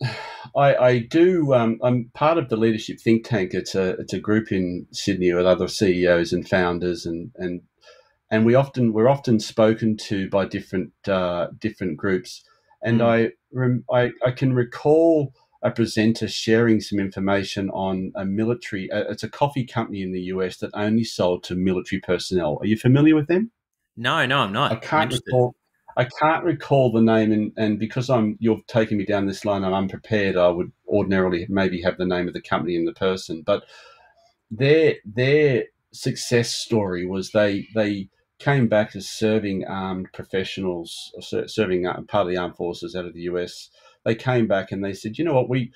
I, 0.58 0.76
I, 0.76 1.00
do. 1.00 1.54
Um, 1.54 1.80
I'm 1.82 2.12
part 2.14 2.38
of 2.38 2.50
the 2.50 2.58
leadership 2.58 3.00
think 3.00 3.26
tank. 3.26 3.54
It's 3.54 3.76
a 3.76 3.92
it's 3.92 4.14
a 4.14 4.20
group 4.20 4.52
in 4.52 4.88
Sydney 4.92 5.32
with 5.34 5.46
other 5.46 5.70
CEOs 5.70 6.34
and 6.34 6.48
founders 6.48 7.06
and 7.06 7.32
and 7.38 7.62
and 8.34 8.48
we 8.48 8.56
often 8.56 8.94
we're 8.94 9.08
often 9.08 9.40
spoken 9.40 9.96
to 9.96 10.28
by 10.28 10.44
different 10.44 10.92
uh, 11.08 11.48
different 11.60 11.98
groups. 11.98 12.44
And 12.82 13.00
mm. 13.00 13.32
I, 13.94 13.96
I 13.96 14.12
I 14.26 14.32
can 14.32 14.54
recall 14.54 15.34
a 15.62 15.70
presenter 15.70 16.28
sharing 16.28 16.82
some 16.82 17.00
information 17.00 17.70
on 17.70 18.12
a 18.16 18.26
military. 18.26 18.92
Uh, 18.92 19.04
it's 19.12 19.22
a 19.22 19.30
coffee 19.30 19.64
company 19.64 20.02
in 20.02 20.12
the 20.12 20.22
US 20.34 20.58
that 20.58 20.72
only 20.74 21.04
sold 21.04 21.44
to 21.44 21.56
military 21.56 22.02
personnel. 22.02 22.58
Are 22.60 22.66
you 22.66 22.76
familiar 22.76 23.16
with 23.16 23.28
them? 23.28 23.52
No, 23.96 24.26
no, 24.26 24.40
I'm 24.40 24.52
not. 24.52 24.72
I 24.72 24.76
can't 24.78 25.14
recall. 25.14 25.54
I 25.96 26.06
can't 26.20 26.44
recall 26.44 26.92
the 26.92 27.02
name, 27.02 27.32
and, 27.32 27.52
and 27.56 27.78
because 27.78 28.10
I'm 28.10 28.36
you've 28.40 28.66
taken 28.66 28.98
me 28.98 29.06
down 29.06 29.28
this 29.28 29.46
line, 29.46 29.64
I'm 29.64 29.76
unprepared. 29.76 30.38
I 30.38 30.48
would 30.48 30.72
ordinarily 30.88 31.46
maybe 31.50 31.84
have 31.84 32.00
the 32.00 32.08
name 32.08 32.28
of 32.28 32.34
the 32.34 32.42
company 32.42 32.76
and 32.76 32.88
the 32.88 32.94
person, 32.94 33.44
but 33.46 33.66
their 34.50 34.96
their 35.06 35.66
success 35.92 36.52
story 36.52 37.06
was 37.06 37.30
they 37.30 37.68
they 37.76 38.10
came 38.44 38.68
back 38.68 38.96
as 38.96 39.10
serving 39.10 39.66
armed 39.66 40.08
professionals, 40.14 41.12
serving 41.48 41.86
part 42.08 42.26
of 42.26 42.30
the 42.30 42.38
armed 42.38 42.58
forces 42.58 42.96
out 42.96 43.06
of 43.06 43.14
the 43.14 43.22
US. 43.22 43.70
They 44.04 44.16
came 44.16 44.48
back 44.48 44.72
and 44.72 44.84
they 44.84 44.94
said, 44.94 45.18
you 45.18 45.24
know 45.24 45.34
what, 45.34 45.50
we 45.50 45.72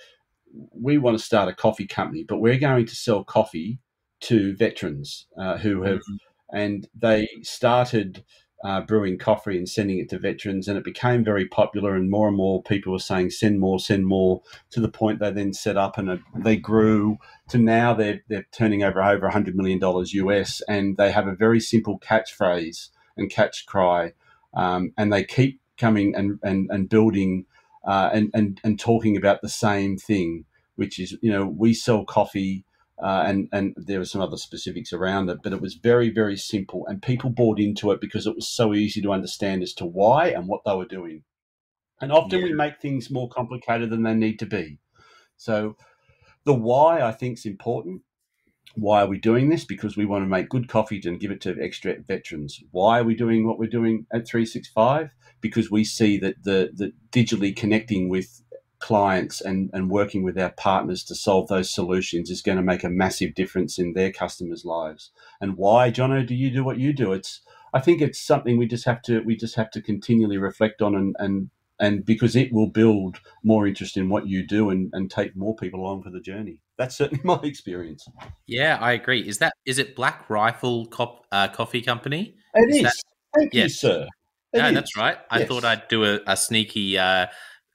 we 0.71 0.97
want 0.97 1.17
to 1.17 1.23
start 1.23 1.49
a 1.49 1.53
coffee 1.53 1.87
company, 1.87 2.23
but 2.27 2.37
we're 2.37 2.59
going 2.59 2.85
to 2.85 2.95
sell 2.95 3.23
coffee 3.23 3.79
to 4.21 4.55
veterans 4.55 5.27
uh, 5.39 5.57
who 5.57 5.83
have 5.83 5.99
mm-hmm. 5.99 6.57
and 6.57 6.87
they 6.95 7.27
started 7.43 8.23
uh, 8.63 8.81
brewing 8.81 9.17
coffee 9.17 9.57
and 9.57 9.69
sending 9.69 9.99
it 9.99 10.09
to 10.09 10.19
veterans, 10.19 10.67
and 10.67 10.77
it 10.77 10.83
became 10.83 11.23
very 11.23 11.45
popular. 11.45 11.95
And 11.95 12.09
more 12.09 12.27
and 12.27 12.37
more 12.37 12.63
people 12.63 12.91
were 12.91 12.99
saying, 12.99 13.29
"Send 13.29 13.59
more, 13.59 13.79
send 13.79 14.07
more." 14.07 14.41
To 14.71 14.79
the 14.79 14.89
point 14.89 15.19
they 15.19 15.31
then 15.31 15.53
set 15.53 15.77
up, 15.77 15.97
and 15.97 16.19
they 16.35 16.57
grew 16.57 17.17
to 17.49 17.57
now 17.57 17.93
they're 17.93 18.21
they're 18.27 18.47
turning 18.51 18.83
over 18.83 19.01
over 19.01 19.29
hundred 19.29 19.55
million 19.55 19.79
dollars 19.79 20.13
US, 20.13 20.61
and 20.67 20.97
they 20.97 21.11
have 21.11 21.27
a 21.27 21.35
very 21.35 21.59
simple 21.59 21.99
catchphrase 21.99 22.89
and 23.15 23.29
catch 23.29 23.65
cry, 23.65 24.13
um, 24.53 24.93
and 24.97 25.13
they 25.13 25.23
keep 25.23 25.61
coming 25.77 26.15
and 26.15 26.39
and 26.43 26.69
and 26.71 26.89
building 26.89 27.45
uh, 27.85 28.09
and 28.11 28.31
and 28.33 28.59
and 28.63 28.79
talking 28.79 29.15
about 29.15 29.41
the 29.41 29.49
same 29.49 29.97
thing, 29.97 30.45
which 30.75 30.99
is 30.99 31.15
you 31.21 31.31
know 31.31 31.45
we 31.45 31.73
sell 31.73 32.05
coffee 32.05 32.65
uh, 33.01 33.23
and 33.27 33.47
and 33.51 33.73
there 33.77 33.99
were 33.99 34.05
some 34.05 34.21
other 34.21 34.37
specifics 34.37 34.91
around 34.91 35.29
it, 35.29 35.39
but 35.43 35.53
it 35.53 35.61
was 35.61 35.75
very 35.75 36.09
very 36.09 36.37
simple, 36.37 36.85
and 36.87 37.01
people 37.01 37.29
bought 37.29 37.59
into 37.59 37.91
it 37.91 38.01
because 38.01 38.25
it 38.25 38.35
was 38.35 38.47
so 38.47 38.73
easy 38.73 39.01
to 39.01 39.11
understand 39.11 39.63
as 39.63 39.73
to 39.73 39.85
why 39.85 40.29
and 40.29 40.47
what 40.47 40.61
they 40.65 40.73
were 40.73 40.85
doing. 40.85 41.23
And 42.01 42.11
often 42.11 42.39
yeah. 42.39 42.45
we 42.45 42.53
make 42.53 42.79
things 42.79 43.09
more 43.09 43.29
complicated 43.29 43.89
than 43.89 44.03
they 44.03 44.13
need 44.13 44.39
to 44.39 44.45
be. 44.45 44.79
So 45.35 45.75
the 46.45 46.53
why 46.53 47.01
I 47.01 47.11
think 47.11 47.37
is 47.37 47.45
important. 47.45 48.01
Why 48.75 49.01
are 49.01 49.07
we 49.07 49.19
doing 49.19 49.49
this? 49.49 49.65
Because 49.65 49.97
we 49.97 50.05
want 50.05 50.23
to 50.23 50.29
make 50.29 50.49
good 50.49 50.67
coffee 50.67 51.01
and 51.05 51.19
give 51.19 51.31
it 51.31 51.41
to 51.41 51.57
extra 51.59 51.95
veterans. 52.07 52.59
Why 52.71 52.99
are 52.99 53.03
we 53.03 53.15
doing 53.15 53.47
what 53.47 53.57
we're 53.57 53.67
doing 53.69 54.05
at 54.13 54.27
365? 54.27 55.09
Because 55.41 55.71
we 55.71 55.83
see 55.83 56.17
that 56.19 56.43
the, 56.43 56.69
the 56.73 56.93
digitally 57.11 57.55
connecting 57.55 58.09
with 58.09 58.43
clients 58.87 59.41
and, 59.41 59.69
and 59.73 59.89
working 59.89 60.23
with 60.23 60.39
our 60.39 60.51
partners 60.51 61.03
to 61.03 61.13
solve 61.13 61.49
those 61.49 61.69
solutions 61.69 62.29
is 62.29 62.41
going 62.41 62.55
to 62.55 62.63
make 62.63 62.85
a 62.85 62.89
massive 62.89 63.35
difference 63.35 63.77
in 63.77 63.91
their 63.91 64.13
customers' 64.13 64.63
lives. 64.63 65.11
And 65.41 65.57
why, 65.57 65.91
Jono, 65.91 66.25
do 66.25 66.33
you 66.33 66.49
do 66.49 66.63
what 66.63 66.79
you 66.79 66.93
do? 66.93 67.11
It's 67.11 67.41
I 67.73 67.81
think 67.81 68.01
it's 68.01 68.17
something 68.17 68.57
we 68.57 68.65
just 68.65 68.85
have 68.85 69.01
to 69.01 69.19
we 69.23 69.35
just 69.35 69.55
have 69.55 69.69
to 69.71 69.81
continually 69.81 70.37
reflect 70.37 70.81
on 70.81 70.95
and 70.95 71.17
and, 71.19 71.49
and 71.81 72.05
because 72.05 72.37
it 72.37 72.53
will 72.53 72.69
build 72.69 73.19
more 73.43 73.67
interest 73.67 73.97
in 73.97 74.07
what 74.07 74.25
you 74.25 74.47
do 74.47 74.69
and, 74.69 74.89
and 74.93 75.11
take 75.11 75.35
more 75.35 75.53
people 75.57 75.81
along 75.81 76.03
for 76.03 76.09
the 76.09 76.21
journey. 76.21 76.59
That's 76.77 76.95
certainly 76.95 77.21
my 77.25 77.41
experience. 77.43 78.07
Yeah, 78.45 78.77
I 78.79 78.93
agree. 78.93 79.27
Is 79.27 79.39
that 79.39 79.51
is 79.65 79.79
it 79.79 79.97
Black 79.97 80.29
Rifle 80.29 80.85
Cop, 80.85 81.25
uh, 81.33 81.49
Coffee 81.49 81.81
Company? 81.81 82.37
It 82.53 82.69
is. 82.69 82.75
is. 82.77 82.83
That, 82.83 82.93
Thank 83.35 83.53
yes. 83.53 83.63
you, 83.63 83.69
sir. 83.69 84.07
It 84.53 84.59
no, 84.59 84.67
is. 84.69 84.73
that's 84.75 84.95
right. 84.95 85.17
I 85.29 85.39
yes. 85.39 85.49
thought 85.49 85.65
I'd 85.65 85.89
do 85.89 86.05
a, 86.05 86.21
a 86.25 86.37
sneaky 86.37 86.97
uh, 86.97 87.27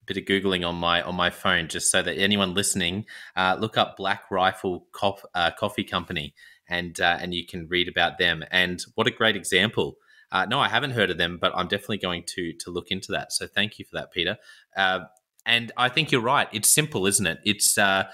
bit 0.06 0.16
of 0.16 0.24
googling 0.24 0.66
on 0.66 0.74
my 0.76 1.02
on 1.02 1.14
my 1.14 1.30
phone 1.30 1.68
just 1.68 1.90
so 1.90 2.02
that 2.02 2.18
anyone 2.18 2.54
listening 2.54 3.04
uh, 3.36 3.56
look 3.58 3.76
up 3.78 3.96
Black 3.96 4.30
Rifle 4.30 4.86
Cop, 4.92 5.20
uh, 5.34 5.50
Coffee 5.52 5.84
Company 5.84 6.34
and 6.68 7.00
uh, 7.00 7.18
and 7.20 7.34
you 7.34 7.46
can 7.46 7.68
read 7.68 7.88
about 7.88 8.18
them. 8.18 8.44
And 8.50 8.82
what 8.94 9.06
a 9.06 9.10
great 9.10 9.36
example! 9.36 9.96
Uh, 10.30 10.46
no, 10.46 10.58
I 10.58 10.68
haven't 10.68 10.92
heard 10.92 11.10
of 11.10 11.18
them, 11.18 11.38
but 11.40 11.52
I'm 11.54 11.68
definitely 11.68 11.98
going 11.98 12.24
to 12.34 12.52
to 12.54 12.70
look 12.70 12.90
into 12.90 13.12
that. 13.12 13.32
So 13.32 13.46
thank 13.46 13.78
you 13.78 13.84
for 13.84 13.96
that, 13.96 14.12
Peter. 14.12 14.38
Uh, 14.76 15.00
and 15.44 15.72
I 15.76 15.88
think 15.88 16.12
you're 16.12 16.20
right. 16.20 16.48
It's 16.52 16.70
simple, 16.70 17.06
isn't 17.06 17.26
it? 17.26 17.38
It's 17.44 17.76
uh, 17.76 18.04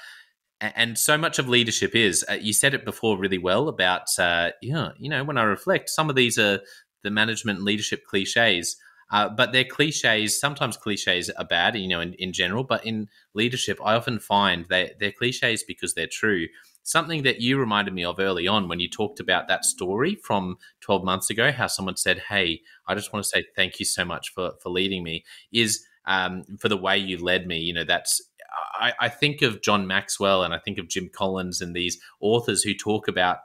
and 0.60 0.98
so 0.98 1.16
much 1.16 1.38
of 1.38 1.48
leadership 1.48 1.94
is. 1.94 2.24
you 2.40 2.52
said 2.52 2.74
it 2.74 2.84
before 2.84 3.16
really 3.16 3.38
well 3.38 3.68
about 3.68 4.08
know, 4.72 4.92
you 4.98 5.08
know 5.08 5.24
when 5.24 5.38
I 5.38 5.44
reflect, 5.44 5.88
some 5.90 6.10
of 6.10 6.16
these 6.16 6.38
are 6.38 6.60
the 7.04 7.10
management 7.10 7.58
and 7.58 7.64
leadership 7.64 8.04
cliches 8.04 8.76
uh, 9.10 9.28
but 9.28 9.52
they're 9.52 9.64
cliches. 9.64 10.38
Sometimes 10.38 10.76
cliches 10.76 11.30
are 11.30 11.44
bad, 11.44 11.76
you 11.76 11.88
know, 11.88 12.00
in, 12.00 12.14
in 12.14 12.32
general. 12.32 12.64
But 12.64 12.84
in 12.84 13.08
leadership, 13.34 13.78
I 13.84 13.94
often 13.94 14.18
find 14.18 14.66
they, 14.66 14.92
they're 15.00 15.12
cliches 15.12 15.62
because 15.62 15.94
they're 15.94 16.06
true. 16.06 16.46
Something 16.82 17.22
that 17.22 17.40
you 17.40 17.58
reminded 17.58 17.94
me 17.94 18.04
of 18.04 18.18
early 18.18 18.46
on 18.48 18.68
when 18.68 18.80
you 18.80 18.88
talked 18.88 19.20
about 19.20 19.48
that 19.48 19.64
story 19.64 20.16
from 20.16 20.56
12 20.80 21.04
months 21.04 21.30
ago, 21.30 21.52
how 21.52 21.66
someone 21.66 21.96
said, 21.96 22.22
Hey, 22.28 22.62
I 22.86 22.94
just 22.94 23.12
want 23.12 23.24
to 23.24 23.28
say 23.28 23.44
thank 23.56 23.78
you 23.78 23.84
so 23.86 24.04
much 24.04 24.32
for, 24.32 24.52
for 24.62 24.70
leading 24.70 25.02
me, 25.02 25.24
is 25.52 25.84
um, 26.06 26.44
for 26.58 26.68
the 26.68 26.76
way 26.76 26.96
you 26.96 27.22
led 27.22 27.46
me. 27.46 27.58
You 27.58 27.74
know, 27.74 27.84
that's 27.84 28.22
I, 28.74 28.92
I, 29.00 29.08
think 29.08 29.42
of 29.42 29.60
John 29.60 29.86
Maxwell 29.86 30.42
and 30.42 30.54
I 30.54 30.58
think 30.58 30.78
of 30.78 30.88
Jim 30.88 31.10
Collins 31.12 31.60
and 31.60 31.74
these 31.74 31.98
authors 32.20 32.62
who 32.62 32.74
talk 32.74 33.08
about 33.08 33.38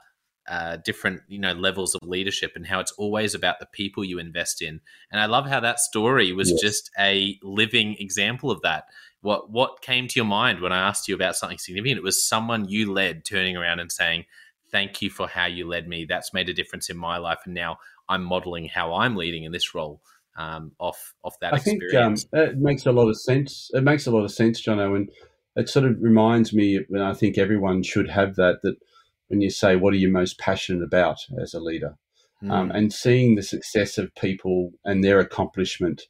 uh, 0.48 0.76
different 0.76 1.22
you 1.28 1.38
know 1.38 1.52
levels 1.52 1.94
of 1.94 2.06
leadership 2.06 2.52
and 2.54 2.66
how 2.66 2.80
it's 2.80 2.92
always 2.92 3.34
about 3.34 3.60
the 3.60 3.66
people 3.66 4.04
you 4.04 4.18
invest 4.18 4.60
in 4.60 4.80
and 5.10 5.20
i 5.20 5.26
love 5.26 5.46
how 5.46 5.58
that 5.58 5.80
story 5.80 6.32
was 6.32 6.50
yes. 6.50 6.60
just 6.60 6.90
a 6.98 7.38
living 7.42 7.96
example 7.98 8.50
of 8.50 8.60
that 8.62 8.84
what 9.22 9.50
what 9.50 9.80
came 9.80 10.06
to 10.06 10.16
your 10.16 10.26
mind 10.26 10.60
when 10.60 10.72
i 10.72 10.86
asked 10.88 11.08
you 11.08 11.14
about 11.14 11.34
something 11.34 11.58
significant 11.58 11.98
it 11.98 12.04
was 12.04 12.22
someone 12.22 12.68
you 12.68 12.92
led 12.92 13.24
turning 13.24 13.56
around 13.56 13.80
and 13.80 13.90
saying 13.90 14.24
thank 14.70 15.00
you 15.00 15.08
for 15.08 15.26
how 15.26 15.46
you 15.46 15.66
led 15.66 15.88
me 15.88 16.04
that's 16.04 16.34
made 16.34 16.48
a 16.48 16.54
difference 16.54 16.90
in 16.90 16.96
my 16.96 17.16
life 17.16 17.38
and 17.46 17.54
now 17.54 17.78
i'm 18.08 18.22
modeling 18.22 18.66
how 18.66 18.94
i'm 18.94 19.16
leading 19.16 19.44
in 19.44 19.52
this 19.52 19.74
role 19.74 20.00
um, 20.36 20.72
off 20.80 21.14
off 21.22 21.38
that 21.40 21.52
I 21.52 21.56
experience. 21.56 22.24
think 22.24 22.42
um, 22.42 22.48
it 22.48 22.58
makes 22.58 22.86
a 22.86 22.90
lot 22.92 23.08
of 23.08 23.16
sense. 23.20 23.70
It 23.72 23.84
makes 23.84 24.08
a 24.08 24.10
lot 24.10 24.24
of 24.24 24.32
sense, 24.32 24.60
John 24.60 24.80
and 24.80 25.08
it 25.56 25.68
sort 25.68 25.86
of 25.86 25.96
reminds 26.00 26.52
me 26.52 26.80
when 26.88 27.02
I 27.02 27.14
think 27.14 27.38
everyone 27.38 27.82
should 27.82 28.10
have 28.10 28.34
that 28.36 28.60
that 28.62 28.76
when 29.28 29.40
you 29.40 29.50
say, 29.50 29.76
What 29.76 29.94
are 29.94 29.98
you 29.98 30.10
most 30.10 30.38
passionate 30.38 30.82
about 30.82 31.18
as 31.40 31.54
a 31.54 31.60
leader? 31.60 31.96
Mm. 32.42 32.52
Um, 32.52 32.70
and 32.70 32.92
seeing 32.92 33.34
the 33.34 33.42
success 33.42 33.98
of 33.98 34.14
people 34.14 34.72
and 34.84 35.02
their 35.02 35.20
accomplishment 35.20 36.02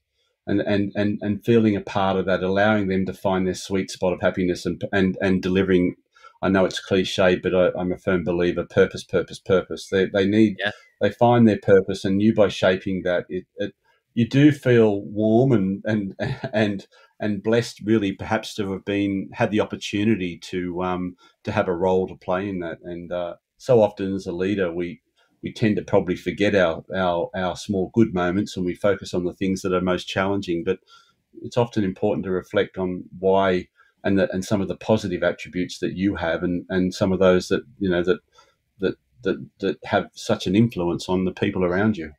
and, 0.46 0.60
and, 0.60 0.92
and, 0.94 1.18
and 1.22 1.44
feeling 1.44 1.76
a 1.76 1.80
part 1.80 2.16
of 2.16 2.26
that, 2.26 2.42
allowing 2.42 2.88
them 2.88 3.06
to 3.06 3.14
find 3.14 3.46
their 3.46 3.54
sweet 3.54 3.90
spot 3.90 4.12
of 4.12 4.20
happiness 4.20 4.66
and, 4.66 4.82
and, 4.92 5.16
and 5.20 5.42
delivering. 5.42 5.96
I 6.42 6.48
know 6.48 6.64
it's 6.64 6.80
cliche, 6.80 7.36
but 7.36 7.54
I, 7.54 7.80
am 7.80 7.92
a 7.92 7.98
firm 7.98 8.24
believer 8.24 8.64
purpose, 8.64 9.04
purpose, 9.04 9.38
purpose. 9.38 9.88
They, 9.88 10.06
they 10.06 10.26
need, 10.26 10.56
yeah. 10.58 10.72
they 11.00 11.10
find 11.10 11.48
their 11.48 11.58
purpose, 11.58 12.04
and 12.04 12.20
you 12.20 12.34
by 12.34 12.48
shaping 12.48 13.02
that, 13.04 13.24
it, 13.28 13.46
it 13.56 13.74
you 14.14 14.28
do 14.28 14.52
feel 14.52 15.02
warm 15.02 15.52
and, 15.52 15.82
and, 15.84 16.14
and, 16.52 16.86
and 17.20 17.42
blessed 17.42 17.80
really 17.80 18.12
perhaps 18.12 18.54
to 18.54 18.72
have 18.72 18.84
been 18.84 19.30
had 19.32 19.50
the 19.50 19.60
opportunity 19.60 20.38
to 20.38 20.82
um, 20.82 21.16
to 21.44 21.52
have 21.52 21.68
a 21.68 21.74
role 21.74 22.06
to 22.08 22.16
play 22.16 22.48
in 22.48 22.60
that. 22.60 22.78
And 22.82 23.12
uh, 23.12 23.34
so 23.56 23.82
often 23.82 24.14
as 24.14 24.26
a 24.26 24.32
leader, 24.32 24.72
we 24.72 25.00
we 25.42 25.52
tend 25.52 25.76
to 25.76 25.82
probably 25.82 26.16
forget 26.16 26.54
our, 26.54 26.84
our 26.94 27.30
our 27.34 27.56
small 27.56 27.90
good 27.94 28.14
moments 28.14 28.56
and 28.56 28.66
we 28.66 28.74
focus 28.74 29.14
on 29.14 29.24
the 29.24 29.34
things 29.34 29.62
that 29.62 29.72
are 29.72 29.80
most 29.80 30.08
challenging. 30.08 30.64
But 30.64 30.78
it's 31.42 31.56
often 31.56 31.84
important 31.84 32.24
to 32.24 32.30
reflect 32.30 32.78
on 32.78 33.04
why 33.18 33.68
and 34.02 34.20
and 34.20 34.44
some 34.44 34.60
of 34.60 34.68
the 34.68 34.76
positive 34.76 35.22
attributes 35.22 35.78
that 35.78 35.94
you 35.94 36.16
have 36.16 36.42
and, 36.42 36.64
and 36.68 36.94
some 36.94 37.12
of 37.12 37.20
those 37.20 37.48
that 37.48 37.62
you 37.78 37.88
know 37.88 38.02
that 38.02 38.20
that 38.80 38.96
that 39.22 39.48
that 39.60 39.76
have 39.84 40.10
such 40.14 40.46
an 40.46 40.56
influence 40.56 41.08
on 41.08 41.24
the 41.24 41.32
people 41.32 41.64
around 41.64 41.96
you. 41.96 42.12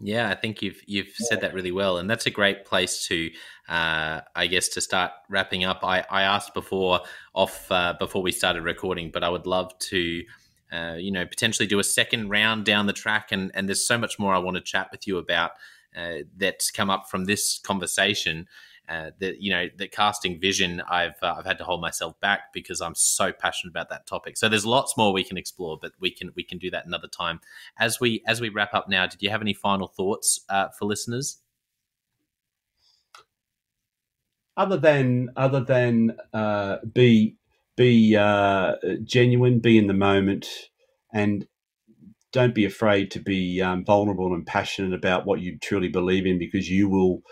Yeah, 0.00 0.28
I 0.28 0.34
think 0.34 0.60
you've 0.60 0.82
you've 0.86 1.14
said 1.14 1.40
that 1.42 1.54
really 1.54 1.70
well, 1.70 1.98
and 1.98 2.10
that's 2.10 2.26
a 2.26 2.30
great 2.30 2.64
place 2.64 3.06
to, 3.06 3.30
uh, 3.68 4.22
I 4.34 4.46
guess, 4.48 4.68
to 4.70 4.80
start 4.80 5.12
wrapping 5.28 5.64
up. 5.64 5.80
I, 5.84 6.04
I 6.10 6.22
asked 6.22 6.52
before 6.52 7.00
off 7.32 7.70
uh, 7.70 7.94
before 7.98 8.20
we 8.20 8.32
started 8.32 8.62
recording, 8.62 9.10
but 9.12 9.22
I 9.22 9.28
would 9.28 9.46
love 9.46 9.78
to, 9.78 10.24
uh, 10.72 10.94
you 10.98 11.12
know, 11.12 11.24
potentially 11.24 11.68
do 11.68 11.78
a 11.78 11.84
second 11.84 12.28
round 12.28 12.64
down 12.64 12.86
the 12.86 12.92
track, 12.92 13.30
and 13.30 13.52
and 13.54 13.68
there's 13.68 13.86
so 13.86 13.96
much 13.96 14.18
more 14.18 14.34
I 14.34 14.38
want 14.38 14.56
to 14.56 14.62
chat 14.62 14.88
with 14.90 15.06
you 15.06 15.16
about 15.16 15.52
uh, 15.96 16.18
that's 16.36 16.72
come 16.72 16.90
up 16.90 17.08
from 17.08 17.26
this 17.26 17.60
conversation 17.60 18.48
uh, 18.88 19.10
that 19.18 19.40
you 19.40 19.50
know 19.50 19.68
that 19.78 19.92
casting 19.92 20.38
vision 20.38 20.82
I've 20.88 21.22
uh, 21.22 21.36
I've 21.38 21.46
had 21.46 21.58
to 21.58 21.64
hold 21.64 21.80
myself 21.80 22.18
back 22.20 22.52
because 22.52 22.80
I'm 22.80 22.94
so 22.94 23.32
passionate 23.32 23.70
about 23.70 23.88
that 23.88 24.06
topic. 24.06 24.36
So 24.36 24.48
there's 24.48 24.66
lots 24.66 24.96
more 24.96 25.12
we 25.12 25.24
can 25.24 25.38
explore, 25.38 25.78
but 25.80 25.92
we 26.00 26.10
can 26.10 26.32
we 26.36 26.42
can 26.42 26.58
do 26.58 26.70
that 26.70 26.86
another 26.86 27.08
time. 27.08 27.40
As 27.78 27.98
we 27.98 28.22
as 28.26 28.40
we 28.40 28.50
wrap 28.50 28.74
up 28.74 28.88
now, 28.88 29.06
did 29.06 29.22
you 29.22 29.30
have 29.30 29.40
any 29.40 29.54
final 29.54 29.86
thoughts 29.86 30.40
uh, 30.48 30.68
for 30.68 30.84
listeners? 30.84 31.38
Other 34.56 34.76
than 34.76 35.30
other 35.36 35.60
than 35.60 36.16
uh, 36.32 36.76
be 36.92 37.36
be 37.76 38.16
uh, 38.16 38.74
genuine, 39.02 39.60
be 39.60 39.78
in 39.78 39.86
the 39.86 39.94
moment, 39.94 40.46
and 41.12 41.46
don't 42.32 42.54
be 42.54 42.64
afraid 42.64 43.10
to 43.12 43.20
be 43.20 43.62
um, 43.62 43.84
vulnerable 43.84 44.34
and 44.34 44.46
passionate 44.46 44.92
about 44.92 45.24
what 45.24 45.40
you 45.40 45.58
truly 45.58 45.88
believe 45.88 46.26
in, 46.26 46.38
because 46.38 46.68
you 46.68 46.88
will 46.88 47.22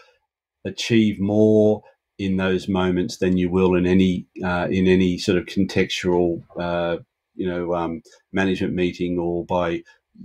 achieve 0.64 1.20
more 1.20 1.82
in 2.18 2.36
those 2.36 2.68
moments 2.68 3.18
than 3.18 3.36
you 3.36 3.50
will 3.50 3.74
in 3.74 3.86
any 3.86 4.26
uh, 4.44 4.68
in 4.70 4.86
any 4.86 5.18
sort 5.18 5.38
of 5.38 5.46
contextual 5.46 6.42
uh, 6.58 6.98
you 7.34 7.48
know 7.48 7.74
um, 7.74 8.02
management 8.32 8.74
meeting 8.74 9.18
or 9.18 9.44
by 9.44 9.82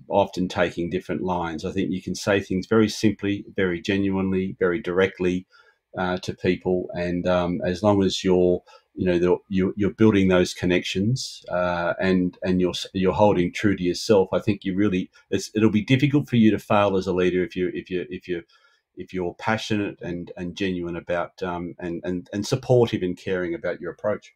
often 0.09 0.47
taking 0.47 0.89
different 0.89 1.23
lines. 1.23 1.65
I 1.65 1.71
think 1.71 1.91
you 1.91 2.01
can 2.01 2.15
say 2.15 2.41
things 2.41 2.67
very 2.67 2.89
simply, 2.89 3.45
very 3.55 3.81
genuinely, 3.81 4.55
very 4.59 4.81
directly 4.81 5.45
uh, 5.97 6.17
to 6.17 6.33
people, 6.33 6.87
and 6.93 7.25
um, 7.27 7.61
as 7.65 7.81
long 7.81 8.03
as 8.03 8.23
you're 8.23 8.61
you 8.95 9.05
know 9.05 9.39
you're, 9.47 9.73
you're 9.75 9.91
building 9.91 10.27
those 10.27 10.53
connections 10.53 11.43
uh, 11.49 11.93
and 12.01 12.37
and 12.43 12.59
you're 12.59 12.73
you're 12.93 13.13
holding 13.13 13.53
true 13.53 13.75
to 13.75 13.83
yourself. 13.83 14.29
I 14.33 14.39
think 14.39 14.63
you 14.63 14.75
really 14.75 15.09
it'll 15.31 15.71
be 15.71 15.83
difficult 15.83 16.29
for 16.29 16.35
you 16.35 16.51
to 16.51 16.59
fail 16.59 16.97
as 16.97 17.07
a 17.07 17.13
leader 17.13 17.43
if 17.43 17.55
you 17.55 17.71
if 17.73 17.89
you 17.89 18.05
if 18.09 18.27
you 18.27 18.43
if 18.97 19.13
you're 19.13 19.35
passionate 19.35 19.99
and, 20.01 20.31
and 20.35 20.55
genuine 20.55 20.97
about 20.97 21.41
um, 21.43 21.75
and, 21.79 22.01
and, 22.03 22.29
and 22.33 22.45
supportive 22.45 23.03
and 23.03 23.17
caring 23.17 23.53
about 23.53 23.79
your 23.79 23.91
approach. 23.91 24.33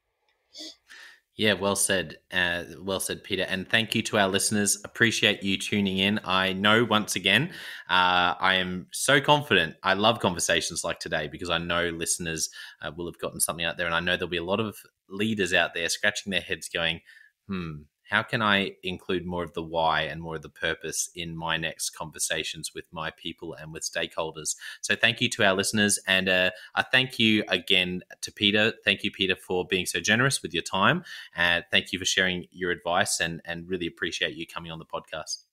Yeah, 1.38 1.54
well 1.54 1.78
said. 1.78 2.18
Uh, 2.32 2.66
well 2.80 3.00
said, 3.00 3.24
Peter. 3.24 3.44
And 3.44 3.68
thank 3.68 3.96
you 3.96 4.02
to 4.04 4.18
our 4.18 4.28
listeners. 4.28 4.78
Appreciate 4.84 5.42
you 5.42 5.58
tuning 5.58 5.98
in. 5.98 6.20
I 6.26 6.54
know 6.54 6.84
once 6.84 7.16
again, 7.16 7.52
uh, 7.90 8.36
I 8.40 8.56
am 8.56 8.88
so 8.92 9.22
confident. 9.22 9.76
I 9.82 9.94
love 9.94 10.20
conversations 10.20 10.84
like 10.84 11.00
today 11.00 11.30
because 11.30 11.50
I 11.50 11.58
know 11.58 11.90
listeners 11.90 12.50
uh, 12.82 12.92
will 12.96 13.08
have 13.08 13.18
gotten 13.18 13.40
something 13.40 13.66
out 13.66 13.78
there. 13.78 13.86
And 13.86 13.96
I 13.96 14.02
know 14.02 14.18
there'll 14.18 14.30
be 14.30 14.38
a 14.38 14.44
lot 14.44 14.60
of 14.60 14.76
leaders 15.10 15.54
out 15.54 15.74
there 15.74 15.88
scratching 15.90 16.32
their 16.32 16.42
heads 16.42 16.70
going, 16.70 17.00
hmm, 17.48 17.84
how 18.12 18.22
can 18.22 18.42
I 18.42 18.74
include 18.84 19.26
more 19.26 19.44
of 19.44 19.54
the 19.54 19.64
why 19.64 20.02
and 20.02 20.22
more 20.22 20.36
of 20.36 20.42
the 20.42 20.50
purpose 20.50 21.10
in 21.16 21.36
my 21.36 21.56
next 21.56 21.92
conversations 21.92 22.76
with 22.76 22.84
my 22.92 23.10
people 23.12 23.54
and 23.54 23.74
with 23.74 23.84
stakeholders? 23.84 24.58
So, 24.82 24.96
thank 24.96 25.22
you 25.22 25.30
to 25.30 25.46
our 25.46 25.56
listeners, 25.56 25.98
and 26.06 26.28
uh, 26.28 26.52
a 26.76 26.84
thank 26.92 27.18
you 27.18 27.46
again 27.48 28.02
to 28.20 28.32
Peter. 28.32 28.74
Thank 28.84 29.04
you, 29.04 29.12
Peter, 29.12 29.36
for 29.36 29.66
being 29.66 29.86
so 29.86 30.02
generous 30.02 30.44
with 30.44 30.54
your 30.54 30.64
time, 30.64 31.04
and 31.36 31.64
thank 31.72 31.94
you 31.94 32.00
for 32.00 32.06
sharing 32.06 32.48
your 32.52 32.72
advice, 32.72 33.22
and 33.22 33.42
and 33.46 33.70
really 33.70 33.88
appreciate 33.88 34.36
you 34.36 34.46
coming 34.46 34.72
on 34.72 34.80
the 34.80 34.86
podcast. 34.86 35.46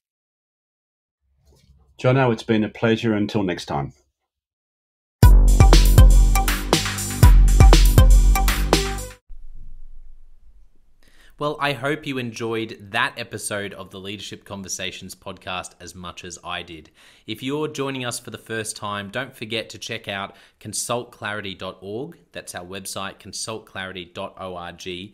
Jono, 1.97 2.31
it's 2.31 2.43
been 2.43 2.65
a 2.65 2.69
pleasure. 2.69 3.13
Until 3.13 3.43
next 3.43 3.65
time. 3.65 3.93
Well, 11.39 11.55
I 11.61 11.71
hope 11.71 12.05
you 12.05 12.17
enjoyed 12.17 12.89
that 12.91 13.13
episode 13.15 13.73
of 13.73 13.91
the 13.91 13.99
Leadership 13.99 14.43
Conversations 14.43 15.15
podcast 15.15 15.71
as 15.79 15.95
much 15.95 16.25
as 16.25 16.37
I 16.43 16.63
did. 16.63 16.89
If 17.27 17.41
you're 17.41 17.69
joining 17.69 18.03
us 18.03 18.19
for 18.19 18.29
the 18.29 18.37
first 18.37 18.75
time, 18.75 19.09
don't 19.09 19.33
forget 19.33 19.69
to 19.69 19.77
check 19.77 20.09
out 20.09 20.35
consultclarity.org. 20.59 22.17
That's 22.33 22.55
our 22.55 22.65
website, 22.65 23.19
consultclarity.org. 23.19 25.13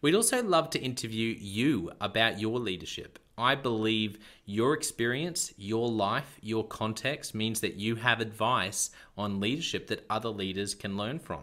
We'd 0.00 0.14
also 0.14 0.42
love 0.44 0.70
to 0.70 0.80
interview 0.80 1.34
you 1.36 1.90
about 2.00 2.38
your 2.38 2.60
leadership. 2.60 3.18
I 3.36 3.56
believe 3.56 4.18
your 4.44 4.74
experience, 4.74 5.52
your 5.56 5.88
life, 5.88 6.38
your 6.40 6.64
context 6.64 7.34
means 7.34 7.60
that 7.60 7.74
you 7.74 7.96
have 7.96 8.20
advice 8.20 8.90
on 9.16 9.40
leadership 9.40 9.88
that 9.88 10.06
other 10.08 10.28
leaders 10.28 10.74
can 10.76 10.96
learn 10.96 11.18
from 11.18 11.42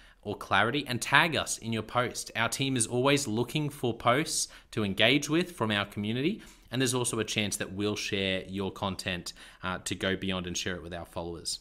or 0.21 0.35
clarity 0.35 0.85
and 0.87 1.01
tag 1.01 1.35
us 1.35 1.57
in 1.57 1.73
your 1.73 1.83
post. 1.83 2.31
Our 2.35 2.49
team 2.49 2.75
is 2.75 2.87
always 2.87 3.27
looking 3.27 3.69
for 3.69 3.93
posts 3.93 4.47
to 4.71 4.83
engage 4.83 5.29
with 5.29 5.51
from 5.51 5.71
our 5.71 5.85
community, 5.85 6.41
and 6.71 6.81
there's 6.81 6.93
also 6.93 7.19
a 7.19 7.25
chance 7.25 7.57
that 7.57 7.73
we'll 7.73 7.95
share 7.95 8.43
your 8.47 8.71
content 8.71 9.33
uh, 9.63 9.79
to 9.79 9.95
go 9.95 10.15
beyond 10.15 10.47
and 10.47 10.57
share 10.57 10.75
it 10.75 10.83
with 10.83 10.93
our 10.93 11.05
followers. 11.05 11.59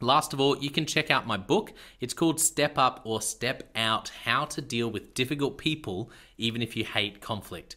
Last 0.00 0.32
of 0.32 0.40
all, 0.40 0.58
you 0.58 0.70
can 0.70 0.86
check 0.86 1.10
out 1.10 1.26
my 1.26 1.36
book. 1.36 1.72
It's 2.00 2.14
called 2.14 2.40
Step 2.40 2.76
Up 2.78 3.00
or 3.04 3.22
Step 3.22 3.70
Out 3.76 4.10
How 4.24 4.44
to 4.46 4.60
Deal 4.60 4.90
with 4.90 5.14
Difficult 5.14 5.56
People, 5.56 6.10
even 6.36 6.62
if 6.62 6.76
you 6.76 6.84
hate 6.84 7.20
conflict. 7.20 7.76